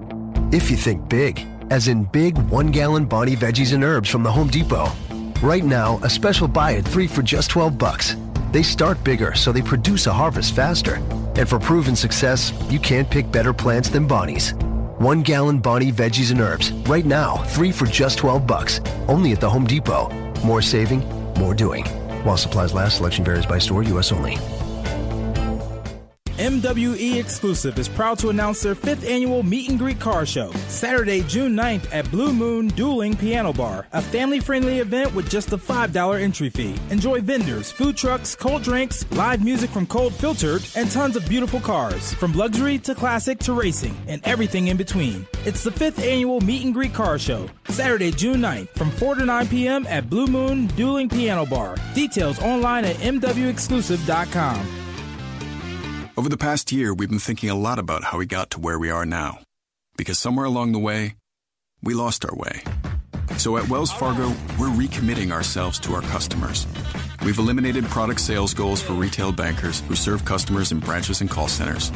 If 0.53 0.71
you 0.71 0.77
think 0.77 1.09
big, 1.09 1.47
as 1.71 1.87
in 1.87 2.05
big 2.05 2.37
one 2.51 2.73
gallon 2.73 3.05
Bonnie 3.05 3.37
veggies 3.37 3.73
and 3.73 3.85
herbs 3.85 4.09
from 4.09 4.23
the 4.23 4.33
Home 4.33 4.49
Depot. 4.49 4.91
Right 5.43 5.65
now, 5.65 6.01
a 6.03 6.11
special 6.11 6.49
buy 6.49 6.73
at 6.75 6.85
three 6.85 7.07
for 7.07 7.23
just 7.23 7.51
12 7.51 7.79
bucks. 7.79 8.17
They 8.51 8.63
start 8.63 9.03
bigger, 9.05 9.35
so 9.35 9.53
they 9.53 9.63
produce 9.63 10.07
a 10.07 10.13
harvest 10.13 10.55
faster. 10.55 10.97
And 11.37 11.49
for 11.49 11.59
proven 11.59 11.95
success, 11.95 12.53
you 12.71 12.79
can't 12.79 13.09
pick 13.09 13.31
better 13.31 13.53
plants 13.53 13.91
than 13.91 14.07
Bonnie's. 14.07 14.55
One 14.99 15.23
gallon 15.23 15.59
Bonnie 15.59 15.93
veggies 15.93 16.31
and 16.31 16.41
herbs. 16.41 16.73
Right 16.89 17.05
now, 17.05 17.37
three 17.49 17.71
for 17.73 17.87
just 17.87 18.19
12 18.19 18.47
bucks. 18.47 18.81
Only 19.07 19.33
at 19.33 19.41
the 19.41 19.51
Home 19.51 19.67
Depot. 19.67 20.09
More 20.45 20.63
saving, 20.63 21.01
more 21.35 21.55
doing. 21.55 21.85
While 22.25 22.37
supplies 22.37 22.75
last, 22.75 22.97
selection 22.97 23.25
varies 23.25 23.47
by 23.47 23.59
store, 23.59 23.83
U.S. 23.85 24.13
only. 24.13 24.39
MWE 26.39 27.19
Exclusive 27.19 27.81
is 27.81 27.89
proud 27.89 28.17
to 28.21 28.29
announce 28.29 28.63
their 28.63 28.77
fifth 28.77 29.05
annual 29.05 29.43
Meet 29.43 29.71
and 29.71 29.79
Greet 29.79 29.99
Car 29.99 30.25
Show, 30.25 30.53
Saturday, 30.69 31.23
June 31.23 31.57
9th 31.57 31.93
at 31.93 32.09
Blue 32.13 32.33
Moon 32.33 32.69
Dueling 32.69 33.17
Piano 33.17 33.53
Bar, 33.53 33.89
a 33.93 34.01
family 34.01 34.39
friendly 34.39 34.79
event 34.79 35.13
with 35.17 35.29
just 35.29 35.53
a 35.53 35.59
$5 35.59 36.23
entry 36.23 36.49
fee. 36.49 36.77
Enjoy 36.91 37.21
vendors, 37.21 37.73
food 37.73 37.97
trucks, 37.97 38.37
cold 38.37 38.63
drinks, 38.63 39.05
live 39.11 39.43
music 39.43 39.69
from 39.71 39.85
Cold 39.85 40.15
Filtered, 40.15 40.65
and 40.77 40.89
tons 40.89 41.17
of 41.17 41.29
beautiful 41.29 41.59
cars, 41.59 42.15
from 42.15 42.33
luxury 42.35 42.79
to 42.79 42.95
classic 42.95 43.41
to 43.41 43.53
racing, 43.53 43.97
and 44.07 44.23
everything 44.23 44.69
in 44.69 44.77
between. 44.77 45.27
It's 45.45 45.65
the 45.65 45.73
fifth 45.73 45.99
annual 45.99 46.41
Meet 46.41 46.67
and 46.67 46.73
Greet 46.73 46.95
Car 46.95 47.19
Show, 47.19 47.49
Saturday, 47.71 48.13
June 48.13 48.41
9th 48.41 48.69
from 48.77 48.93
4 48.93 49.17
to 49.17 49.25
9 49.25 49.49
p.m. 49.49 49.89
at 49.89 50.09
Blue 50.09 50.29
Moon 50.29 50.69
Dueling 50.69 51.09
Piano 51.09 51.45
Bar. 51.47 51.75
Details 51.95 52.41
online 52.41 52.85
at 52.85 52.95
MWExclusive.com. 52.99 54.88
Over 56.19 56.29
the 56.29 56.37
past 56.37 56.73
year, 56.73 56.93
we've 56.93 57.09
been 57.09 57.21
thinking 57.21 57.49
a 57.49 57.55
lot 57.55 57.79
about 57.79 58.03
how 58.03 58.19
we 58.19 58.27
got 58.27 58.51
to 58.51 58.59
where 58.59 58.77
we 58.77 58.91
are 58.91 59.07
now. 59.07 59.39
Because 59.97 60.19
somewhere 60.19 60.47
along 60.47 60.73
the 60.73 60.81
way, 60.81 61.15
we 61.81 61.95
lost 61.95 62.25
our 62.25 62.35
way. 62.35 62.63
So 63.37 63.57
at 63.57 63.69
Wells 63.69 63.93
Fargo, 63.93 64.31
we're 64.59 64.67
recommitting 64.67 65.31
ourselves 65.31 65.79
to 65.79 65.95
our 65.95 66.03
customers. 66.03 66.67
We've 67.25 67.39
eliminated 67.39 67.85
product 67.85 68.21
sales 68.21 68.53
goals 68.53 68.83
for 68.83 68.95
retail 68.95 69.31
bankers 69.31 69.79
who 69.83 69.95
serve 69.95 70.25
customers 70.25 70.73
in 70.73 70.81
branches 70.81 71.21
and 71.21 71.31
call 71.31 71.47
centers 71.47 71.93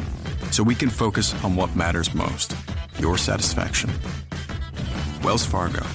so 0.51 0.63
we 0.63 0.73
can 0.73 0.89
focus 0.89 1.33
on 1.43 1.57
what 1.57 1.75
matters 1.75 2.13
most 2.13 2.55
your 2.99 3.17
satisfaction. 3.17 3.89
Wells 5.21 5.45
Fargo, 5.45 5.85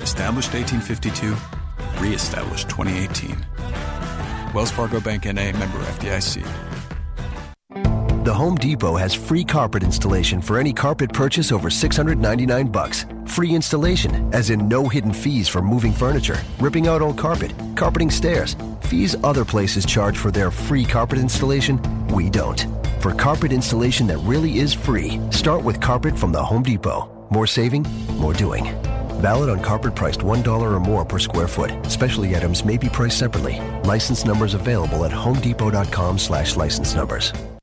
established 0.00 0.54
1852, 0.54 1.36
reestablished 2.02 2.70
2018. 2.70 3.36
Wells 4.54 4.70
Fargo 4.70 5.00
Bank 5.00 5.26
NA 5.26 5.52
member 5.52 5.80
FDIC. 5.80 6.77
The 8.28 8.34
Home 8.34 8.56
Depot 8.56 8.94
has 8.94 9.14
free 9.14 9.42
carpet 9.42 9.82
installation 9.82 10.42
for 10.42 10.58
any 10.58 10.70
carpet 10.70 11.14
purchase 11.14 11.50
over 11.50 11.70
699 11.70 12.66
bucks. 12.66 13.06
Free 13.24 13.54
installation, 13.54 14.34
as 14.34 14.50
in 14.50 14.68
no 14.68 14.86
hidden 14.86 15.14
fees 15.14 15.48
for 15.48 15.62
moving 15.62 15.94
furniture, 15.94 16.36
ripping 16.60 16.88
out 16.88 17.00
old 17.00 17.16
carpet, 17.16 17.54
carpeting 17.74 18.10
stairs. 18.10 18.54
Fees 18.82 19.16
other 19.24 19.46
places 19.46 19.86
charge 19.86 20.18
for 20.18 20.30
their 20.30 20.50
free 20.50 20.84
carpet 20.84 21.18
installation, 21.18 21.80
we 22.08 22.28
don't. 22.28 22.66
For 23.00 23.14
carpet 23.14 23.50
installation 23.50 24.06
that 24.08 24.18
really 24.18 24.58
is 24.58 24.74
free, 24.74 25.18
start 25.30 25.64
with 25.64 25.80
carpet 25.80 26.18
from 26.18 26.30
the 26.30 26.44
Home 26.44 26.62
Depot. 26.62 27.08
More 27.30 27.46
saving, 27.46 27.84
more 28.18 28.34
doing. 28.34 28.64
Valid 29.22 29.48
on 29.48 29.60
carpet 29.62 29.94
priced 29.94 30.20
$1 30.20 30.46
or 30.46 30.80
more 30.80 31.06
per 31.06 31.18
square 31.18 31.48
foot. 31.48 31.72
Specialty 31.90 32.36
items 32.36 32.62
may 32.62 32.76
be 32.76 32.90
priced 32.90 33.16
separately. 33.16 33.58
License 33.84 34.26
numbers 34.26 34.52
available 34.52 35.06
at 35.06 35.12
homedepot.com 35.12 36.18
slash 36.18 36.56
license 36.56 36.94
numbers. 36.94 37.32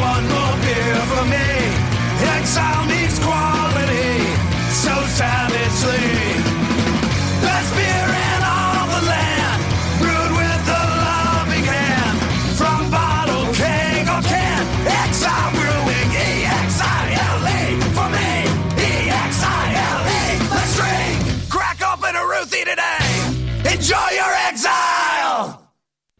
one 0.00 0.24
more 0.34 0.56
beer 0.64 1.00
for 1.12 1.24
me. 1.34 1.48
Exile 2.36 2.84
needs 2.86 3.18
quality 3.18 4.18
so 4.70 4.94
savagely. 5.18 6.31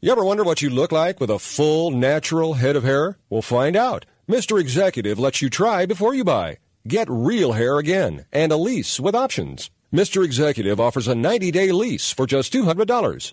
You 0.00 0.12
ever 0.12 0.24
wonder 0.24 0.44
what 0.44 0.62
you 0.62 0.70
look 0.70 0.92
like 0.92 1.20
with 1.20 1.30
a 1.30 1.38
full, 1.38 1.90
natural 1.90 2.54
head 2.54 2.76
of 2.76 2.84
hair? 2.84 3.18
We'll 3.28 3.42
find 3.42 3.74
out. 3.76 4.06
Mr. 4.28 4.60
Executive 4.60 5.18
lets 5.18 5.42
you 5.42 5.50
try 5.50 5.86
before 5.86 6.14
you 6.14 6.22
buy. 6.24 6.58
Get 6.86 7.08
real 7.10 7.52
hair 7.52 7.78
again 7.78 8.26
and 8.32 8.52
a 8.52 8.56
lease 8.56 9.00
with 9.00 9.14
options. 9.14 9.70
Mr. 9.92 10.24
Executive 10.24 10.80
offers 10.80 11.08
a 11.08 11.14
90 11.14 11.50
day 11.50 11.72
lease 11.72 12.12
for 12.12 12.26
just 12.26 12.52
$200. 12.52 13.32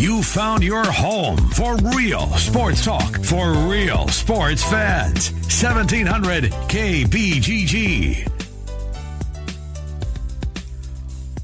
You 0.00 0.22
found 0.22 0.62
your 0.62 0.82
home 0.90 1.36
for 1.50 1.76
real 1.94 2.26
sports 2.38 2.82
talk 2.82 3.22
for 3.22 3.52
real 3.68 4.08
sports 4.08 4.64
fans. 4.64 5.30
1700 5.30 6.44
KBGG. 6.44 8.26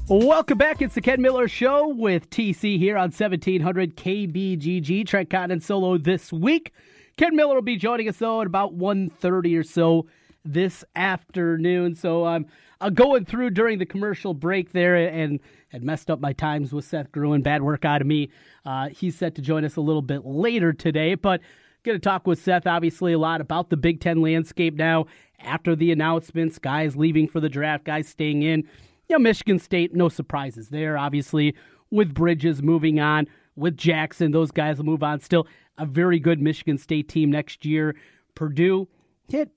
Welcome 0.07 0.57
back. 0.57 0.81
It's 0.81 0.95
the 0.95 1.01
Ken 1.01 1.21
Miller 1.21 1.47
Show 1.47 1.89
with 1.89 2.31
TC 2.31 2.79
here 2.79 2.97
on 2.97 3.11
1700 3.11 3.95
KBGG. 3.95 5.05
Trent 5.05 5.29
Condon 5.29 5.61
solo 5.61 5.99
this 5.99 6.33
week. 6.33 6.73
Ken 7.15 7.35
Miller 7.35 7.53
will 7.53 7.61
be 7.61 7.75
joining 7.75 8.09
us 8.09 8.17
though 8.17 8.41
at 8.41 8.47
about 8.47 8.75
1.30 8.75 9.59
or 9.59 9.63
so 9.63 10.07
this 10.43 10.83
afternoon. 10.95 11.93
So 11.93 12.25
I'm 12.25 12.47
uh, 12.81 12.89
going 12.89 13.25
through 13.25 13.51
during 13.51 13.77
the 13.77 13.85
commercial 13.85 14.33
break 14.33 14.71
there 14.71 14.95
and 14.95 15.39
had 15.69 15.83
messed 15.83 16.09
up 16.09 16.19
my 16.19 16.33
times 16.33 16.73
with 16.73 16.85
Seth 16.85 17.11
Gruen. 17.11 17.41
Bad 17.41 17.61
work 17.61 17.85
out 17.85 18.01
of 18.01 18.07
me. 18.07 18.29
Uh, 18.65 18.89
he's 18.89 19.15
set 19.17 19.35
to 19.35 19.41
join 19.41 19.65
us 19.65 19.75
a 19.75 19.81
little 19.81 20.01
bit 20.01 20.25
later 20.25 20.73
today, 20.73 21.15
but 21.15 21.41
going 21.83 21.95
to 21.97 22.03
talk 22.03 22.27
with 22.27 22.41
Seth 22.41 22.67
obviously 22.67 23.13
a 23.13 23.19
lot 23.19 23.41
about 23.41 23.69
the 23.69 23.77
Big 23.77 24.01
Ten 24.01 24.21
landscape 24.21 24.75
now 24.75 25.05
after 25.39 25.75
the 25.75 25.91
announcements. 25.91 26.59
Guys 26.59 26.95
leaving 26.95 27.27
for 27.27 27.39
the 27.39 27.49
draft, 27.49 27.85
guys 27.85 28.07
staying 28.07 28.43
in 28.43 28.63
you 29.09 29.15
know, 29.15 29.19
Michigan 29.19 29.59
State, 29.59 29.95
no 29.95 30.09
surprises 30.09 30.69
there. 30.69 30.97
Obviously, 30.97 31.55
with 31.89 32.13
Bridges 32.13 32.61
moving 32.61 32.99
on, 32.99 33.27
with 33.55 33.77
Jackson, 33.77 34.31
those 34.31 34.51
guys 34.51 34.77
will 34.77 34.85
move 34.85 35.01
on. 35.01 35.19
Still 35.19 35.47
a 35.77 35.85
very 35.85 36.19
good 36.19 36.41
Michigan 36.41 36.77
State 36.77 37.07
team 37.07 37.31
next 37.31 37.65
year. 37.65 37.95
Purdue 38.35 38.87
hit 39.29 39.49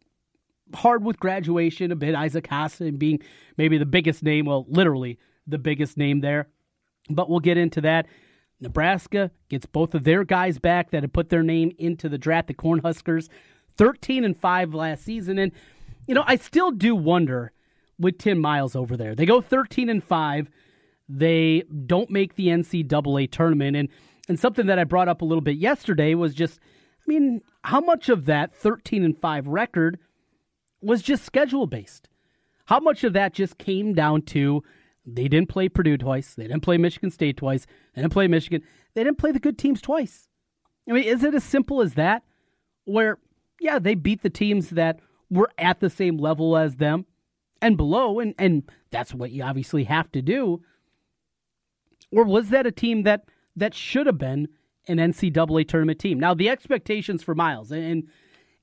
hard 0.74 1.04
with 1.04 1.18
graduation 1.18 1.90
a 1.90 1.96
bit. 1.96 2.14
Isaac 2.14 2.46
Haas 2.46 2.78
being 2.78 3.20
maybe 3.56 3.76
the 3.76 3.86
biggest 3.86 4.22
name, 4.22 4.46
well, 4.46 4.66
literally 4.68 5.18
the 5.50 5.58
biggest 5.58 5.96
name 5.96 6.20
there. 6.20 6.48
But 7.08 7.28
we'll 7.28 7.40
get 7.40 7.56
into 7.56 7.80
that. 7.82 8.06
Nebraska 8.60 9.30
gets 9.48 9.66
both 9.66 9.94
of 9.94 10.04
their 10.04 10.24
guys 10.24 10.58
back 10.58 10.90
that 10.90 11.02
had 11.02 11.12
put 11.12 11.30
their 11.30 11.42
name 11.42 11.72
into 11.78 12.08
the 12.08 12.18
draft, 12.18 12.48
the 12.48 12.54
Cornhuskers, 12.54 13.28
13 13.76 14.24
and 14.24 14.36
5 14.36 14.74
last 14.74 15.04
season. 15.04 15.38
And, 15.38 15.52
you 16.06 16.14
know, 16.14 16.24
I 16.26 16.36
still 16.36 16.70
do 16.70 16.94
wonder 16.94 17.52
with 17.98 18.18
Tim 18.18 18.38
Miles 18.38 18.76
over 18.76 18.96
there. 18.96 19.14
They 19.14 19.26
go 19.26 19.40
13 19.40 19.88
and 19.88 20.04
5. 20.04 20.50
They 21.08 21.64
don't 21.86 22.10
make 22.10 22.34
the 22.34 22.48
NCAA 22.48 23.30
tournament 23.30 23.76
and 23.76 23.88
and 24.28 24.38
something 24.38 24.66
that 24.66 24.78
I 24.78 24.84
brought 24.84 25.08
up 25.08 25.22
a 25.22 25.24
little 25.24 25.42
bit 25.42 25.56
yesterday 25.56 26.14
was 26.14 26.34
just 26.34 26.60
I 26.60 27.04
mean, 27.06 27.42
how 27.64 27.80
much 27.80 28.08
of 28.08 28.26
that 28.26 28.54
13 28.54 29.02
and 29.02 29.18
5 29.18 29.48
record 29.48 29.98
was 30.80 31.02
just 31.02 31.24
schedule 31.24 31.66
based? 31.66 32.08
How 32.66 32.78
much 32.78 33.02
of 33.02 33.12
that 33.14 33.34
just 33.34 33.58
came 33.58 33.92
down 33.92 34.22
to 34.22 34.62
they 35.06 35.28
didn't 35.28 35.48
play 35.48 35.68
Purdue 35.68 35.96
twice, 35.96 36.34
they 36.34 36.44
didn't 36.44 36.62
play 36.62 36.78
Michigan 36.78 37.10
State 37.10 37.36
twice, 37.36 37.66
they 37.94 38.02
didn't 38.02 38.12
play 38.12 38.28
Michigan, 38.28 38.62
they 38.94 39.04
didn't 39.04 39.18
play 39.18 39.32
the 39.32 39.40
good 39.40 39.58
teams 39.58 39.80
twice. 39.80 40.28
I 40.88 40.92
mean, 40.92 41.04
is 41.04 41.22
it 41.22 41.34
as 41.34 41.44
simple 41.44 41.80
as 41.80 41.94
that? 41.94 42.22
Where, 42.84 43.18
yeah, 43.60 43.78
they 43.78 43.94
beat 43.94 44.22
the 44.22 44.30
teams 44.30 44.70
that 44.70 45.00
were 45.30 45.50
at 45.58 45.80
the 45.80 45.90
same 45.90 46.18
level 46.18 46.56
as 46.56 46.76
them, 46.76 47.06
and 47.62 47.76
below, 47.76 48.20
and, 48.20 48.34
and 48.38 48.70
that's 48.90 49.14
what 49.14 49.30
you 49.30 49.42
obviously 49.42 49.84
have 49.84 50.10
to 50.12 50.22
do. 50.22 50.62
Or 52.12 52.24
was 52.24 52.48
that 52.48 52.66
a 52.66 52.72
team 52.72 53.04
that 53.04 53.24
that 53.54 53.74
should 53.74 54.06
have 54.06 54.18
been 54.18 54.48
an 54.88 54.96
NCAA 54.96 55.68
tournament 55.68 55.98
team? 55.98 56.18
Now 56.18 56.34
the 56.34 56.48
expectations 56.48 57.22
for 57.22 57.34
Miles, 57.34 57.70
and 57.70 58.08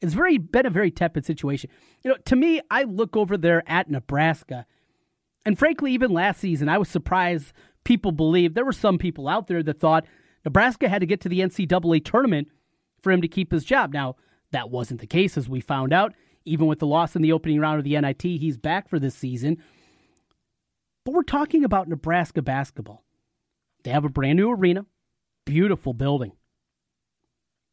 it's 0.01 0.13
very 0.13 0.37
been 0.37 0.65
a 0.65 0.71
very 0.71 0.91
tepid 0.91 1.25
situation. 1.25 1.69
You 2.03 2.11
know, 2.11 2.17
to 2.25 2.35
me, 2.35 2.61
I 2.69 2.83
look 2.83 3.15
over 3.15 3.37
there 3.37 3.63
at 3.67 3.89
Nebraska, 3.89 4.65
and 5.47 5.57
frankly, 5.57 5.93
even 5.93 6.11
last 6.11 6.41
season, 6.41 6.67
I 6.67 6.77
was 6.77 6.89
surprised 6.89 7.53
people 7.85 8.11
believed 8.11 8.53
there 8.53 8.65
were 8.65 8.73
some 8.73 8.97
people 8.97 9.29
out 9.29 9.47
there 9.47 9.63
that 9.63 9.79
thought 9.79 10.05
Nebraska 10.43 10.89
had 10.89 10.99
to 10.99 11.05
get 11.05 11.21
to 11.21 11.29
the 11.29 11.39
NCAA 11.39 12.03
tournament 12.03 12.49
for 13.01 13.13
him 13.13 13.21
to 13.21 13.29
keep 13.29 13.53
his 13.53 13.63
job. 13.63 13.93
Now 13.93 14.17
that 14.51 14.69
wasn't 14.69 14.99
the 14.99 15.07
case, 15.07 15.37
as 15.37 15.47
we 15.47 15.61
found 15.61 15.93
out. 15.93 16.13
Even 16.43 16.67
with 16.67 16.79
the 16.79 16.85
loss 16.85 17.15
in 17.15 17.21
the 17.21 17.31
opening 17.31 17.61
round 17.61 17.77
of 17.77 17.85
the 17.85 17.97
NIT, 17.97 18.23
he's 18.23 18.57
back 18.57 18.89
for 18.89 18.99
this 18.99 19.15
season. 19.15 19.63
But 21.05 21.13
we're 21.13 21.23
talking 21.23 21.63
about 21.63 21.87
Nebraska 21.87 22.41
basketball. 22.41 23.05
They 23.85 23.91
have 23.91 24.03
a 24.03 24.09
brand 24.09 24.35
new 24.35 24.51
arena, 24.51 24.85
beautiful 25.45 25.93
building. 25.93 26.33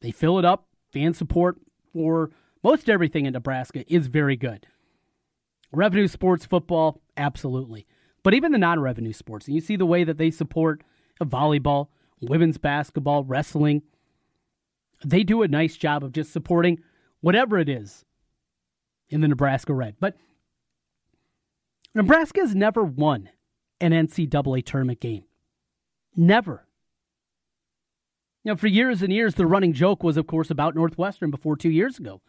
They 0.01 0.13
fill 0.13 0.39
it 0.39 0.45
up. 0.45 0.69
Fan 0.93 1.13
support 1.13 1.57
for 1.93 2.31
most 2.63 2.89
everything 2.89 3.27
in 3.27 3.33
Nebraska 3.33 3.85
is 3.93 4.07
very 4.07 4.37
good. 4.37 4.69
Revenue 5.75 6.09
sports, 6.09 6.47
football, 6.47 7.01
absolutely. 7.17 7.87
But 8.23 8.35
even 8.35 8.53
the 8.53 8.59
non 8.59 8.81
revenue 8.81 9.13
sports, 9.13 9.47
and 9.47 9.55
you 9.55 9.61
see 9.61 9.77
the 9.77 9.87
way 9.87 10.05
that 10.05 10.19
they 10.19 10.31
support 10.31 10.83
volleyball, 11.21 11.89
women's 12.21 12.59
basketball, 12.59 13.25
wrestling, 13.25 13.83
they 15.05 15.23
do 15.23 15.43
a 15.43 15.49
nice 15.49 15.77
job 15.77 16.03
of 16.03 16.13
just 16.13 16.33
supporting 16.33 16.81
whatever 17.21 17.59
it 17.59 17.69
is 17.69 18.05
in 19.09 19.21
the 19.21 19.29
Nebraska 19.29 19.75
Red. 19.75 19.97
But 20.01 20.17
Nebraska 21.95 22.41
has 22.41 22.55
never 22.55 22.83
won 22.83 23.29
an 23.81 23.93
NCAA 23.93 24.65
tournament 24.65 25.01
game. 25.01 25.25
Never. 26.17 26.67
You 28.43 28.53
know, 28.53 28.57
for 28.57 28.67
years 28.67 29.03
and 29.03 29.13
years, 29.13 29.35
the 29.35 29.47
running 29.47 29.73
joke 29.73 30.03
was, 30.03 30.17
of 30.17 30.27
course, 30.27 30.51
about 30.51 30.75
Northwestern 30.75 31.31
before 31.31 31.57
two 31.57 31.71
years 31.71 31.99
ago. 31.99 32.21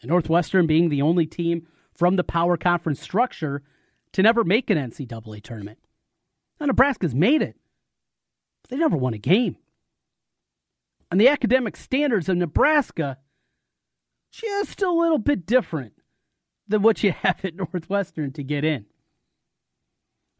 And 0.00 0.10
Northwestern 0.10 0.66
being 0.66 0.88
the 0.88 1.02
only 1.02 1.26
team 1.26 1.66
from 1.94 2.16
the 2.16 2.24
power 2.24 2.56
conference 2.56 3.00
structure 3.00 3.62
to 4.12 4.22
never 4.22 4.44
make 4.44 4.70
an 4.70 4.78
NCAA 4.78 5.42
tournament. 5.42 5.78
Now, 6.60 6.66
Nebraska's 6.66 7.14
made 7.14 7.42
it, 7.42 7.56
but 8.62 8.70
they 8.70 8.76
never 8.76 8.96
won 8.96 9.14
a 9.14 9.18
game. 9.18 9.56
And 11.10 11.20
the 11.20 11.28
academic 11.28 11.76
standards 11.76 12.28
of 12.28 12.36
Nebraska 12.36 13.18
just 14.30 14.80
a 14.80 14.90
little 14.90 15.18
bit 15.18 15.44
different 15.44 15.92
than 16.66 16.82
what 16.82 17.02
you 17.02 17.12
have 17.22 17.44
at 17.44 17.54
Northwestern 17.54 18.32
to 18.32 18.42
get 18.42 18.64
in. 18.64 18.86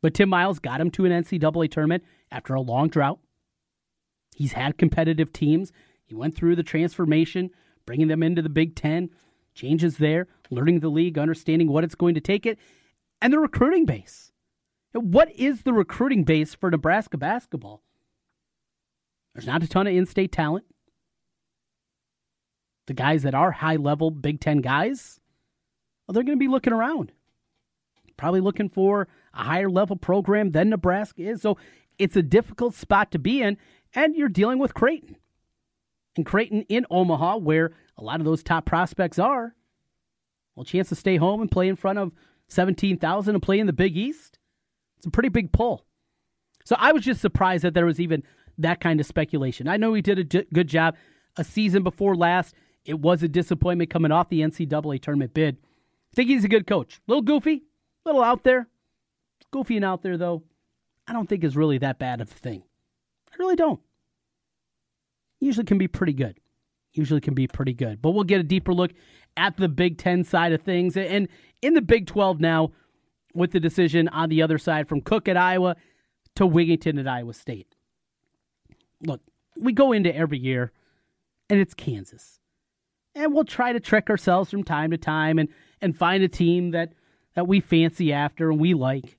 But 0.00 0.14
Tim 0.14 0.28
Miles 0.28 0.58
got 0.58 0.80
him 0.80 0.90
to 0.92 1.04
an 1.04 1.12
NCAA 1.12 1.70
tournament 1.70 2.04
after 2.30 2.54
a 2.54 2.60
long 2.60 2.88
drought. 2.88 3.20
He's 4.34 4.52
had 4.52 4.78
competitive 4.78 5.32
teams. 5.32 5.70
He 6.04 6.14
went 6.14 6.34
through 6.34 6.56
the 6.56 6.62
transformation, 6.62 7.50
bringing 7.86 8.08
them 8.08 8.22
into 8.22 8.42
the 8.42 8.48
Big 8.48 8.74
Ten, 8.74 9.10
changes 9.54 9.98
there, 9.98 10.26
learning 10.52 10.80
the 10.80 10.88
league, 10.88 11.18
understanding 11.18 11.68
what 11.68 11.84
it's 11.84 11.94
going 11.94 12.14
to 12.14 12.20
take 12.20 12.46
it, 12.46 12.58
and 13.20 13.32
the 13.32 13.38
recruiting 13.38 13.84
base. 13.84 14.32
What 14.92 15.30
is 15.32 15.62
the 15.62 15.72
recruiting 15.72 16.24
base 16.24 16.54
for 16.54 16.70
Nebraska 16.70 17.16
basketball? 17.16 17.82
There's 19.34 19.46
not 19.46 19.62
a 19.62 19.68
ton 19.68 19.86
of 19.86 19.94
in 19.94 20.06
state 20.06 20.32
talent 20.32 20.64
the 22.86 22.94
guys 22.94 23.22
that 23.22 23.34
are 23.34 23.50
high 23.50 23.76
level 23.76 24.10
Big 24.10 24.40
Ten 24.40 24.60
guys, 24.60 25.20
well, 26.06 26.14
they're 26.14 26.24
going 26.24 26.38
to 26.38 26.42
be 26.42 26.48
looking 26.48 26.72
around. 26.72 27.12
Probably 28.16 28.40
looking 28.40 28.68
for 28.68 29.08
a 29.34 29.44
higher 29.44 29.70
level 29.70 29.96
program 29.96 30.50
than 30.50 30.70
Nebraska 30.70 31.22
is. 31.22 31.42
So 31.42 31.56
it's 31.98 32.16
a 32.16 32.22
difficult 32.22 32.74
spot 32.74 33.10
to 33.12 33.18
be 33.18 33.40
in, 33.40 33.56
and 33.94 34.14
you're 34.14 34.28
dealing 34.28 34.58
with 34.58 34.74
Creighton. 34.74 35.16
And 36.16 36.26
Creighton 36.26 36.62
in 36.68 36.84
Omaha, 36.90 37.38
where 37.38 37.72
a 37.96 38.02
lot 38.02 38.20
of 38.20 38.26
those 38.26 38.42
top 38.42 38.66
prospects 38.66 39.18
are, 39.18 39.54
well, 40.54 40.64
chance 40.64 40.88
to 40.90 40.94
stay 40.94 41.16
home 41.16 41.40
and 41.40 41.50
play 41.50 41.68
in 41.68 41.76
front 41.76 41.98
of 41.98 42.12
17,000 42.48 43.34
and 43.34 43.42
play 43.42 43.58
in 43.58 43.66
the 43.66 43.72
Big 43.72 43.96
East. 43.96 44.38
It's 44.98 45.06
a 45.06 45.10
pretty 45.10 45.30
big 45.30 45.52
pull. 45.52 45.86
So 46.64 46.76
I 46.78 46.92
was 46.92 47.04
just 47.04 47.20
surprised 47.20 47.64
that 47.64 47.74
there 47.74 47.86
was 47.86 48.00
even 48.00 48.22
that 48.58 48.80
kind 48.80 49.00
of 49.00 49.06
speculation. 49.06 49.66
I 49.68 49.76
know 49.76 49.94
he 49.94 50.02
did 50.02 50.18
a 50.18 50.44
good 50.44 50.68
job 50.68 50.96
a 51.36 51.44
season 51.44 51.82
before 51.82 52.14
last. 52.14 52.54
It 52.84 53.00
was 53.00 53.22
a 53.22 53.28
disappointment 53.28 53.90
coming 53.90 54.12
off 54.12 54.28
the 54.28 54.40
NCAA 54.40 55.00
tournament 55.00 55.34
bid. 55.34 55.56
I 56.12 56.16
think 56.16 56.28
he's 56.28 56.44
a 56.44 56.48
good 56.48 56.66
coach. 56.66 56.96
A 56.96 57.10
little 57.10 57.22
goofy, 57.22 57.62
a 58.04 58.08
little 58.08 58.22
out 58.22 58.44
there. 58.44 58.68
Goofy 59.50 59.76
and 59.76 59.84
out 59.84 60.02
there, 60.02 60.16
though, 60.16 60.42
I 61.06 61.12
don't 61.12 61.28
think 61.28 61.44
is 61.44 61.56
really 61.56 61.78
that 61.78 61.98
bad 61.98 62.20
of 62.20 62.30
a 62.30 62.34
thing. 62.34 62.62
I 63.32 63.36
really 63.38 63.56
don't. 63.56 63.80
Usually 65.40 65.64
can 65.64 65.78
be 65.78 65.88
pretty 65.88 66.12
good. 66.12 66.38
Usually 66.92 67.20
can 67.20 67.34
be 67.34 67.46
pretty 67.46 67.72
good. 67.72 68.00
But 68.00 68.10
we'll 68.10 68.24
get 68.24 68.40
a 68.40 68.44
deeper 68.44 68.72
look 68.72 68.92
at 69.36 69.56
the 69.56 69.68
Big 69.68 69.98
Ten 69.98 70.24
side 70.24 70.52
of 70.52 70.62
things. 70.62 70.96
And 70.96 71.28
in 71.60 71.74
the 71.74 71.82
Big 71.82 72.06
12 72.06 72.40
now, 72.40 72.72
with 73.34 73.52
the 73.52 73.60
decision 73.60 74.08
on 74.08 74.28
the 74.28 74.42
other 74.42 74.58
side 74.58 74.88
from 74.88 75.00
Cook 75.00 75.26
at 75.26 75.38
Iowa 75.38 75.76
to 76.36 76.46
Wigginton 76.46 77.00
at 77.00 77.08
Iowa 77.08 77.32
State. 77.32 77.74
Look, 79.06 79.22
we 79.58 79.72
go 79.72 79.92
into 79.92 80.14
every 80.14 80.38
year, 80.38 80.70
and 81.48 81.58
it's 81.58 81.72
Kansas 81.72 82.40
and 83.14 83.32
we'll 83.32 83.44
try 83.44 83.72
to 83.72 83.80
trick 83.80 84.08
ourselves 84.10 84.50
from 84.50 84.64
time 84.64 84.90
to 84.90 84.98
time 84.98 85.38
and, 85.38 85.48
and 85.80 85.96
find 85.96 86.22
a 86.22 86.28
team 86.28 86.70
that, 86.70 86.92
that 87.34 87.46
we 87.46 87.60
fancy 87.60 88.12
after 88.12 88.50
and 88.50 88.60
we 88.60 88.74
like. 88.74 89.18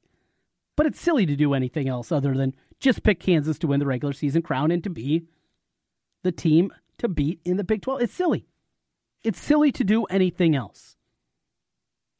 But 0.75 0.87
it's 0.87 0.99
silly 0.99 1.25
to 1.25 1.35
do 1.35 1.53
anything 1.53 1.87
else 1.87 2.11
other 2.11 2.33
than 2.33 2.55
just 2.79 3.03
pick 3.03 3.19
Kansas 3.19 3.59
to 3.59 3.67
win 3.67 3.79
the 3.79 3.85
regular 3.85 4.13
season 4.13 4.41
crown 4.41 4.71
and 4.71 4.83
to 4.83 4.89
be 4.89 5.27
the 6.23 6.31
team 6.31 6.71
to 6.97 7.07
beat 7.07 7.39
in 7.45 7.57
the 7.57 7.63
Big 7.63 7.81
12. 7.81 8.01
It's 8.01 8.13
silly. 8.13 8.47
It's 9.23 9.41
silly 9.41 9.71
to 9.71 9.83
do 9.83 10.03
anything 10.05 10.55
else. 10.55 10.97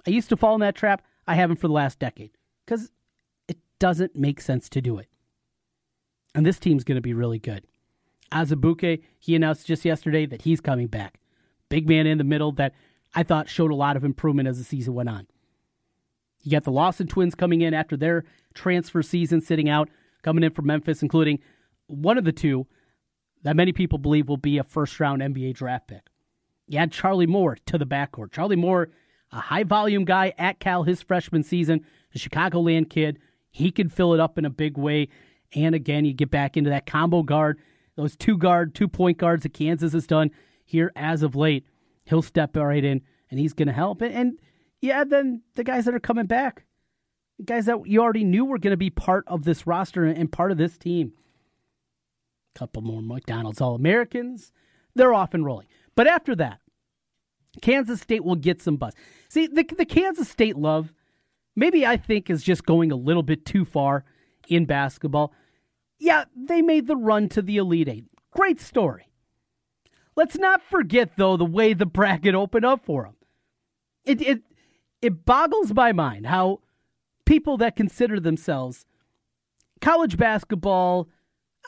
I 0.07 0.11
used 0.11 0.29
to 0.29 0.37
fall 0.37 0.55
in 0.55 0.61
that 0.61 0.75
trap. 0.75 1.01
I 1.27 1.35
haven't 1.35 1.57
for 1.57 1.67
the 1.67 1.73
last 1.73 1.99
decade 1.99 2.31
because 2.65 2.91
it 3.47 3.57
doesn't 3.79 4.15
make 4.15 4.41
sense 4.41 4.69
to 4.69 4.81
do 4.81 4.97
it. 4.97 5.07
And 6.35 6.45
this 6.45 6.59
team's 6.59 6.83
going 6.83 6.95
to 6.95 7.01
be 7.01 7.13
really 7.13 7.39
good. 7.39 7.65
Azubuike, 8.31 9.03
he 9.19 9.35
announced 9.35 9.67
just 9.67 9.85
yesterday 9.85 10.25
that 10.25 10.41
he's 10.41 10.59
coming 10.59 10.87
back. 10.87 11.19
Big 11.69 11.87
man 11.87 12.07
in 12.07 12.17
the 12.17 12.23
middle 12.23 12.51
that 12.53 12.73
I 13.13 13.23
thought 13.23 13.49
showed 13.49 13.71
a 13.71 13.75
lot 13.75 13.95
of 13.95 14.03
improvement 14.03 14.47
as 14.47 14.57
the 14.57 14.63
season 14.63 14.93
went 14.93 15.09
on. 15.09 15.27
You 16.41 16.51
got 16.51 16.63
the 16.63 16.71
Lawson 16.71 17.07
twins 17.07 17.35
coming 17.35 17.61
in 17.61 17.73
after 17.73 17.95
their 17.95 18.25
transfer 18.53 19.01
season 19.01 19.39
sitting 19.39 19.69
out, 19.69 19.89
coming 20.23 20.43
in 20.43 20.51
from 20.51 20.65
Memphis, 20.65 21.01
including 21.01 21.39
one 21.87 22.17
of 22.17 22.25
the 22.25 22.31
two 22.31 22.67
that 23.43 23.55
many 23.55 23.71
people 23.71 23.97
believe 23.97 24.27
will 24.27 24.37
be 24.37 24.57
a 24.57 24.63
first 24.63 24.99
round 24.99 25.21
NBA 25.21 25.53
draft 25.53 25.87
pick. 25.87 26.09
You 26.67 26.79
add 26.79 26.91
Charlie 26.91 27.27
Moore 27.27 27.57
to 27.65 27.77
the 27.77 27.85
backcourt. 27.85 28.31
Charlie 28.31 28.55
Moore, 28.55 28.89
a 29.31 29.39
high 29.39 29.63
volume 29.63 30.05
guy 30.05 30.33
at 30.37 30.59
Cal 30.59 30.83
his 30.83 31.01
freshman 31.01 31.43
season, 31.43 31.85
a 32.15 32.17
Chicagoland 32.17 32.89
kid. 32.89 33.19
He 33.49 33.71
can 33.71 33.89
fill 33.89 34.13
it 34.13 34.19
up 34.19 34.37
in 34.37 34.45
a 34.45 34.49
big 34.49 34.77
way. 34.77 35.09
And 35.53 35.75
again, 35.75 36.05
you 36.05 36.13
get 36.13 36.31
back 36.31 36.57
into 36.57 36.69
that 36.69 36.85
combo 36.85 37.21
guard, 37.23 37.59
those 37.95 38.15
two 38.15 38.37
guard, 38.37 38.73
two 38.73 38.87
point 38.87 39.17
guards 39.17 39.43
that 39.43 39.53
Kansas 39.53 39.93
has 39.93 40.07
done 40.07 40.31
here 40.65 40.91
as 40.95 41.21
of 41.21 41.35
late. 41.35 41.65
He'll 42.05 42.21
step 42.21 42.55
right 42.55 42.83
in 42.83 43.01
and 43.29 43.39
he's 43.39 43.53
going 43.53 43.67
to 43.67 43.73
help. 43.73 44.01
And, 44.01 44.13
and 44.13 44.39
yeah, 44.81 45.03
then 45.03 45.41
the 45.55 45.63
guys 45.63 45.85
that 45.85 45.93
are 45.93 45.99
coming 45.99 46.25
back, 46.25 46.65
guys 47.43 47.65
that 47.65 47.87
you 47.87 48.01
already 48.01 48.23
knew 48.23 48.45
were 48.45 48.57
going 48.57 48.71
to 48.71 48.77
be 48.77 48.89
part 48.89 49.23
of 49.27 49.43
this 49.43 49.67
roster 49.67 50.05
and 50.05 50.31
part 50.31 50.51
of 50.51 50.57
this 50.57 50.77
team. 50.77 51.13
A 52.55 52.59
couple 52.59 52.81
more 52.81 53.01
McDonald's 53.01 53.61
All 53.61 53.75
Americans. 53.75 54.51
They're 54.95 55.13
off 55.13 55.33
and 55.33 55.45
rolling. 55.45 55.67
But 55.95 56.07
after 56.07 56.35
that, 56.35 56.59
Kansas 57.61 58.01
State 58.01 58.23
will 58.23 58.35
get 58.35 58.61
some 58.61 58.77
buzz. 58.77 58.93
See, 59.29 59.47
the, 59.47 59.63
the 59.63 59.85
Kansas 59.85 60.29
State 60.29 60.57
love, 60.57 60.93
maybe 61.55 61.85
I 61.85 61.97
think, 61.97 62.29
is 62.29 62.43
just 62.43 62.65
going 62.65 62.91
a 62.91 62.95
little 62.95 63.23
bit 63.23 63.45
too 63.45 63.65
far 63.65 64.05
in 64.47 64.65
basketball. 64.65 65.33
Yeah, 65.99 66.25
they 66.35 66.61
made 66.61 66.87
the 66.87 66.95
run 66.95 67.29
to 67.29 67.41
the 67.41 67.57
Elite 67.57 67.87
Eight. 67.87 68.05
Great 68.31 68.59
story. 68.59 69.07
Let's 70.15 70.37
not 70.37 70.61
forget, 70.61 71.11
though, 71.17 71.37
the 71.37 71.45
way 71.45 71.73
the 71.73 71.85
bracket 71.85 72.35
opened 72.35 72.65
up 72.65 72.85
for 72.85 73.03
them. 73.03 73.15
It, 74.05 74.21
it, 74.21 74.41
it 75.01 75.25
boggles 75.25 75.73
my 75.73 75.91
mind 75.91 76.27
how 76.27 76.59
people 77.25 77.57
that 77.57 77.75
consider 77.75 78.19
themselves 78.19 78.85
college 79.81 80.17
basketball, 80.17 81.09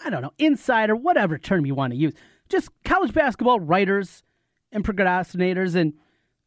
I 0.04 0.10
don't 0.10 0.22
know, 0.22 0.34
insider, 0.38 0.96
whatever 0.96 1.38
term 1.38 1.66
you 1.66 1.76
want 1.76 1.94
to 1.94 1.98
use, 1.98 2.14
just 2.50 2.70
college 2.84 3.14
basketball 3.14 3.60
writers 3.60 4.24
and 4.72 4.84
procrastinators 4.84 5.76
and 5.76 5.94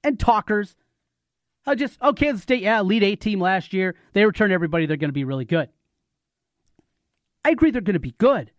and 0.05 0.19
talkers. 0.19 0.77
I 1.67 1.75
just 1.75 1.99
oh 2.01 2.13
Kansas 2.13 2.43
State, 2.43 2.63
yeah, 2.63 2.81
Elite 2.81 3.03
Eight 3.03 3.21
team 3.21 3.41
last 3.41 3.73
year. 3.73 3.95
They 4.13 4.25
return 4.25 4.53
everybody. 4.53 4.87
They're 4.87 4.97
going 4.97 5.11
to 5.11 5.13
be 5.13 5.25
really 5.25 5.45
good. 5.45 5.69
I 7.45 7.51
agree 7.51 7.71
they're 7.71 7.81
going 7.81 7.95
to 7.95 8.01
be 8.01 8.15
good, 8.19 8.53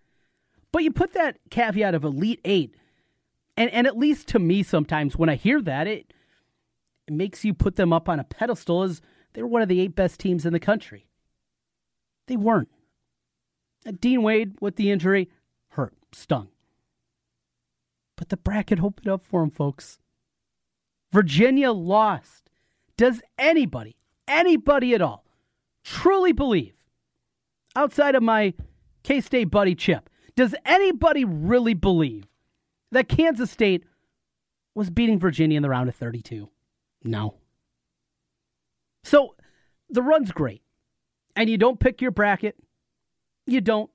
but 0.71 0.83
you 0.83 0.91
put 0.91 1.13
that 1.13 1.37
caveat 1.49 1.95
of 1.95 2.03
Elite 2.03 2.41
Eight, 2.45 2.75
and 3.57 3.69
and 3.71 3.87
at 3.87 3.97
least 3.97 4.27
to 4.29 4.39
me, 4.39 4.63
sometimes 4.63 5.17
when 5.17 5.29
I 5.29 5.35
hear 5.35 5.61
that, 5.61 5.87
it 5.87 6.13
it 7.07 7.13
makes 7.13 7.43
you 7.43 7.53
put 7.53 7.75
them 7.75 7.91
up 7.91 8.07
on 8.07 8.19
a 8.19 8.23
pedestal 8.23 8.83
as 8.83 9.01
they 9.33 9.41
were 9.41 9.47
one 9.47 9.61
of 9.61 9.69
the 9.69 9.79
eight 9.79 9.95
best 9.95 10.19
teams 10.19 10.45
in 10.45 10.53
the 10.53 10.59
country. 10.59 11.07
They 12.27 12.37
weren't. 12.37 12.69
Dean 13.99 14.21
Wade 14.21 14.55
with 14.59 14.75
the 14.75 14.91
injury 14.91 15.29
hurt, 15.69 15.95
stung. 16.11 16.49
But 18.19 18.27
the 18.27 18.35
bracket 18.35 18.83
opened 18.83 19.07
up 19.07 19.23
for 19.23 19.41
him, 19.41 19.49
folks. 19.49 19.97
Virginia 21.13 21.71
lost. 21.71 22.49
Does 22.97 23.21
anybody, 23.37 23.95
anybody 24.27 24.93
at 24.93 25.01
all, 25.01 25.25
truly 25.85 26.33
believe, 26.33 26.73
outside 27.77 28.15
of 28.15 28.21
my 28.21 28.53
K 29.03 29.21
State 29.21 29.45
buddy 29.45 29.73
Chip, 29.73 30.09
does 30.35 30.53
anybody 30.65 31.23
really 31.23 31.73
believe 31.73 32.25
that 32.91 33.07
Kansas 33.07 33.49
State 33.49 33.85
was 34.75 34.89
beating 34.89 35.17
Virginia 35.17 35.55
in 35.55 35.63
the 35.63 35.69
round 35.69 35.87
of 35.87 35.95
32? 35.95 36.49
No. 37.05 37.35
So 39.05 39.35
the 39.89 40.03
run's 40.03 40.33
great. 40.33 40.61
And 41.37 41.49
you 41.49 41.57
don't 41.57 41.79
pick 41.79 42.01
your 42.01 42.11
bracket. 42.11 42.57
You 43.45 43.61
don't. 43.61 43.89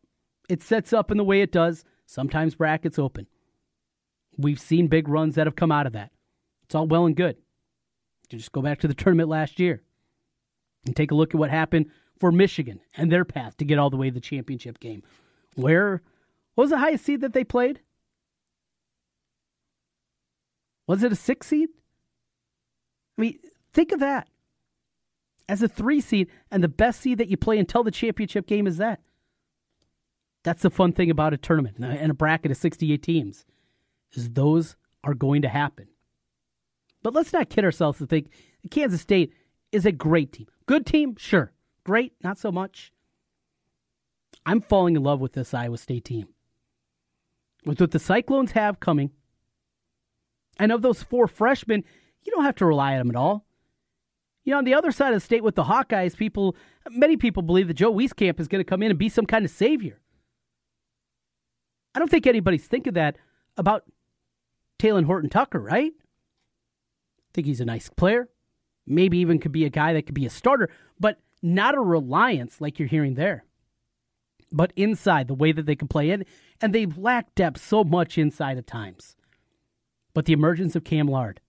It 0.49 0.63
sets 0.63 0.95
up 0.95 1.11
in 1.11 1.19
the 1.19 1.25
way 1.25 1.43
it 1.43 1.53
does. 1.53 1.85
Sometimes 2.07 2.55
brackets 2.55 2.99
open. 2.99 3.27
We've 4.37 4.61
seen 4.61 4.89
big 4.89 5.09
runs 5.09 5.35
that 5.35 5.47
have 5.47 5.57
come 5.57 5.73
out 5.73 5.87
of 5.87 5.93
that. 5.93 6.11
It's 6.65 6.75
all 6.75 6.87
well 6.87 7.07
and 7.07 7.17
good. 7.17 7.37
You 8.31 8.39
just 8.39 8.53
go 8.53 8.63
back 8.63 8.81
to 8.81 8.89
the 8.89 8.95
tournament 8.95 9.29
last 9.29 9.61
year 9.61 9.83
and 10.85 10.97
take 10.97 11.11
a 11.11 11.15
look 11.15 11.35
at 11.35 11.39
what 11.39 11.51
happened 11.51 11.87
for 12.19 12.33
Michigan 12.33 12.81
and 12.97 13.11
their 13.11 13.25
path 13.25 13.57
to 13.59 13.65
get 13.65 13.79
all 13.79 13.91
the 13.91 13.97
way 13.97 14.09
to 14.09 14.15
the 14.15 14.21
championship 14.21 14.81
game. 14.81 15.03
Where 15.55 16.03
was 16.57 16.71
the 16.71 16.79
highest 16.79 17.05
seed 17.05 17.21
that 17.21 17.33
they 17.33 17.45
played? 17.45 17.81
Was 20.87 21.03
it 21.03 21.13
a 21.13 21.17
six 21.17 21.47
seed? 21.47 21.69
I 23.17 23.23
mean, 23.23 23.39
think 23.73 23.93
of 23.93 24.01
that. 24.01 24.29
As 25.49 25.63
a 25.63 25.69
three 25.69 26.01
seed, 26.01 26.29
and 26.51 26.65
the 26.65 26.69
best 26.69 27.01
seed 27.01 27.19
that 27.19 27.29
you 27.29 27.37
play 27.37 27.59
until 27.59 27.85
the 27.85 27.91
championship 27.91 28.47
game 28.47 28.67
is 28.67 28.79
that. 28.79 29.01
That's 30.43 30.63
the 30.63 30.71
fun 30.71 30.93
thing 30.93 31.11
about 31.11 31.35
a 31.35 31.37
tournament 31.37 31.77
and 31.79 32.11
a 32.11 32.15
bracket 32.15 32.51
of 32.51 32.57
68 32.57 33.03
teams 33.03 33.45
is 34.17 34.31
those 34.31 34.77
are 35.03 35.15
going 35.15 35.43
to 35.43 35.49
happen. 35.49 35.89
But 37.03 37.15
let's 37.15 37.33
not 37.33 37.51
kid 37.51 37.65
ourselves 37.65 37.99
to 37.99 38.07
think 38.07 38.31
Kansas 38.71 39.01
State 39.01 39.33
is 39.73 39.85
a 39.85 39.93
great 39.93 40.33
team. 40.33 40.47
Good 40.67 40.87
team, 40.87 41.17
sure. 41.17 41.53
Great, 41.85 42.15
not 42.23 42.39
so 42.39 42.51
much. 42.51 42.93
I'm 44.47 44.61
falling 44.61 44.97
in 44.97 45.03
love 45.03 45.21
with 45.21 45.33
this 45.35 45.53
Iowa 45.53 45.79
State 45.79 46.05
team. 46.05 46.29
With 47.65 47.81
what 47.81 47.91
the 47.91 47.99
Cyclones 47.99 48.53
have 48.53 48.81
coming, 48.81 49.11
and 50.59 50.71
of 50.71 50.83
those 50.83 51.03
four 51.03 51.27
freshmen, 51.27 51.85
you 52.23 52.33
don't 52.33 52.45
have 52.45 52.57
to 52.57 52.67
rely 52.67 52.93
on 52.93 52.99
them 52.99 53.11
at 53.11 53.17
all. 53.17 53.45
You 54.45 54.53
know, 54.53 54.59
on 54.59 54.65
the 54.65 54.75
other 54.75 54.93
side 54.93 55.13
of 55.13 55.17
the 55.17 55.25
state 55.25 55.43
with 55.43 55.55
the 55.55 55.65
Hawkeyes, 55.65 56.17
people, 56.17 56.55
many 56.91 57.17
people 57.17 57.43
believe 57.43 57.69
that 57.69 57.75
Joe 57.75 57.93
Wieskamp 57.93 58.39
is 58.39 58.49
going 58.49 58.61
to 58.61 58.69
come 58.69 58.83
in 58.83 58.91
and 58.91 58.99
be 58.99 59.09
some 59.09 59.27
kind 59.27 59.45
of 59.45 59.51
savior. 59.51 60.01
I 61.95 61.99
don't 61.99 62.11
think 62.11 62.27
anybody's 62.27 62.67
thinking 62.67 62.95
that 62.95 63.17
about 63.57 63.85
Talen 64.79 65.05
Horton 65.05 65.31
Tucker, 65.31 65.61
right? 65.61 65.93
I 65.93 67.31
think 67.33 67.47
he's 67.47 67.61
a 67.61 67.65
nice 67.65 67.89
player. 67.89 68.29
Maybe 68.87 69.19
even 69.19 69.39
could 69.39 69.53
be 69.53 69.65
a 69.65 69.71
guy 69.71 69.93
that 69.93 70.07
could 70.07 70.15
be 70.15 70.27
a 70.27 70.31
starter, 70.31 70.69
but 71.01 71.19
not 71.43 71.75
a 71.75 71.81
reliance 71.81 72.61
like 72.61 72.79
you're 72.79 72.89
hearing 72.89 73.15
there. 73.15 73.45
But 74.53 74.73
inside, 74.77 75.27
the 75.27 75.35
way 75.35 75.53
that 75.53 75.67
they 75.67 75.75
can 75.75 75.89
play 75.89 76.11
in, 76.11 76.25
and 76.61 76.73
they've 76.73 76.97
lacked 76.97 77.35
depth 77.35 77.61
so 77.61 77.83
much 77.83 78.19
inside 78.19 78.57
at 78.59 78.67
times. 78.67 79.17
But 80.13 80.27
the 80.27 80.33
emergence 80.33 80.77
of 80.77 80.85
Cam 80.85 81.09
Lard, 81.09 81.41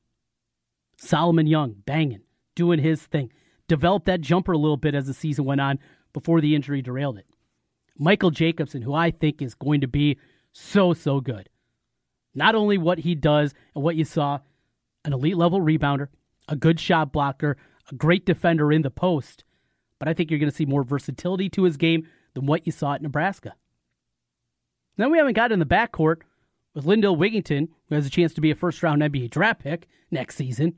Solomon 0.97 1.45
Young 1.45 1.75
banging, 1.85 2.21
doing 2.55 2.79
his 2.79 3.03
thing, 3.03 3.31
developed 3.67 4.05
that 4.07 4.21
jumper 4.21 4.53
a 4.53 4.57
little 4.57 4.77
bit 4.77 4.95
as 4.95 5.07
the 5.07 5.13
season 5.13 5.45
went 5.45 5.61
on 5.61 5.79
before 6.13 6.41
the 6.41 6.55
injury 6.55 6.81
derailed 6.81 7.17
it. 7.17 7.27
Michael 7.97 8.31
Jacobson, 8.31 8.81
who 8.81 8.93
I 8.93 9.11
think 9.11 9.41
is 9.41 9.55
going 9.55 9.81
to 9.81 9.87
be 9.87 10.17
so, 10.51 10.93
so 10.93 11.19
good. 11.19 11.49
Not 12.35 12.53
only 12.53 12.77
what 12.77 12.99
he 12.99 13.15
does 13.15 13.53
and 13.73 13.83
what 13.83 13.95
you 13.95 14.05
saw 14.05 14.39
an 15.05 15.13
elite 15.13 15.37
level 15.37 15.61
rebounder, 15.61 16.09
a 16.49 16.55
good 16.55 16.79
shot 16.79 17.11
blocker, 17.11 17.57
a 17.89 17.95
great 17.95 18.25
defender 18.25 18.71
in 18.71 18.81
the 18.81 18.91
post, 18.91 19.43
but 19.99 20.07
I 20.07 20.13
think 20.13 20.29
you're 20.29 20.39
going 20.39 20.49
to 20.49 20.55
see 20.55 20.65
more 20.65 20.83
versatility 20.83 21.49
to 21.49 21.63
his 21.63 21.77
game 21.77 22.07
than 22.33 22.45
what 22.45 22.65
you 22.65 22.71
saw 22.71 22.93
at 22.93 23.01
Nebraska. 23.01 23.55
Then 24.97 25.11
we 25.11 25.17
haven't 25.17 25.33
got 25.33 25.51
in 25.51 25.59
the 25.59 25.65
backcourt 25.65 26.17
with 26.73 26.85
Lindell 26.85 27.17
Wigginton, 27.17 27.69
who 27.87 27.95
has 27.95 28.05
a 28.05 28.09
chance 28.09 28.33
to 28.33 28.41
be 28.41 28.51
a 28.51 28.55
first 28.55 28.83
round 28.83 29.01
NBA 29.01 29.29
draft 29.29 29.63
pick 29.63 29.87
next 30.11 30.35
season. 30.35 30.75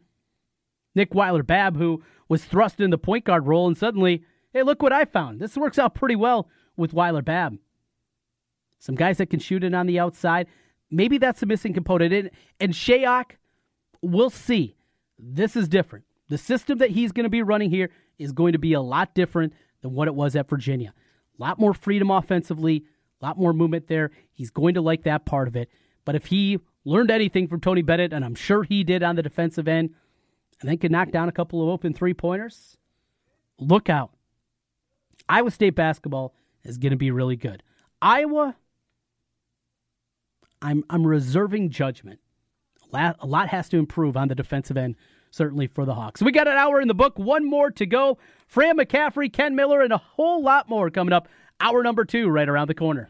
Nick 0.96 1.14
Weiler 1.14 1.44
Babb, 1.44 1.78
who 1.78 2.04
was 2.28 2.44
thrust 2.44 2.80
in 2.80 2.90
the 2.90 2.98
point 2.98 3.26
guard 3.26 3.48
role, 3.48 3.68
and 3.68 3.78
suddenly, 3.78 4.24
hey, 4.54 4.64
look 4.64 4.82
what 4.82 4.94
I 4.94 5.06
found. 5.06 5.40
This 5.40 5.58
works 5.58 5.80
out 5.80 5.96
pretty 5.96 6.16
well 6.16 6.50
with 6.76 6.94
Weiler 6.94 7.22
Babb. 7.22 7.58
Some 8.80 8.96
guys 8.96 9.18
that 9.18 9.30
can 9.30 9.40
shoot 9.40 9.64
it 9.64 9.74
on 9.74 9.88
the 9.88 10.00
outside. 10.00 10.48
Maybe 10.90 11.18
that's 11.18 11.40
the 11.40 11.46
missing 11.46 11.74
component. 11.74 12.14
And, 12.14 12.32
and 12.60 12.74
Shayok, 12.74 13.32
we'll 14.02 14.30
see. 14.30 14.76
This 15.20 15.56
is 15.56 15.68
different. 15.68 16.06
The 16.30 16.38
system 16.38 16.78
that 16.80 16.92
he's 16.92 17.12
going 17.12 17.26
to 17.26 17.30
be 17.30 17.42
running 17.42 17.70
here 17.70 17.90
is 18.18 18.32
going 18.32 18.54
to 18.54 18.60
be 18.60 18.74
a 18.74 18.82
lot 18.82 19.14
different 19.14 19.54
than 19.82 19.94
what 19.94 20.08
it 20.08 20.16
was 20.16 20.36
at 20.36 20.50
Virginia. 20.50 20.94
A 21.40 21.42
lot 21.42 21.60
more 21.60 21.74
freedom 21.74 22.12
offensively, 22.12 22.86
a 23.22 23.26
lot 23.26 23.38
more 23.38 23.54
movement 23.54 23.88
there. 23.88 24.12
He's 24.34 24.50
going 24.50 24.74
to 24.76 24.82
like 24.82 25.04
that 25.04 25.26
part 25.26 25.48
of 25.48 25.56
it. 25.56 25.70
But 26.06 26.16
if 26.16 26.28
he 26.28 26.60
learned 26.86 27.12
anything 27.12 27.48
from 27.48 27.60
Tony 27.60 27.82
Bennett, 27.82 28.14
and 28.14 28.24
I'm 28.24 28.36
sure 28.36 28.64
he 28.64 28.84
did 28.84 29.04
on 29.04 29.16
the 29.16 29.24
defensive 29.24 29.68
end, 29.68 29.94
and 30.60 30.70
then 30.70 30.78
can 30.78 30.92
knock 30.92 31.12
down 31.12 31.30
a 31.30 31.34
couple 31.34 31.62
of 31.62 31.70
open 31.70 31.94
three 31.94 32.14
pointers, 32.14 32.78
look 33.60 33.90
out. 33.90 34.12
Iowa 35.30 35.52
State 35.52 35.76
basketball 35.76 36.34
is 36.64 36.78
going 36.78 36.92
to 36.92 36.98
be 36.98 37.12
really 37.12 37.36
good. 37.36 37.62
Iowa 38.02 38.56
I'm 40.62 40.84
I'm 40.90 41.06
reserving 41.06 41.70
judgment. 41.70 42.20
A 42.92 42.96
lot, 42.96 43.18
a 43.20 43.28
lot 43.28 43.50
has 43.50 43.70
to 43.70 43.78
improve 43.78 44.16
on 44.16 44.30
the 44.30 44.36
defensive 44.36 44.78
end, 44.78 44.96
certainly 45.32 45.68
for 45.68 45.86
the 45.86 45.94
Hawks. 45.94 46.22
We 46.22 46.32
got 46.32 46.48
an 46.48 46.56
hour 46.56 46.80
in 46.80 46.88
the 46.88 46.94
book, 46.94 47.20
one 47.20 47.50
more 47.50 47.70
to 47.72 47.86
go. 47.86 48.18
Fran 48.48 48.78
McCaffery, 48.78 49.32
Ken 49.32 49.56
Miller, 49.56 49.82
and 49.82 49.92
a 49.92 49.98
whole 49.98 50.42
lot 50.42 50.70
more 50.70 50.90
coming 50.90 51.12
up 51.14 51.28
Hour 51.60 51.84
number 51.84 52.06
two 52.06 52.30
right 52.30 52.48
around 52.48 52.68
the 52.68 52.76
corner. 52.76 53.10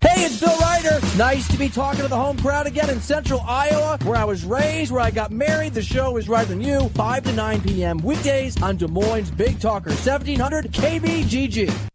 Hey, 0.00 0.24
it's 0.24 0.40
Bill 0.40 0.56
Ryder. 0.58 0.98
Nice 1.18 1.46
to 1.48 1.58
be 1.58 1.68
talking 1.68 2.00
to 2.02 2.08
the 2.08 2.16
home 2.16 2.38
crowd 2.38 2.66
again 2.66 2.88
in 2.88 3.00
central 3.00 3.40
Iowa, 3.40 3.98
where 4.02 4.16
I 4.16 4.24
was 4.24 4.44
raised, 4.44 4.90
where 4.90 5.02
I 5.02 5.10
got 5.10 5.30
married. 5.30 5.74
The 5.74 5.82
show 5.82 6.16
is 6.16 6.28
right 6.28 6.48
than 6.48 6.60
you, 6.60 6.88
5 6.90 7.24
to 7.24 7.32
9 7.32 7.60
p.m. 7.60 7.98
weekdays 7.98 8.60
on 8.62 8.76
Des 8.76 8.88
Moines 8.88 9.30
Big 9.30 9.60
Talker, 9.60 9.90
1700 9.90 10.72
KBGG. 10.72 11.88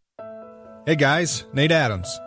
Hey 0.86 0.96
guys, 0.96 1.46
Nate 1.52 1.72
Adams. 1.72 2.20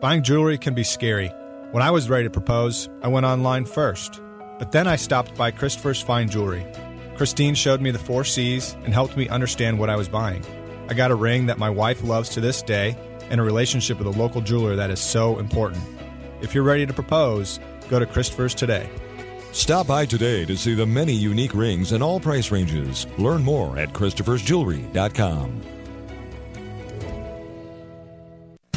Buying 0.00 0.22
jewelry 0.22 0.56
can 0.56 0.74
be 0.74 0.84
scary. 0.84 1.32
When 1.74 1.82
I 1.82 1.90
was 1.90 2.08
ready 2.08 2.22
to 2.22 2.30
propose, 2.30 2.88
I 3.02 3.08
went 3.08 3.26
online 3.26 3.64
first. 3.64 4.20
But 4.60 4.70
then 4.70 4.86
I 4.86 4.94
stopped 4.94 5.34
by 5.34 5.50
Christopher's 5.50 6.00
Fine 6.00 6.28
Jewelry. 6.28 6.64
Christine 7.16 7.56
showed 7.56 7.80
me 7.80 7.90
the 7.90 7.98
four 7.98 8.22
C's 8.22 8.76
and 8.84 8.94
helped 8.94 9.16
me 9.16 9.28
understand 9.28 9.76
what 9.76 9.90
I 9.90 9.96
was 9.96 10.08
buying. 10.08 10.44
I 10.88 10.94
got 10.94 11.10
a 11.10 11.16
ring 11.16 11.46
that 11.46 11.58
my 11.58 11.68
wife 11.68 12.04
loves 12.04 12.28
to 12.28 12.40
this 12.40 12.62
day 12.62 12.96
and 13.28 13.40
a 13.40 13.42
relationship 13.42 13.98
with 13.98 14.06
a 14.06 14.16
local 14.16 14.40
jeweler 14.40 14.76
that 14.76 14.92
is 14.92 15.00
so 15.00 15.40
important. 15.40 15.82
If 16.42 16.54
you're 16.54 16.62
ready 16.62 16.86
to 16.86 16.92
propose, 16.92 17.58
go 17.90 17.98
to 17.98 18.06
Christopher's 18.06 18.54
today. 18.54 18.88
Stop 19.50 19.88
by 19.88 20.06
today 20.06 20.44
to 20.44 20.56
see 20.56 20.74
the 20.74 20.86
many 20.86 21.12
unique 21.12 21.56
rings 21.56 21.90
in 21.90 22.02
all 22.02 22.20
price 22.20 22.52
ranges. 22.52 23.08
Learn 23.18 23.42
more 23.42 23.80
at 23.80 23.92
Christopher'sJewelry.com. 23.92 25.73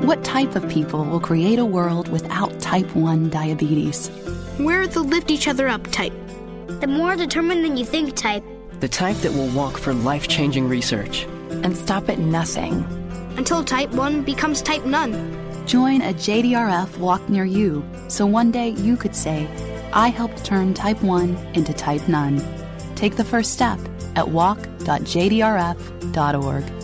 What 0.00 0.24
type 0.24 0.56
of 0.56 0.66
people 0.70 1.04
will 1.04 1.20
create 1.20 1.58
a 1.58 1.64
world 1.64 2.08
without 2.08 2.58
type 2.58 2.96
1 2.96 3.28
diabetes? 3.28 4.10
We're 4.58 4.86
the 4.86 5.02
lift 5.02 5.30
each 5.30 5.46
other 5.46 5.68
up 5.68 5.86
type. 5.88 6.14
The 6.80 6.86
more 6.86 7.16
determined 7.16 7.66
than 7.66 7.76
you 7.76 7.84
think 7.84 8.16
type. 8.16 8.42
The 8.80 8.88
type 8.88 9.18
that 9.18 9.34
will 9.34 9.48
walk 9.48 9.76
for 9.76 9.92
life 9.92 10.26
changing 10.26 10.68
research. 10.68 11.26
And 11.50 11.76
stop 11.76 12.08
at 12.08 12.18
nothing. 12.18 12.82
Until 13.36 13.62
type 13.62 13.92
1 13.92 14.22
becomes 14.22 14.62
type 14.62 14.86
none. 14.86 15.36
Join 15.66 16.00
a 16.00 16.14
JDRF 16.14 16.96
walk 16.96 17.28
near 17.28 17.44
you 17.44 17.84
so 18.08 18.24
one 18.24 18.50
day 18.50 18.70
you 18.70 18.96
could 18.96 19.14
say, 19.14 19.46
I 19.92 20.08
helped 20.08 20.46
turn 20.46 20.72
type 20.72 21.02
1 21.02 21.36
into 21.52 21.74
type 21.74 22.08
none. 22.08 22.42
Take 22.94 23.16
the 23.16 23.24
first 23.24 23.52
step 23.52 23.78
at 24.16 24.30
walk.jdrf.org. 24.30 26.79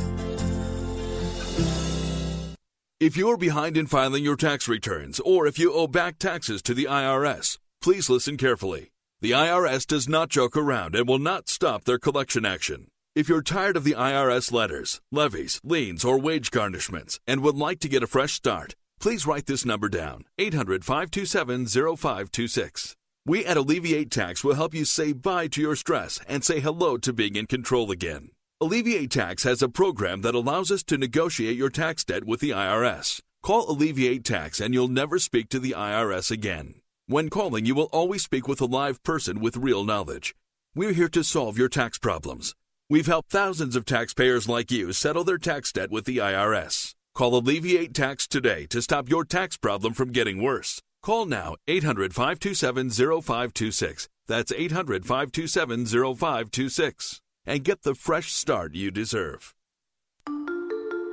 If 2.98 3.14
you're 3.14 3.36
behind 3.36 3.76
in 3.76 3.86
filing 3.86 4.24
your 4.24 4.36
tax 4.36 4.68
returns 4.68 5.20
or 5.20 5.46
if 5.46 5.58
you 5.58 5.70
owe 5.70 5.86
back 5.86 6.18
taxes 6.18 6.62
to 6.62 6.72
the 6.72 6.86
IRS, 6.86 7.58
please 7.82 8.08
listen 8.08 8.38
carefully. 8.38 8.90
The 9.20 9.32
IRS 9.32 9.86
does 9.86 10.08
not 10.08 10.30
joke 10.30 10.56
around 10.56 10.94
and 10.94 11.06
will 11.06 11.18
not 11.18 11.50
stop 11.50 11.84
their 11.84 11.98
collection 11.98 12.46
action. 12.46 12.86
If 13.14 13.28
you're 13.28 13.42
tired 13.42 13.76
of 13.76 13.84
the 13.84 13.92
IRS 13.92 14.50
letters, 14.50 15.02
levies, 15.12 15.60
liens, 15.62 16.06
or 16.06 16.18
wage 16.18 16.50
garnishments 16.50 17.20
and 17.26 17.42
would 17.42 17.54
like 17.54 17.80
to 17.80 17.88
get 17.90 18.02
a 18.02 18.06
fresh 18.06 18.32
start, 18.32 18.74
please 18.98 19.26
write 19.26 19.44
this 19.44 19.66
number 19.66 19.90
down 19.90 20.24
800 20.38 20.82
527 20.82 21.66
0526. 21.66 22.96
We 23.26 23.44
at 23.44 23.58
Alleviate 23.58 24.10
Tax 24.10 24.42
will 24.42 24.54
help 24.54 24.72
you 24.72 24.86
say 24.86 25.12
bye 25.12 25.48
to 25.48 25.60
your 25.60 25.76
stress 25.76 26.18
and 26.26 26.42
say 26.42 26.60
hello 26.60 26.96
to 26.96 27.12
being 27.12 27.36
in 27.36 27.46
control 27.46 27.90
again. 27.90 28.30
Alleviate 28.58 29.10
Tax 29.10 29.42
has 29.42 29.60
a 29.60 29.68
program 29.68 30.22
that 30.22 30.34
allows 30.34 30.70
us 30.70 30.82
to 30.84 30.96
negotiate 30.96 31.58
your 31.58 31.68
tax 31.68 32.02
debt 32.04 32.24
with 32.24 32.40
the 32.40 32.52
IRS. 32.52 33.20
Call 33.42 33.70
Alleviate 33.70 34.24
Tax 34.24 34.60
and 34.60 34.72
you'll 34.72 34.88
never 34.88 35.18
speak 35.18 35.50
to 35.50 35.58
the 35.58 35.74
IRS 35.76 36.30
again. 36.30 36.76
When 37.06 37.28
calling, 37.28 37.66
you 37.66 37.74
will 37.74 37.90
always 37.92 38.22
speak 38.22 38.48
with 38.48 38.62
a 38.62 38.64
live 38.64 39.02
person 39.02 39.40
with 39.40 39.58
real 39.58 39.84
knowledge. 39.84 40.34
We're 40.74 40.94
here 40.94 41.10
to 41.10 41.22
solve 41.22 41.58
your 41.58 41.68
tax 41.68 41.98
problems. 41.98 42.54
We've 42.88 43.06
helped 43.06 43.30
thousands 43.30 43.76
of 43.76 43.84
taxpayers 43.84 44.48
like 44.48 44.70
you 44.70 44.94
settle 44.94 45.22
their 45.22 45.36
tax 45.36 45.70
debt 45.70 45.90
with 45.90 46.06
the 46.06 46.16
IRS. 46.16 46.94
Call 47.14 47.36
Alleviate 47.36 47.92
Tax 47.92 48.26
today 48.26 48.66
to 48.68 48.80
stop 48.80 49.10
your 49.10 49.26
tax 49.26 49.58
problem 49.58 49.92
from 49.92 50.12
getting 50.12 50.40
worse. 50.40 50.80
Call 51.02 51.26
now 51.26 51.56
800 51.68 52.14
527 52.14 52.88
0526. 53.20 54.08
That's 54.26 54.50
800 54.50 55.04
527 55.04 55.84
0526 55.84 57.20
and 57.46 57.64
get 57.64 57.82
the 57.82 57.94
fresh 57.94 58.32
start 58.32 58.74
you 58.74 58.90
deserve. 58.90 59.54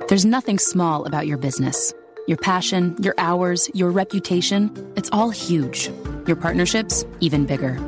There's 0.08 0.26
nothing 0.26 0.58
small 0.58 1.06
about 1.06 1.26
your 1.26 1.38
business. 1.38 1.94
Your 2.26 2.36
passion, 2.38 2.94
your 3.02 3.14
hours, 3.16 3.70
your 3.72 3.90
reputation, 3.90 4.92
it's 4.96 5.08
all 5.12 5.30
huge. 5.30 5.90
Your 6.26 6.36
partnerships, 6.36 7.04
even 7.20 7.46
bigger. 7.46 7.80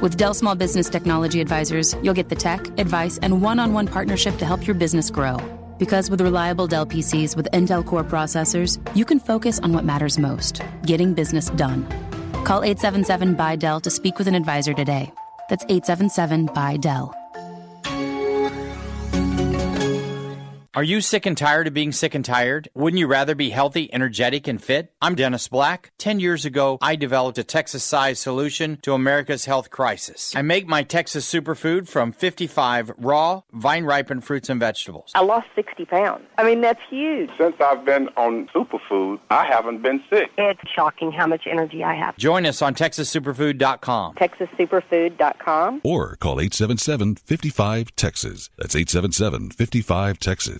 With 0.00 0.16
Dell 0.16 0.32
Small 0.32 0.54
Business 0.54 0.88
Technology 0.88 1.40
Advisors, 1.40 1.94
you'll 2.02 2.14
get 2.14 2.30
the 2.30 2.34
tech, 2.34 2.66
advice, 2.78 3.18
and 3.18 3.42
one 3.42 3.58
on 3.58 3.74
one 3.74 3.86
partnership 3.86 4.38
to 4.38 4.46
help 4.46 4.66
your 4.66 4.74
business 4.74 5.10
grow. 5.10 5.36
Because 5.78 6.10
with 6.10 6.22
reliable 6.22 6.66
Dell 6.66 6.86
PCs 6.86 7.36
with 7.36 7.48
Intel 7.52 7.84
Core 7.84 8.04
processors, 8.04 8.78
you 8.96 9.04
can 9.04 9.20
focus 9.20 9.58
on 9.60 9.72
what 9.74 9.84
matters 9.84 10.18
most 10.18 10.62
getting 10.86 11.12
business 11.12 11.50
done. 11.50 11.86
Call 12.44 12.62
877 12.62 13.34
by 13.34 13.56
Dell 13.56 13.80
to 13.80 13.90
speak 13.90 14.18
with 14.18 14.28
an 14.28 14.34
advisor 14.34 14.72
today. 14.72 15.12
That's 15.50 15.64
877 15.64 16.46
by 16.46 16.78
Dell. 16.78 17.19
Are 20.72 20.84
you 20.84 21.00
sick 21.00 21.26
and 21.26 21.36
tired 21.36 21.66
of 21.66 21.74
being 21.74 21.90
sick 21.90 22.14
and 22.14 22.24
tired? 22.24 22.68
Wouldn't 22.74 23.00
you 23.00 23.08
rather 23.08 23.34
be 23.34 23.50
healthy, 23.50 23.92
energetic, 23.92 24.46
and 24.46 24.62
fit? 24.62 24.92
I'm 25.02 25.16
Dennis 25.16 25.48
Black. 25.48 25.90
Ten 25.98 26.20
years 26.20 26.44
ago, 26.44 26.78
I 26.80 26.94
developed 26.94 27.38
a 27.38 27.42
Texas 27.42 27.82
sized 27.82 28.22
solution 28.22 28.78
to 28.82 28.92
America's 28.92 29.46
health 29.46 29.70
crisis. 29.70 30.32
I 30.36 30.42
make 30.42 30.68
my 30.68 30.84
Texas 30.84 31.28
superfood 31.28 31.88
from 31.88 32.12
55 32.12 32.92
raw, 32.98 33.42
vine 33.50 33.82
ripened 33.82 34.22
fruits 34.22 34.48
and 34.48 34.60
vegetables. 34.60 35.10
I 35.16 35.22
lost 35.22 35.48
60 35.56 35.86
pounds. 35.86 36.22
I 36.38 36.44
mean, 36.44 36.60
that's 36.60 36.80
huge. 36.88 37.30
Since 37.36 37.56
I've 37.60 37.84
been 37.84 38.08
on 38.16 38.46
superfood, 38.54 39.18
I 39.28 39.46
haven't 39.46 39.82
been 39.82 40.00
sick. 40.08 40.30
It's 40.38 40.60
shocking 40.72 41.10
how 41.10 41.26
much 41.26 41.48
energy 41.50 41.82
I 41.82 41.94
have. 41.94 42.16
Join 42.16 42.46
us 42.46 42.62
on 42.62 42.76
TexasSuperfood.com. 42.76 44.14
TexasSuperfood.com. 44.14 45.80
Or 45.82 46.14
call 46.14 46.38
877 46.40 47.16
55 47.16 47.96
Texas. 47.96 48.50
That's 48.56 48.76
877 48.76 49.50
55 49.50 50.20
Texas. 50.20 50.59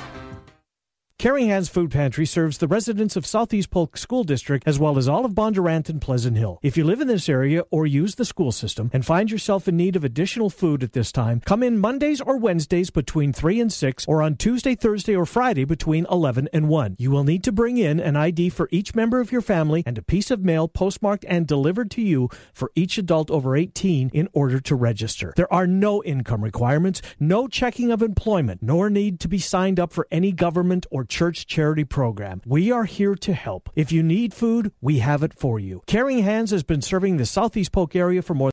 Caring 1.21 1.49
Hands 1.49 1.69
Food 1.69 1.91
Pantry 1.91 2.25
serves 2.25 2.57
the 2.57 2.67
residents 2.67 3.15
of 3.15 3.27
Southeast 3.27 3.69
Polk 3.69 3.95
School 3.95 4.23
District 4.23 4.67
as 4.67 4.79
well 4.79 4.97
as 4.97 5.07
all 5.07 5.23
of 5.23 5.35
Bondurant 5.35 5.87
and 5.87 6.01
Pleasant 6.01 6.35
Hill. 6.35 6.57
If 6.63 6.77
you 6.77 6.83
live 6.83 6.99
in 6.99 7.07
this 7.07 7.29
area 7.29 7.61
or 7.69 7.85
use 7.85 8.15
the 8.15 8.25
school 8.25 8.51
system 8.51 8.89
and 8.91 9.05
find 9.05 9.29
yourself 9.29 9.67
in 9.67 9.77
need 9.77 9.95
of 9.95 10.03
additional 10.03 10.49
food 10.49 10.81
at 10.81 10.93
this 10.93 11.11
time, 11.11 11.39
come 11.45 11.61
in 11.61 11.77
Mondays 11.77 12.21
or 12.21 12.37
Wednesdays 12.37 12.89
between 12.89 13.33
3 13.33 13.59
and 13.59 13.71
6 13.71 14.07
or 14.07 14.23
on 14.23 14.35
Tuesday, 14.35 14.73
Thursday, 14.73 15.15
or 15.15 15.27
Friday 15.27 15.63
between 15.63 16.07
11 16.09 16.49
and 16.53 16.67
1. 16.67 16.95
You 16.97 17.11
will 17.11 17.23
need 17.23 17.43
to 17.43 17.51
bring 17.51 17.77
in 17.77 17.99
an 17.99 18.15
ID 18.15 18.49
for 18.49 18.67
each 18.71 18.95
member 18.95 19.19
of 19.19 19.31
your 19.31 19.41
family 19.41 19.83
and 19.85 19.99
a 19.99 20.01
piece 20.01 20.31
of 20.31 20.43
mail 20.43 20.67
postmarked 20.67 21.25
and 21.27 21.45
delivered 21.45 21.91
to 21.91 22.01
you 22.01 22.29
for 22.51 22.71
each 22.73 22.97
adult 22.97 23.29
over 23.29 23.55
18 23.55 24.09
in 24.11 24.27
order 24.33 24.59
to 24.61 24.73
register. 24.73 25.35
There 25.37 25.53
are 25.53 25.67
no 25.67 26.03
income 26.03 26.43
requirements, 26.43 27.03
no 27.19 27.47
checking 27.47 27.91
of 27.91 28.01
employment, 28.01 28.63
nor 28.63 28.89
need 28.89 29.19
to 29.19 29.27
be 29.27 29.37
signed 29.37 29.79
up 29.79 29.93
for 29.93 30.07
any 30.09 30.31
government 30.31 30.87
or 30.89 31.05
church 31.11 31.45
charity 31.45 31.83
program. 31.83 32.41
We 32.45 32.71
are 32.71 32.85
here 32.85 33.15
to 33.15 33.33
help. 33.33 33.69
If 33.75 33.91
you 33.91 34.01
need 34.01 34.33
food, 34.33 34.71
we 34.79 34.99
have 34.99 35.23
it 35.23 35.33
for 35.37 35.59
you. 35.59 35.83
Caring 35.85 36.19
Hands 36.19 36.49
has 36.49 36.63
been 36.63 36.81
serving 36.81 37.17
the 37.17 37.25
Southeast 37.25 37.73
Polk 37.73 37.97
area 37.97 38.21
for 38.21 38.33
more 38.33 38.49